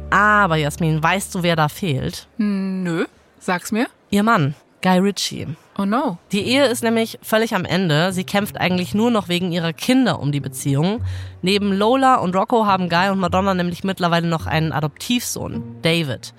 Aber 0.10 0.58
Jasmin, 0.58 1.02
weißt 1.02 1.34
du, 1.34 1.44
wer 1.44 1.56
da 1.56 1.70
fehlt? 1.70 2.28
Nö, 2.38 3.06
sag's 3.40 3.72
mir. 3.72 3.88
Ihr 4.10 4.24
Mann, 4.24 4.56
Guy 4.84 5.00
Ritchie. 5.00 5.48
Oh 5.78 5.86
no. 5.86 6.18
Die 6.34 6.42
Ehe 6.42 6.66
ist 6.66 6.84
nämlich 6.84 7.18
völlig 7.22 7.56
am 7.56 7.64
Ende. 7.64 8.12
Sie 8.12 8.26
kämpft 8.26 8.58
eigentlich 8.60 8.94
nur 8.94 9.10
noch 9.10 9.30
wegen 9.30 9.52
ihrer 9.54 9.72
Kinder 9.72 10.20
um 10.20 10.34
die 10.34 10.42
Beziehung. 10.42 11.02
Neben 11.42 11.72
Lola 11.72 12.16
und 12.16 12.36
Rocco 12.36 12.66
haben 12.66 12.90
Guy 12.90 13.10
und 13.10 13.20
Madonna 13.20 13.54
nämlich 13.54 13.86
mittlerweile 13.86 14.28
noch 14.28 14.46
einen 14.46 14.74
Adoptivsohn, 14.74 15.78
David. 15.82 16.34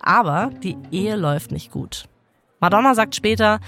Aber 0.00 0.52
die 0.62 0.78
Ehe 0.92 1.16
läuft 1.16 1.50
nicht 1.50 1.72
gut. 1.72 2.04
Madonna 2.60 2.94
sagt 2.94 3.16
später, 3.16 3.58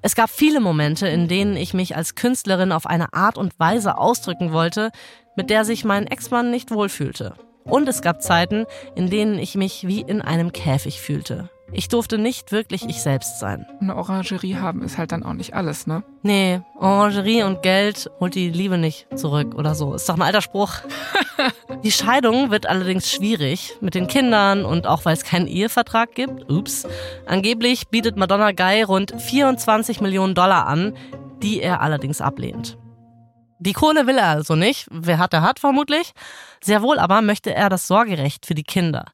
es 0.00 0.14
gab 0.14 0.30
viele 0.30 0.60
Momente, 0.60 1.08
in 1.08 1.26
denen 1.26 1.56
ich 1.56 1.74
mich 1.74 1.96
als 1.96 2.14
Künstlerin 2.14 2.72
auf 2.72 2.86
eine 2.86 3.12
Art 3.12 3.36
und 3.36 3.58
Weise 3.58 3.98
ausdrücken 3.98 4.52
wollte, 4.52 4.90
mit 5.36 5.50
der 5.50 5.64
sich 5.64 5.84
mein 5.84 6.06
Ex-Mann 6.06 6.50
nicht 6.50 6.70
wohlfühlte. 6.70 7.34
Und 7.64 7.88
es 7.88 8.00
gab 8.00 8.22
Zeiten, 8.22 8.64
in 8.94 9.10
denen 9.10 9.38
ich 9.38 9.56
mich 9.56 9.86
wie 9.86 10.00
in 10.00 10.22
einem 10.22 10.52
Käfig 10.52 11.00
fühlte. 11.00 11.50
Ich 11.74 11.88
durfte 11.88 12.18
nicht 12.18 12.52
wirklich 12.52 12.84
ich 12.86 13.00
selbst 13.00 13.40
sein. 13.40 13.66
Eine 13.80 13.96
Orangerie 13.96 14.56
haben 14.56 14.82
ist 14.82 14.98
halt 14.98 15.10
dann 15.10 15.22
auch 15.22 15.32
nicht 15.32 15.54
alles, 15.54 15.86
ne? 15.86 16.04
Nee, 16.22 16.60
Orangerie 16.78 17.44
und 17.44 17.62
Geld 17.62 18.10
holt 18.20 18.34
die 18.34 18.50
Liebe 18.50 18.76
nicht 18.76 19.06
zurück 19.16 19.54
oder 19.54 19.74
so. 19.74 19.94
Ist 19.94 20.06
doch 20.06 20.16
ein 20.16 20.22
alter 20.22 20.42
Spruch. 20.42 20.74
die 21.82 21.90
Scheidung 21.90 22.50
wird 22.50 22.66
allerdings 22.66 23.10
schwierig 23.10 23.74
mit 23.80 23.94
den 23.94 24.06
Kindern 24.06 24.66
und 24.66 24.86
auch 24.86 25.06
weil 25.06 25.14
es 25.14 25.24
keinen 25.24 25.46
Ehevertrag 25.46 26.14
gibt. 26.14 26.50
Ups. 26.50 26.86
Angeblich 27.26 27.88
bietet 27.88 28.16
Madonna 28.16 28.52
Guy 28.52 28.82
rund 28.82 29.14
24 29.18 30.02
Millionen 30.02 30.34
Dollar 30.34 30.66
an, 30.66 30.94
die 31.42 31.62
er 31.62 31.80
allerdings 31.80 32.20
ablehnt. 32.20 32.76
Die 33.60 33.72
Kohle 33.72 34.06
will 34.06 34.18
er 34.18 34.28
also 34.28 34.56
nicht. 34.56 34.88
Wer 34.90 35.18
hat, 35.18 35.32
der 35.32 35.40
hat 35.40 35.58
vermutlich. 35.58 36.12
Sehr 36.62 36.82
wohl 36.82 36.98
aber 36.98 37.22
möchte 37.22 37.54
er 37.54 37.70
das 37.70 37.86
Sorgerecht 37.86 38.44
für 38.44 38.54
die 38.54 38.64
Kinder. 38.64 39.06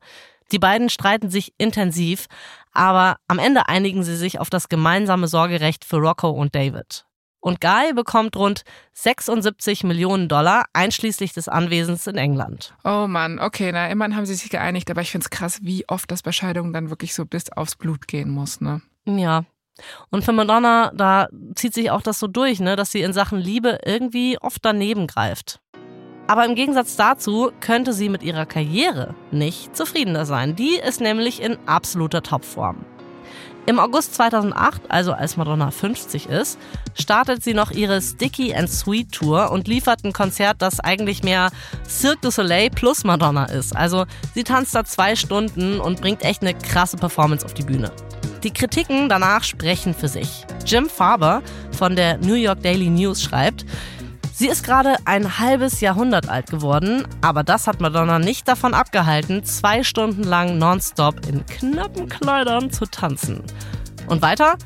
Die 0.53 0.59
beiden 0.59 0.88
streiten 0.88 1.30
sich 1.30 1.53
intensiv, 1.59 2.26
aber 2.72 3.16
am 3.28 3.38
Ende 3.38 3.68
einigen 3.68 4.03
sie 4.03 4.16
sich 4.16 4.40
auf 4.40 4.51
das 4.51 4.68
gemeinsame 4.68 5.28
Sorgerecht 5.28 5.84
für 5.84 5.96
Rocco 5.99 6.30
und 6.30 6.55
David. 6.55 7.05
Und 7.40 7.61
Guy 7.61 7.92
bekommt 7.94 8.36
rund 8.36 8.62
76 8.94 9.84
Millionen 9.84 10.28
Dollar, 10.28 10.64
einschließlich 10.72 11.32
des 11.32 11.49
Anwesens 11.49 12.07
in 12.07 12.16
England. 12.16 12.74
Oh 12.84 13.07
Mann, 13.07 13.38
okay, 13.38 13.70
na, 13.72 13.88
immerhin 13.88 14.16
haben 14.16 14.26
sie 14.26 14.34
sich 14.34 14.51
geeinigt, 14.51 14.90
aber 14.90 15.03
ich 15.03 15.11
finde 15.11 15.24
es 15.24 15.30
krass, 15.30 15.61
wie 15.62 15.88
oft 15.88 16.11
das 16.11 16.22
bei 16.22 16.32
Scheidungen 16.32 16.72
dann 16.72 16.90
wirklich 16.90 17.14
so 17.14 17.24
bis 17.24 17.51
aufs 17.51 17.76
Blut 17.76 18.09
gehen 18.09 18.30
muss, 18.30 18.61
ne? 18.61 18.82
Ja. 19.07 19.44
Und 20.11 20.24
für 20.24 20.32
Madonna, 20.32 20.90
da 20.92 21.28
zieht 21.55 21.74
sich 21.74 21.92
auch 21.92 22.03
das 22.03 22.18
so 22.18 22.26
durch, 22.26 22.59
ne, 22.59 22.74
dass 22.74 22.90
sie 22.90 23.03
in 23.03 23.12
Sachen 23.12 23.38
Liebe 23.38 23.78
irgendwie 23.84 24.36
oft 24.40 24.64
daneben 24.64 25.07
greift. 25.07 25.61
Aber 26.29 26.45
im 26.45 26.55
Gegensatz 26.55 26.95
dazu 26.95 27.51
könnte 27.61 27.95
sie 27.95 28.11
mit 28.11 28.22
ihrer 28.22 28.45
Karriere 28.45 29.14
nicht 29.31 29.74
zufriedener 29.74 30.26
sein. 30.26 30.55
Die 30.55 30.76
ist 30.76 31.01
nämlich 31.01 31.43
in 31.43 31.57
absoluter 31.64 32.22
Topform. 32.22 32.85
Im 33.64 33.79
August 33.79 34.14
2008, 34.14 34.83
also 34.91 35.12
als 35.12 35.39
Madonna 35.39 35.70
50 35.70 36.29
ist, 36.29 36.59
startet 36.95 37.43
sie 37.43 37.55
noch 37.55 37.70
ihre 37.70 38.01
Sticky 38.01 38.55
and 38.55 38.70
Sweet 38.70 39.12
Tour 39.12 39.51
und 39.51 39.68
liefert 39.68 40.05
ein 40.05 40.12
Konzert, 40.12 40.61
das 40.61 40.81
eigentlich 40.81 41.22
mehr 41.22 41.51
Cirque 41.87 42.20
du 42.22 42.31
Soleil 42.31 42.70
plus 42.70 43.05
Madonna 43.05 43.47
ist. 43.47 43.74
Also 43.74 44.05
sie 44.35 44.45
tanzt 44.45 44.74
da 44.74 44.85
zwei 44.85 45.16
Stunden 45.16 45.81
und 45.81 46.01
bringt 46.01 46.24
echt 46.24 46.43
eine 46.43 46.55
krasse 46.55 46.99
Performance 46.99 47.45
auf 47.45 47.55
die 47.55 47.62
Bühne. 47.62 47.91
Die 48.43 48.53
Kritiken 48.53 49.09
danach 49.09 49.45
sprechen 49.45 49.95
für 49.95 50.09
sich. 50.09 50.47
Jim 50.64 50.89
Farber 50.89 51.43
von 51.76 51.97
der 51.97 52.18
New 52.18 52.35
York 52.35 52.62
Daily 52.62 52.89
News 52.89 53.22
schreibt, 53.22 53.64
Sie 54.39 54.47
ist 54.47 54.62
gerade 54.62 54.95
ein 55.05 55.41
halbes 55.41 55.80
Jahrhundert 55.80 56.28
alt 56.28 56.49
geworden, 56.49 57.05
aber 57.22 57.43
das 57.43 57.66
hat 57.66 57.80
Madonna 57.80 58.20
nicht 58.20 58.47
davon 58.47 58.72
abgehalten, 58.72 59.43
zwei 59.43 59.82
Stunden 59.82 60.22
lang 60.22 60.59
nonstop 60.59 61.26
in 61.26 61.45
knappen 61.45 62.09
Kleidern 62.09 62.70
zu 62.70 62.86
tanzen. 62.86 63.43
Und 64.07 64.22
weiter? 64.22 64.57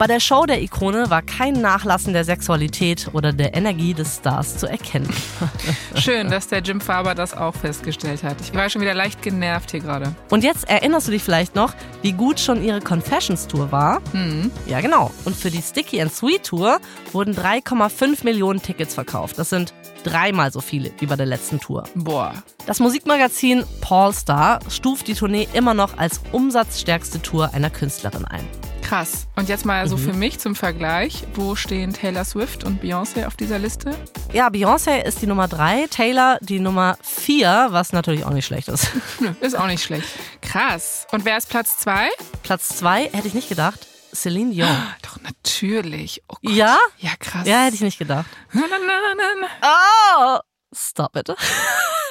Bei 0.00 0.06
der 0.06 0.18
Show 0.18 0.46
der 0.46 0.62
Ikone 0.62 1.10
war 1.10 1.20
kein 1.20 1.60
Nachlassen 1.60 2.14
der 2.14 2.24
Sexualität 2.24 3.10
oder 3.12 3.34
der 3.34 3.54
Energie 3.54 3.92
des 3.92 4.16
Stars 4.16 4.56
zu 4.56 4.66
erkennen. 4.66 5.12
Schön, 5.94 6.30
dass 6.30 6.48
der 6.48 6.60
Jim 6.60 6.80
Faber 6.80 7.14
das 7.14 7.36
auch 7.36 7.54
festgestellt 7.54 8.22
hat. 8.22 8.38
Ich 8.40 8.54
war 8.54 8.70
schon 8.70 8.80
wieder 8.80 8.94
leicht 8.94 9.20
genervt 9.20 9.72
hier 9.72 9.80
gerade. 9.80 10.14
Und 10.30 10.42
jetzt 10.42 10.66
erinnerst 10.70 11.08
du 11.08 11.12
dich 11.12 11.22
vielleicht 11.22 11.54
noch, 11.54 11.74
wie 12.00 12.12
gut 12.12 12.40
schon 12.40 12.64
ihre 12.64 12.80
Confessions 12.80 13.46
Tour 13.46 13.72
war? 13.72 14.00
Mhm. 14.14 14.50
Ja, 14.64 14.80
genau. 14.80 15.10
Und 15.26 15.36
für 15.36 15.50
die 15.50 15.60
Sticky 15.60 16.00
and 16.00 16.10
Sweet 16.10 16.44
Tour 16.44 16.80
wurden 17.12 17.34
3,5 17.36 18.24
Millionen 18.24 18.62
Tickets 18.62 18.94
verkauft. 18.94 19.38
Das 19.38 19.50
sind 19.50 19.74
dreimal 20.02 20.50
so 20.50 20.62
viele 20.62 20.92
wie 20.98 21.04
bei 21.04 21.16
der 21.16 21.26
letzten 21.26 21.60
Tour. 21.60 21.84
Boah. 21.94 22.32
Das 22.64 22.80
Musikmagazin 22.80 23.64
Paul 23.82 24.14
Star 24.14 24.60
stuft 24.70 25.08
die 25.08 25.14
Tournee 25.14 25.46
immer 25.52 25.74
noch 25.74 25.98
als 25.98 26.22
umsatzstärkste 26.32 27.20
Tour 27.20 27.52
einer 27.52 27.68
Künstlerin 27.68 28.24
ein. 28.24 28.48
Krass. 28.90 29.28
Und 29.36 29.48
jetzt 29.48 29.64
mal 29.64 29.86
so 29.86 29.96
mhm. 29.96 30.00
für 30.00 30.12
mich 30.14 30.40
zum 30.40 30.56
Vergleich. 30.56 31.24
Wo 31.34 31.54
stehen 31.54 31.92
Taylor 31.92 32.24
Swift 32.24 32.64
und 32.64 32.82
Beyoncé 32.82 33.24
auf 33.24 33.36
dieser 33.36 33.60
Liste? 33.60 33.94
Ja, 34.32 34.48
Beyoncé 34.48 35.04
ist 35.04 35.22
die 35.22 35.28
Nummer 35.28 35.46
drei, 35.46 35.86
Taylor 35.88 36.38
die 36.40 36.58
Nummer 36.58 36.98
vier, 37.00 37.68
was 37.70 37.92
natürlich 37.92 38.24
auch 38.24 38.32
nicht 38.32 38.46
schlecht 38.46 38.66
ist. 38.66 38.90
ist 39.40 39.56
auch 39.56 39.68
nicht 39.68 39.84
schlecht. 39.84 40.08
Krass. 40.42 41.06
Und 41.12 41.24
wer 41.24 41.38
ist 41.38 41.48
Platz 41.48 41.78
zwei? 41.78 42.08
Platz 42.42 42.70
zwei 42.70 43.08
hätte 43.12 43.28
ich 43.28 43.34
nicht 43.34 43.48
gedacht. 43.48 43.86
Celine 44.12 44.52
Dion. 44.52 44.68
Doch, 45.02 45.22
natürlich. 45.22 46.24
Oh 46.28 46.34
ja? 46.40 46.76
Ja, 46.98 47.10
krass. 47.20 47.46
Ja, 47.46 47.62
hätte 47.62 47.76
ich 47.76 47.82
nicht 47.82 47.98
gedacht. 48.00 48.26
Na, 48.52 48.62
na, 48.68 48.76
na, 48.76 49.24
na. 49.40 49.48
Oh! 49.62 50.38
Stop 50.74 51.14
it. 51.14 51.28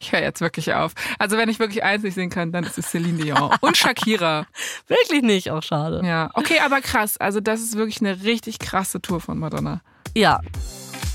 Ich 0.00 0.12
höre 0.12 0.22
jetzt 0.22 0.40
wirklich 0.40 0.72
auf. 0.72 0.92
Also 1.18 1.36
wenn 1.36 1.50
ich 1.50 1.58
wirklich 1.58 1.84
eins 1.84 2.02
nicht 2.02 2.14
sehen 2.14 2.30
kann, 2.30 2.52
dann 2.52 2.64
ist 2.64 2.78
es 2.78 2.90
Celine 2.90 3.22
Dion 3.22 3.50
und 3.60 3.76
Shakira. 3.76 4.46
wirklich 4.88 5.22
nicht, 5.22 5.50
auch 5.50 5.62
schade. 5.62 6.00
Ja, 6.04 6.30
okay, 6.34 6.58
aber 6.64 6.80
krass. 6.80 7.18
Also 7.18 7.40
das 7.40 7.60
ist 7.60 7.76
wirklich 7.76 8.00
eine 8.00 8.22
richtig 8.22 8.58
krasse 8.58 9.02
Tour 9.02 9.20
von 9.20 9.38
Madonna. 9.38 9.82
Ja. 10.14 10.40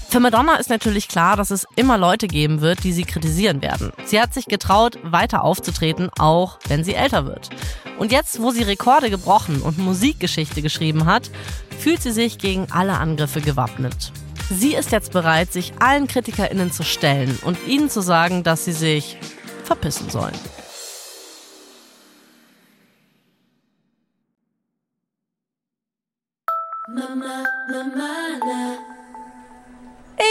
Für 0.09 0.19
Madonna 0.19 0.55
ist 0.57 0.69
natürlich 0.69 1.07
klar, 1.07 1.35
dass 1.35 1.49
es 1.49 1.65
immer 1.75 1.97
Leute 1.97 2.27
geben 2.27 2.61
wird, 2.61 2.83
die 2.83 2.93
sie 2.93 3.03
kritisieren 3.03 3.63
werden. 3.63 3.91
Sie 4.05 4.21
hat 4.21 4.35
sich 4.35 4.45
getraut, 4.45 4.99
weiter 5.03 5.43
aufzutreten, 5.43 6.09
auch 6.19 6.59
wenn 6.67 6.83
sie 6.83 6.93
älter 6.93 7.25
wird. 7.25 7.49
Und 7.97 8.11
jetzt, 8.11 8.39
wo 8.39 8.51
sie 8.51 8.63
Rekorde 8.63 9.09
gebrochen 9.09 9.61
und 9.61 9.79
Musikgeschichte 9.79 10.61
geschrieben 10.61 11.05
hat, 11.05 11.31
fühlt 11.79 12.03
sie 12.03 12.11
sich 12.11 12.37
gegen 12.37 12.67
alle 12.71 12.93
Angriffe 12.93 13.41
gewappnet. 13.41 14.13
Sie 14.49 14.75
ist 14.75 14.91
jetzt 14.91 15.11
bereit, 15.11 15.51
sich 15.51 15.73
allen 15.79 16.07
KritikerInnen 16.07 16.71
zu 16.71 16.83
stellen 16.83 17.39
und 17.43 17.57
ihnen 17.67 17.89
zu 17.89 18.01
sagen, 18.01 18.43
dass 18.43 18.65
sie 18.65 18.73
sich 18.73 19.17
verpissen 19.63 20.09
sollen. 20.09 20.35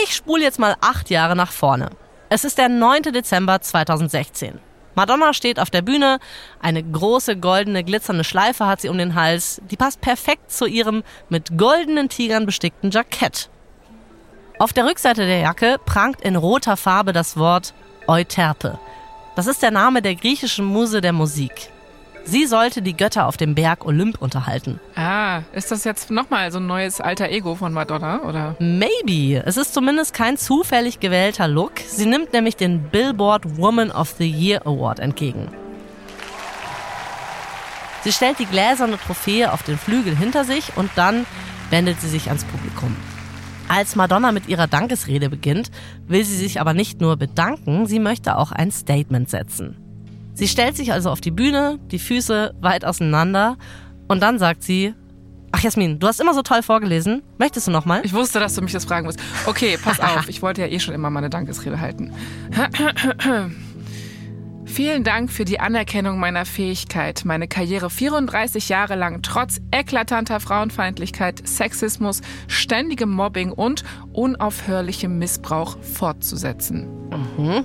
Ich 0.05 0.15
spule 0.15 0.45
jetzt 0.45 0.61
mal 0.61 0.77
acht 0.81 1.11
Jahre 1.11 1.35
nach 1.35 1.51
vorne. 1.51 1.91
Es 2.29 2.45
ist 2.45 2.59
der 2.59 2.69
9. 2.69 3.03
Dezember 3.13 3.61
2016. 3.61 4.61
Madonna 4.95 5.35
steht 5.35 5.59
auf 5.59 5.71
der 5.71 5.83
Bühne, 5.83 6.21
eine 6.61 6.85
große 6.85 7.37
goldene 7.37 7.83
glitzernde 7.83 8.23
Schleife 8.23 8.67
hat 8.67 8.81
sie 8.81 8.89
um 8.89 8.97
den 8.97 9.17
Hals, 9.17 9.61
die 9.69 9.77
passt 9.77 10.01
perfekt 10.01 10.53
zu 10.53 10.67
ihrem 10.67 11.03
mit 11.29 11.59
goldenen 11.59 12.09
Tigern 12.09 12.47
bestickten 12.47 12.93
Jackett. 12.93 13.51
Auf 14.59 14.73
der 14.73 14.87
Rückseite 14.87 15.27
der 15.27 15.41
Jacke 15.41 15.79
prangt 15.85 16.21
in 16.21 16.37
roter 16.37 16.77
Farbe 16.77 17.13
das 17.13 17.37
Wort 17.37 17.75
Euterpe. 18.07 18.79
Das 19.35 19.49
ist 19.49 19.63
der 19.63 19.73
Name 19.73 20.01
der 20.01 20.15
griechischen 20.15 20.65
Muse 20.65 21.01
der 21.01 21.13
Musik. 21.13 21.71
Sie 22.25 22.47
sollte 22.47 22.81
die 22.81 22.97
Götter 22.97 23.27
auf 23.27 23.37
dem 23.37 23.55
Berg 23.57 23.85
Olymp 23.85 24.23
unterhalten. 24.23 24.81
Ah, 24.95 25.41
ist 25.53 25.73
das 25.73 25.83
jetzt 25.85 26.11
nochmal 26.11 26.53
so 26.53 26.59
ein 26.59 26.67
neues 26.67 27.01
alter 27.01 27.29
Ego 27.31 27.57
von 27.57 27.73
Madonna, 27.73 28.23
oder? 28.23 28.55
Maybe. 28.61 29.43
Es 29.45 29.57
ist 29.57 29.75
zumindest 29.75 30.15
kein 30.15 30.39
zufällig 30.39 31.01
gewählter 31.01 31.49
Look. 31.49 31.73
Sie 31.87 32.07
nimmt 32.07 32.33
nämlich 32.33 32.57
den 32.57 32.85
Billboard 32.91 33.59
Woman 33.59 33.91
of 33.91 34.15
the 34.19 34.31
Year 34.31 34.67
Award 34.67 35.01
entgegen. 35.01 35.49
Sie 38.05 38.13
stellt 38.13 38.39
die 38.39 38.47
gläserne 38.47 38.99
Trophäe 38.99 39.53
auf 39.53 39.65
den 39.65 39.79
Flügel 39.79 40.17
hinter 40.17 40.45
sich 40.45 40.77
und 40.77 40.91
dann 40.95 41.27
wendet 41.71 42.01
sie 42.01 42.09
sich 42.09 42.29
ans 42.29 42.45
Publikum. 42.45 42.97
Als 43.69 43.97
Madonna 43.97 44.33
mit 44.33 44.49
ihrer 44.49 44.67
Dankesrede 44.67 45.31
beginnt, 45.31 45.71
will 46.07 46.25
sie 46.25 46.37
sich 46.37 46.61
aber 46.61 46.75
nicht 46.75 47.01
nur 47.01 47.17
bedanken, 47.17 47.87
sie 47.87 47.99
möchte 47.99 48.37
auch 48.37 48.53
ein 48.53 48.71
Statement 48.71 49.31
setzen. 49.31 49.77
Sie 50.35 50.49
stellt 50.49 50.77
sich 50.77 50.93
also 50.93 51.11
auf 51.11 51.21
die 51.21 51.31
Bühne, 51.31 51.79
die 51.91 51.99
Füße 51.99 52.55
weit 52.61 52.85
auseinander 52.85 53.57
und 54.09 54.23
dann 54.23 54.39
sagt 54.39 54.63
sie, 54.63 54.95
Ach 55.57 55.61
Jasmin, 55.61 56.01
du 56.01 56.09
hast 56.09 56.21
immer 56.21 56.35
so 56.35 56.43
toll 56.43 56.65
vorgelesen. 56.65 57.23
Möchtest 57.39 57.69
du 57.69 57.71
noch 57.71 57.85
mal? 57.85 58.01
Ich 58.05 58.13
wusste, 58.13 58.41
dass 58.41 58.57
du 58.57 58.63
mich 58.63 58.73
das 58.73 58.85
fragen 58.87 59.07
musst. 59.07 59.21
Okay, 59.47 59.79
pass 59.81 60.01
auf. 60.01 60.29
Ich 60.29 60.43
wollte 60.43 60.63
ja 60.63 60.67
eh 60.67 60.81
schon 60.81 60.95
immer 60.95 61.11
meine 61.11 61.31
Dankesrede 61.31 61.79
halten. 61.81 62.13
Vielen 64.75 65.05
Dank 65.05 65.31
für 65.31 65.45
die 65.45 65.61
Anerkennung 65.61 66.19
meiner 66.19 66.45
Fähigkeit, 66.45 67.23
meine 67.25 67.47
Karriere 67.47 67.91
34 67.91 68.69
Jahre 68.69 68.97
lang 68.97 69.23
trotz 69.23 69.61
eklatanter 69.71 70.41
Frauenfeindlichkeit, 70.41 71.47
Sexismus, 71.47 72.23
ständigem 72.49 73.13
Mobbing 73.13 73.53
und 73.53 73.85
unaufhörlichem 74.13 75.17
Missbrauch 75.17 75.79
fortzusetzen. 75.81 76.89
Mhm. 77.09 77.65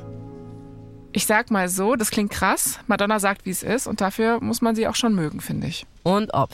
Ich 1.12 1.26
sag 1.26 1.50
mal 1.50 1.68
so, 1.68 1.96
das 1.96 2.12
klingt 2.12 2.30
krass. 2.30 2.80
Madonna 2.86 3.20
sagt, 3.20 3.48
wie 3.48 3.50
es 3.50 3.64
ist 3.64 3.88
und 3.88 4.02
dafür 4.02 4.40
muss 4.40 4.62
man 4.62 4.76
sie 4.76 4.88
auch 4.88 4.94
schon 4.94 5.16
mögen, 5.16 5.42
finde 5.42 5.66
ich. 5.66 5.88
Und 6.04 6.36
ob. 6.36 6.52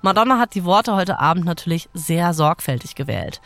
Madonna 0.00 0.38
hat 0.38 0.54
die 0.54 0.64
Worte 0.64 0.96
heute 0.96 1.18
Abend 1.18 1.44
natürlich 1.44 1.90
sehr 1.92 2.32
sorgfältig 2.32 2.94
gewählt. 2.94 3.42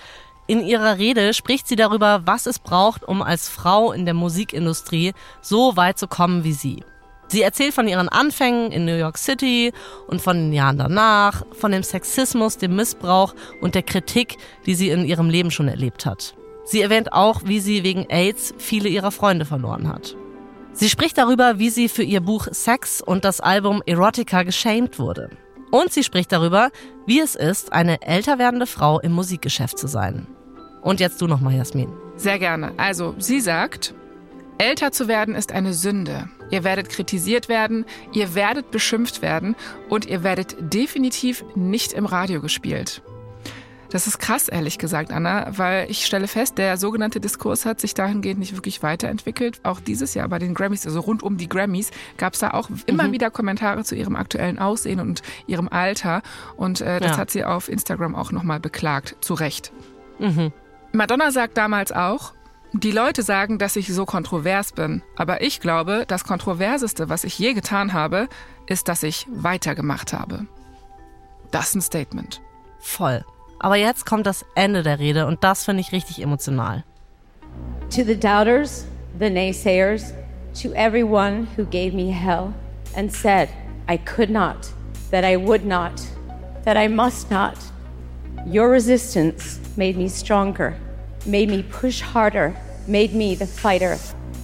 In 0.46 0.60
ihrer 0.60 0.98
Rede 0.98 1.34
spricht 1.34 1.68
sie 1.68 1.76
darüber, 1.76 2.22
was 2.24 2.46
es 2.46 2.58
braucht, 2.58 3.04
um 3.04 3.22
als 3.22 3.48
Frau 3.48 3.92
in 3.92 4.04
der 4.04 4.14
Musikindustrie 4.14 5.12
so 5.40 5.76
weit 5.76 5.98
zu 5.98 6.08
kommen 6.08 6.44
wie 6.44 6.52
sie. 6.52 6.84
Sie 7.28 7.42
erzählt 7.42 7.72
von 7.72 7.88
ihren 7.88 8.10
Anfängen 8.10 8.72
in 8.72 8.84
New 8.84 8.96
York 8.96 9.16
City 9.16 9.72
und 10.06 10.20
von 10.20 10.36
den 10.36 10.52
Jahren 10.52 10.76
danach, 10.76 11.44
von 11.52 11.72
dem 11.72 11.82
Sexismus, 11.82 12.58
dem 12.58 12.76
Missbrauch 12.76 13.34
und 13.60 13.74
der 13.74 13.82
Kritik, 13.82 14.36
die 14.66 14.74
sie 14.74 14.90
in 14.90 15.06
ihrem 15.06 15.30
Leben 15.30 15.50
schon 15.50 15.68
erlebt 15.68 16.04
hat. 16.04 16.34
Sie 16.64 16.82
erwähnt 16.82 17.12
auch, 17.12 17.42
wie 17.44 17.60
sie 17.60 17.84
wegen 17.84 18.06
AIDS 18.10 18.52
viele 18.58 18.88
ihrer 18.88 19.12
Freunde 19.12 19.46
verloren 19.46 19.88
hat. 19.88 20.14
Sie 20.74 20.88
spricht 20.88 21.18
darüber, 21.18 21.58
wie 21.58 21.70
sie 21.70 21.88
für 21.88 22.02
ihr 22.02 22.20
Buch 22.20 22.48
Sex 22.50 23.00
und 23.00 23.24
das 23.24 23.40
Album 23.40 23.82
Erotica 23.86 24.42
geschämt 24.42 24.98
wurde. 24.98 25.30
Und 25.72 25.90
sie 25.90 26.04
spricht 26.04 26.30
darüber, 26.30 26.70
wie 27.06 27.18
es 27.18 27.34
ist, 27.34 27.72
eine 27.72 28.02
älter 28.02 28.38
werdende 28.38 28.66
Frau 28.66 29.00
im 29.00 29.12
Musikgeschäft 29.12 29.78
zu 29.78 29.88
sein. 29.88 30.26
Und 30.82 31.00
jetzt 31.00 31.20
du 31.22 31.26
nochmal, 31.26 31.54
Jasmin. 31.54 31.88
Sehr 32.16 32.38
gerne. 32.38 32.74
Also, 32.76 33.14
sie 33.18 33.40
sagt, 33.40 33.94
älter 34.58 34.92
zu 34.92 35.08
werden 35.08 35.34
ist 35.34 35.50
eine 35.50 35.72
Sünde. 35.72 36.28
Ihr 36.50 36.62
werdet 36.62 36.90
kritisiert 36.90 37.48
werden, 37.48 37.86
ihr 38.12 38.34
werdet 38.34 38.70
beschimpft 38.70 39.22
werden 39.22 39.56
und 39.88 40.04
ihr 40.04 40.22
werdet 40.22 40.56
definitiv 40.60 41.42
nicht 41.54 41.94
im 41.94 42.04
Radio 42.04 42.42
gespielt. 42.42 43.02
Das 43.92 44.06
ist 44.06 44.18
krass, 44.18 44.48
ehrlich 44.48 44.78
gesagt, 44.78 45.12
Anna, 45.12 45.52
weil 45.58 45.90
ich 45.90 46.06
stelle 46.06 46.26
fest, 46.26 46.56
der 46.56 46.78
sogenannte 46.78 47.20
Diskurs 47.20 47.66
hat 47.66 47.78
sich 47.78 47.92
dahingehend 47.92 48.40
nicht 48.40 48.56
wirklich 48.56 48.82
weiterentwickelt. 48.82 49.60
Auch 49.64 49.80
dieses 49.80 50.14
Jahr 50.14 50.26
bei 50.28 50.38
den 50.38 50.54
Grammys, 50.54 50.86
also 50.86 51.00
rund 51.00 51.22
um 51.22 51.36
die 51.36 51.46
Grammys, 51.46 51.90
gab 52.16 52.32
es 52.32 52.38
da 52.38 52.52
auch 52.52 52.70
immer 52.86 53.08
mhm. 53.08 53.12
wieder 53.12 53.30
Kommentare 53.30 53.84
zu 53.84 53.94
ihrem 53.94 54.16
aktuellen 54.16 54.58
Aussehen 54.58 54.98
und 54.98 55.20
ihrem 55.46 55.68
Alter. 55.68 56.22
Und 56.56 56.80
äh, 56.80 57.00
das 57.00 57.10
ja. 57.10 57.16
hat 57.18 57.30
sie 57.30 57.44
auf 57.44 57.68
Instagram 57.68 58.14
auch 58.14 58.32
nochmal 58.32 58.60
beklagt, 58.60 59.16
zu 59.20 59.34
Recht. 59.34 59.74
Mhm. 60.18 60.52
Madonna 60.92 61.30
sagt 61.30 61.58
damals 61.58 61.92
auch, 61.92 62.32
die 62.72 62.92
Leute 62.92 63.22
sagen, 63.22 63.58
dass 63.58 63.76
ich 63.76 63.92
so 63.92 64.06
kontrovers 64.06 64.72
bin, 64.72 65.02
aber 65.16 65.42
ich 65.42 65.60
glaube, 65.60 66.04
das 66.08 66.24
Kontroverseste, 66.24 67.10
was 67.10 67.24
ich 67.24 67.38
je 67.38 67.52
getan 67.52 67.92
habe, 67.92 68.30
ist, 68.66 68.88
dass 68.88 69.02
ich 69.02 69.26
weitergemacht 69.30 70.14
habe. 70.14 70.46
Das 71.50 71.68
ist 71.68 71.74
ein 71.74 71.82
Statement. 71.82 72.40
Voll. 72.78 73.22
Aber 73.62 73.76
jetzt 73.76 74.04
kommt 74.04 74.26
das 74.26 74.44
Ende 74.56 74.82
der 74.82 74.98
Rede 74.98 75.26
und 75.26 75.44
das 75.44 75.64
finde 75.64 75.80
ich 75.80 75.92
richtig 75.92 76.20
emotional. 76.20 76.82
To 77.90 78.02
the 78.02 78.16
doubters, 78.16 78.86
the 79.18 79.30
naysayers, 79.30 80.12
to 80.60 80.72
everyone 80.74 81.46
who 81.56 81.64
gave 81.64 81.94
me 81.94 82.10
hell 82.10 82.52
and 82.96 83.10
said 83.12 83.48
I 83.88 83.98
could 83.98 84.30
not, 84.30 84.72
that 85.12 85.24
I 85.24 85.36
would 85.36 85.64
not, 85.64 86.02
that 86.64 86.76
I 86.76 86.88
must 86.88 87.30
not. 87.30 87.56
Your 88.46 88.68
resistance 88.68 89.60
made 89.76 89.96
me 89.96 90.08
stronger, 90.08 90.76
made 91.24 91.48
me 91.48 91.62
push 91.62 92.00
harder, 92.00 92.56
made 92.88 93.14
me 93.14 93.36
the 93.36 93.46
fighter 93.46 93.96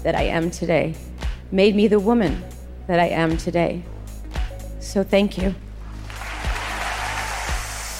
that 0.05 0.15
I 0.15 0.29
am 0.29 0.51
today, 0.51 0.95
made 1.51 1.75
me 1.75 1.89
the 1.89 1.99
woman 1.99 2.45
that 2.87 3.01
I 3.01 3.09
am 3.09 3.37
today. 3.37 3.83
So 4.79 5.03
thank 5.03 5.37
you. 5.37 5.57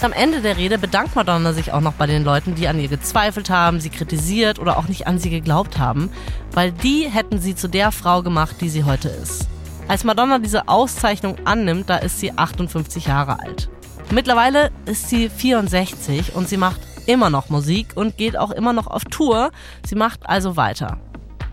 Am 0.01 0.13
Ende 0.13 0.39
der 0.41 0.55
Rede 0.55 0.77
bedankt 0.77 1.17
Madonna 1.17 1.51
sich 1.51 1.73
auch 1.73 1.81
noch 1.81 1.91
bei 1.91 2.07
den 2.07 2.23
Leuten, 2.23 2.55
die 2.55 2.69
an 2.69 2.79
ihr 2.79 2.87
gezweifelt 2.87 3.49
haben, 3.49 3.81
sie 3.81 3.89
kritisiert 3.89 4.57
oder 4.57 4.77
auch 4.77 4.87
nicht 4.87 5.07
an 5.07 5.19
sie 5.19 5.29
geglaubt 5.29 5.77
haben, 5.77 6.09
weil 6.53 6.71
die 6.71 7.09
hätten 7.09 7.41
sie 7.41 7.53
zu 7.53 7.67
der 7.67 7.91
Frau 7.91 8.23
gemacht, 8.23 8.55
die 8.61 8.69
sie 8.69 8.85
heute 8.85 9.09
ist. 9.09 9.49
Als 9.89 10.05
Madonna 10.05 10.39
diese 10.39 10.69
Auszeichnung 10.69 11.35
annimmt, 11.43 11.89
da 11.89 11.97
ist 11.97 12.21
sie 12.21 12.31
58 12.31 13.07
Jahre 13.07 13.41
alt. 13.41 13.69
Mittlerweile 14.09 14.71
ist 14.85 15.09
sie 15.09 15.27
64 15.29 16.33
und 16.33 16.47
sie 16.47 16.57
macht 16.57 16.79
immer 17.05 17.29
noch 17.29 17.49
Musik 17.49 17.87
und 17.95 18.15
geht 18.15 18.37
auch 18.37 18.51
immer 18.51 18.71
noch 18.71 18.87
auf 18.87 19.03
Tour. 19.03 19.51
Sie 19.85 19.95
macht 19.95 20.29
also 20.29 20.55
weiter. 20.55 20.97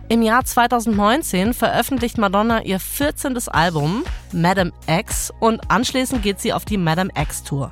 Im 0.09 0.21
Jahr 0.21 0.45
2019 0.45 1.53
veröffentlicht 1.53 2.17
Madonna 2.17 2.63
ihr 2.63 2.79
14. 2.79 3.37
Album 3.49 4.05
Madame 4.31 4.71
X 4.87 5.33
und 5.41 5.69
anschließend 5.69 6.23
geht 6.23 6.39
sie 6.39 6.53
auf 6.53 6.63
die 6.63 6.77
Madame 6.77 7.09
X 7.19 7.43
Tour. 7.43 7.69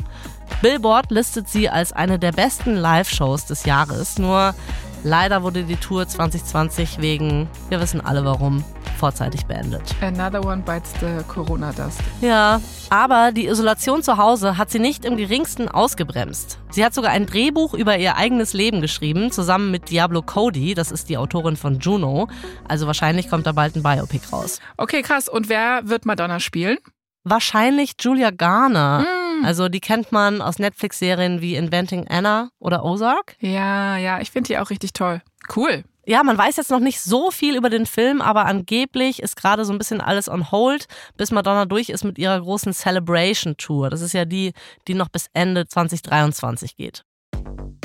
Billboard 0.61 1.11
listet 1.11 1.47
sie 1.49 1.69
als 1.69 1.93
eine 1.93 2.19
der 2.19 2.31
besten 2.31 2.75
Live-Shows 2.75 3.45
des 3.45 3.65
Jahres, 3.65 4.17
nur 4.17 4.55
leider 5.03 5.43
wurde 5.43 5.63
die 5.63 5.75
Tour 5.75 6.07
2020 6.07 6.99
wegen, 6.99 7.47
wir 7.69 7.79
wissen 7.79 8.01
alle 8.01 8.25
warum, 8.25 8.63
vorzeitig 8.95 9.45
beendet. 9.45 9.83
Another 10.01 10.43
one 10.43 10.63
bites 10.63 10.91
the 10.99 11.23
Corona 11.27 11.71
dust. 11.73 11.99
Ja, 12.21 12.61
aber 12.89 13.31
die 13.31 13.47
Isolation 13.47 14.01
zu 14.01 14.17
Hause 14.17 14.57
hat 14.57 14.71
sie 14.71 14.79
nicht 14.79 15.05
im 15.05 15.17
geringsten 15.17 15.67
ausgebremst. 15.67 16.59
Sie 16.71 16.83
hat 16.83 16.93
sogar 16.93 17.11
ein 17.11 17.25
Drehbuch 17.25 17.73
über 17.73 17.97
ihr 17.97 18.15
eigenes 18.15 18.53
Leben 18.53 18.81
geschrieben, 18.81 19.31
zusammen 19.31 19.71
mit 19.71 19.89
Diablo 19.91 20.21
Cody, 20.21 20.73
das 20.73 20.91
ist 20.91 21.09
die 21.09 21.17
Autorin 21.17 21.57
von 21.57 21.79
Juno. 21.79 22.27
Also 22.67 22.87
wahrscheinlich 22.87 23.29
kommt 23.29 23.45
da 23.45 23.51
bald 23.51 23.75
ein 23.75 23.83
Biopic 23.83 24.31
raus. 24.31 24.59
Okay, 24.77 25.01
krass. 25.01 25.29
Und 25.29 25.49
wer 25.49 25.87
wird 25.87 26.05
Madonna 26.05 26.39
spielen? 26.39 26.77
Wahrscheinlich 27.23 27.93
Julia 27.99 28.31
Garner. 28.31 29.01
Mm. 29.01 29.24
Also 29.45 29.69
die 29.69 29.79
kennt 29.79 30.11
man 30.11 30.41
aus 30.41 30.57
Netflix-Serien 30.57 31.39
wie 31.39 31.55
Inventing 31.55 32.07
Anna 32.07 32.49
oder 32.59 32.83
Ozark. 32.83 33.35
Ja, 33.39 33.95
ja, 33.97 34.19
ich 34.19 34.31
finde 34.31 34.47
die 34.47 34.57
auch 34.57 34.71
richtig 34.71 34.93
toll. 34.93 35.21
Cool. 35.55 35.83
Ja, 36.07 36.23
man 36.23 36.37
weiß 36.37 36.57
jetzt 36.57 36.71
noch 36.71 36.79
nicht 36.79 36.99
so 36.99 37.31
viel 37.31 37.55
über 37.55 37.69
den 37.69 37.85
Film, 37.85 38.21
aber 38.21 38.45
angeblich 38.45 39.21
ist 39.21 39.35
gerade 39.35 39.65
so 39.65 39.71
ein 39.71 39.77
bisschen 39.77 40.01
alles 40.01 40.29
on 40.29 40.51
hold, 40.51 40.87
bis 41.17 41.31
Madonna 41.31 41.65
durch 41.65 41.89
ist 41.89 42.03
mit 42.03 42.17
ihrer 42.19 42.39
großen 42.39 42.73
Celebration 42.73 43.55
Tour. 43.57 43.89
Das 43.89 44.01
ist 44.01 44.13
ja 44.13 44.25
die, 44.25 44.53
die 44.87 44.93
noch 44.93 45.09
bis 45.09 45.27
Ende 45.33 45.67
2023 45.67 46.75
geht. 46.75 47.04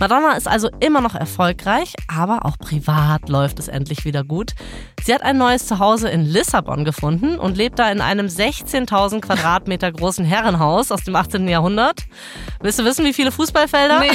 Madonna 0.01 0.33
ist 0.33 0.49
also 0.49 0.71
immer 0.81 1.03
noch 1.03 1.15
erfolgreich, 1.15 1.93
aber 2.09 2.47
auch 2.47 2.57
privat 2.57 3.29
läuft 3.29 3.59
es 3.59 3.69
endlich 3.69 4.07
wieder 4.07 4.25
gut. 4.25 4.55
Sie 5.05 5.13
hat 5.13 5.23
ein 5.23 5.37
neues 5.37 5.67
Zuhause 5.67 6.09
in 6.09 6.25
Lissabon 6.25 6.87
gefunden 6.87 7.39
und 7.39 7.59
lebt 7.59 7.79
da 7.79 7.91
in 7.93 8.01
einem 8.01 8.25
16.000 8.25 9.21
Quadratmeter 9.21 9.93
großen 9.93 10.25
Herrenhaus 10.25 10.91
aus 10.91 11.05
dem 11.05 11.17
18. 11.17 11.47
Jahrhundert. 11.49 12.07
Willst 12.63 12.79
du 12.79 12.85
wissen, 12.87 13.05
wie 13.05 13.13
viele 13.13 13.31
Fußballfelder? 13.31 14.01
Nee, 14.01 14.09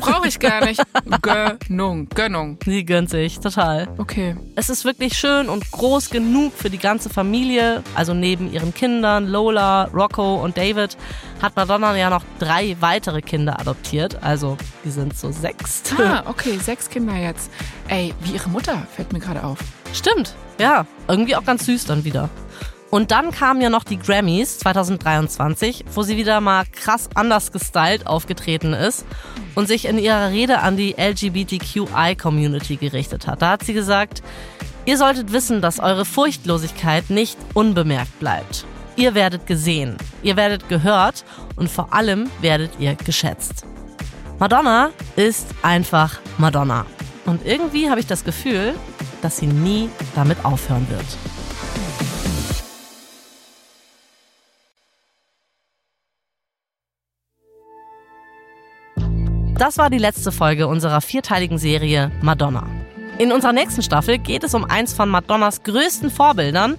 brauche 0.00 0.26
ich 0.26 0.40
gar 0.40 0.64
nicht. 0.64 0.82
Gönnung, 1.22 2.08
Gönnung. 2.08 2.58
Sie 2.64 2.84
gönnt 2.84 3.08
sich, 3.08 3.38
total. 3.38 3.86
Okay. 3.96 4.34
Es 4.56 4.68
ist 4.68 4.84
wirklich 4.84 5.16
schön 5.16 5.48
und 5.48 5.70
groß 5.70 6.10
genug 6.10 6.52
für 6.52 6.68
die 6.68 6.78
ganze 6.78 7.10
Familie. 7.10 7.84
Also 7.94 8.12
neben 8.12 8.52
ihren 8.52 8.74
Kindern, 8.74 9.28
Lola, 9.28 9.84
Rocco 9.94 10.42
und 10.42 10.56
David, 10.56 10.96
hat 11.40 11.54
Madonna 11.54 11.96
ja 11.96 12.10
noch 12.10 12.24
drei 12.40 12.76
weitere 12.80 13.22
Kinder 13.22 13.60
adoptiert. 13.60 14.20
Also 14.20 14.56
die 14.84 14.90
sind 14.90 15.16
so 15.16 15.27
sechs. 15.32 15.82
Ah, 15.98 16.22
okay, 16.26 16.58
sechs 16.58 16.88
Kinder 16.88 17.14
jetzt. 17.14 17.50
Ey, 17.88 18.14
wie 18.20 18.32
ihre 18.32 18.48
Mutter 18.48 18.86
fällt 18.94 19.12
mir 19.12 19.20
gerade 19.20 19.44
auf. 19.44 19.58
Stimmt, 19.92 20.34
ja. 20.58 20.86
Irgendwie 21.08 21.36
auch 21.36 21.44
ganz 21.44 21.66
süß 21.66 21.86
dann 21.86 22.04
wieder. 22.04 22.28
Und 22.90 23.10
dann 23.10 23.32
kamen 23.32 23.60
ja 23.60 23.68
noch 23.68 23.84
die 23.84 23.98
Grammys 23.98 24.58
2023, 24.60 25.84
wo 25.92 26.02
sie 26.02 26.16
wieder 26.16 26.40
mal 26.40 26.64
krass 26.64 27.10
anders 27.14 27.52
gestylt 27.52 28.06
aufgetreten 28.06 28.72
ist 28.72 29.04
und 29.54 29.68
sich 29.68 29.84
in 29.84 29.98
ihrer 29.98 30.30
Rede 30.30 30.60
an 30.60 30.76
die 30.76 30.94
LGBTQI-Community 30.98 32.76
gerichtet 32.76 33.26
hat. 33.26 33.42
Da 33.42 33.50
hat 33.50 33.64
sie 33.64 33.74
gesagt, 33.74 34.22
ihr 34.86 34.96
solltet 34.96 35.32
wissen, 35.32 35.60
dass 35.60 35.80
eure 35.80 36.06
Furchtlosigkeit 36.06 37.10
nicht 37.10 37.36
unbemerkt 37.52 38.18
bleibt. 38.20 38.64
Ihr 38.96 39.14
werdet 39.14 39.46
gesehen, 39.46 39.96
ihr 40.22 40.36
werdet 40.36 40.68
gehört 40.68 41.24
und 41.56 41.70
vor 41.70 41.92
allem 41.92 42.30
werdet 42.40 42.72
ihr 42.80 42.94
geschätzt. 42.94 43.64
Madonna 44.40 44.90
ist 45.16 45.48
einfach 45.62 46.20
Madonna. 46.38 46.86
Und 47.26 47.44
irgendwie 47.44 47.90
habe 47.90 47.98
ich 47.98 48.06
das 48.06 48.22
Gefühl, 48.22 48.74
dass 49.20 49.38
sie 49.38 49.48
nie 49.48 49.90
damit 50.14 50.44
aufhören 50.44 50.86
wird. 50.88 51.04
Das 59.58 59.76
war 59.76 59.90
die 59.90 59.98
letzte 59.98 60.30
Folge 60.30 60.68
unserer 60.68 61.00
vierteiligen 61.00 61.58
Serie 61.58 62.12
Madonna. 62.22 62.64
In 63.18 63.32
unserer 63.32 63.52
nächsten 63.52 63.82
Staffel 63.82 64.18
geht 64.18 64.44
es 64.44 64.54
um 64.54 64.64
eins 64.64 64.92
von 64.92 65.08
Madonnas 65.08 65.64
größten 65.64 66.12
Vorbildern, 66.12 66.76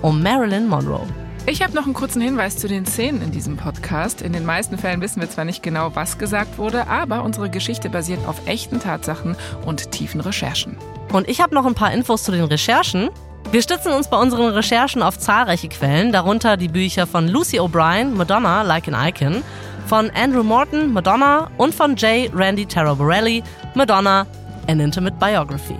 um 0.00 0.22
Marilyn 0.22 0.66
Monroe. 0.66 1.06
Ich 1.44 1.60
habe 1.60 1.74
noch 1.74 1.86
einen 1.86 1.94
kurzen 1.94 2.22
Hinweis 2.22 2.56
zu 2.56 2.68
den 2.68 2.86
Szenen 2.86 3.20
in 3.20 3.32
diesem 3.32 3.56
Podcast. 3.56 4.22
In 4.22 4.32
den 4.32 4.46
meisten 4.46 4.78
Fällen 4.78 5.00
wissen 5.00 5.20
wir 5.20 5.28
zwar 5.28 5.44
nicht 5.44 5.60
genau, 5.60 5.90
was 5.94 6.16
gesagt 6.16 6.56
wurde, 6.56 6.86
aber 6.86 7.24
unsere 7.24 7.50
Geschichte 7.50 7.90
basiert 7.90 8.20
auf 8.28 8.46
echten 8.46 8.78
Tatsachen 8.78 9.34
und 9.66 9.90
tiefen 9.90 10.20
Recherchen. 10.20 10.76
Und 11.12 11.28
ich 11.28 11.40
habe 11.40 11.52
noch 11.52 11.66
ein 11.66 11.74
paar 11.74 11.92
Infos 11.92 12.22
zu 12.22 12.30
den 12.30 12.44
Recherchen. 12.44 13.10
Wir 13.50 13.60
stützen 13.60 13.92
uns 13.92 14.08
bei 14.08 14.16
unseren 14.16 14.52
Recherchen 14.54 15.02
auf 15.02 15.18
zahlreiche 15.18 15.68
Quellen, 15.68 16.12
darunter 16.12 16.56
die 16.56 16.68
Bücher 16.68 17.08
von 17.08 17.26
Lucy 17.26 17.58
O'Brien, 17.58 18.14
Madonna, 18.14 18.62
Like 18.62 18.86
an 18.86 19.08
Icon, 19.08 19.42
von 19.86 20.10
Andrew 20.10 20.44
Morton, 20.44 20.92
Madonna 20.92 21.50
und 21.58 21.74
von 21.74 21.96
J. 21.96 22.30
Randy 22.32 22.66
Borelli, 22.66 23.42
Madonna, 23.74 24.26
An 24.68 24.78
Intimate 24.78 25.16
Biography. 25.16 25.76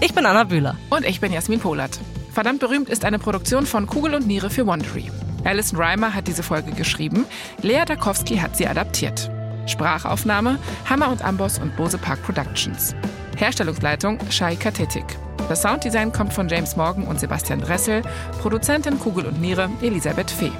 Ich 0.00 0.14
bin 0.14 0.24
Anna 0.24 0.44
Bühler. 0.44 0.74
Und 0.88 1.04
ich 1.04 1.20
bin 1.20 1.32
Jasmin 1.32 1.60
Polat. 1.60 2.00
Verdammt 2.32 2.60
berühmt 2.60 2.88
ist 2.88 3.04
eine 3.04 3.18
Produktion 3.18 3.66
von 3.66 3.86
Kugel 3.86 4.14
und 4.14 4.26
Niere 4.26 4.48
für 4.48 4.66
Wondery. 4.66 5.10
Alison 5.44 5.78
Reimer 5.78 6.14
hat 6.14 6.28
diese 6.28 6.42
Folge 6.42 6.72
geschrieben, 6.72 7.26
Lea 7.60 7.84
Dakowski 7.86 8.36
hat 8.36 8.56
sie 8.56 8.66
adaptiert. 8.66 9.30
Sprachaufnahme 9.66 10.58
Hammer 10.88 11.10
und 11.10 11.22
Amboss 11.22 11.58
und 11.58 11.76
Bose 11.76 11.98
Park 11.98 12.22
Productions. 12.22 12.94
Herstellungsleitung 13.36 14.18
Shai 14.30 14.56
Katetik. 14.56 15.04
Das 15.48 15.60
Sounddesign 15.60 16.12
kommt 16.12 16.32
von 16.32 16.48
James 16.48 16.74
Morgan 16.74 17.06
und 17.06 17.20
Sebastian 17.20 17.60
Dressel, 17.60 18.02
Produzentin 18.40 18.98
Kugel 18.98 19.26
und 19.26 19.40
Niere 19.40 19.68
Elisabeth 19.82 20.30
Fee. 20.30 20.52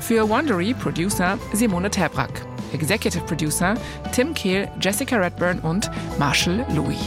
Für 0.00 0.26
Wondery 0.28 0.72
Producer 0.72 1.36
Simone 1.52 1.90
Terbrack. 1.90 2.30
Executive 2.72 3.24
Producer 3.24 3.74
Tim 4.12 4.32
Kehl, 4.32 4.70
Jessica 4.80 5.16
Redburn 5.16 5.58
und 5.60 5.90
Marshall 6.18 6.64
Louis. 6.74 6.98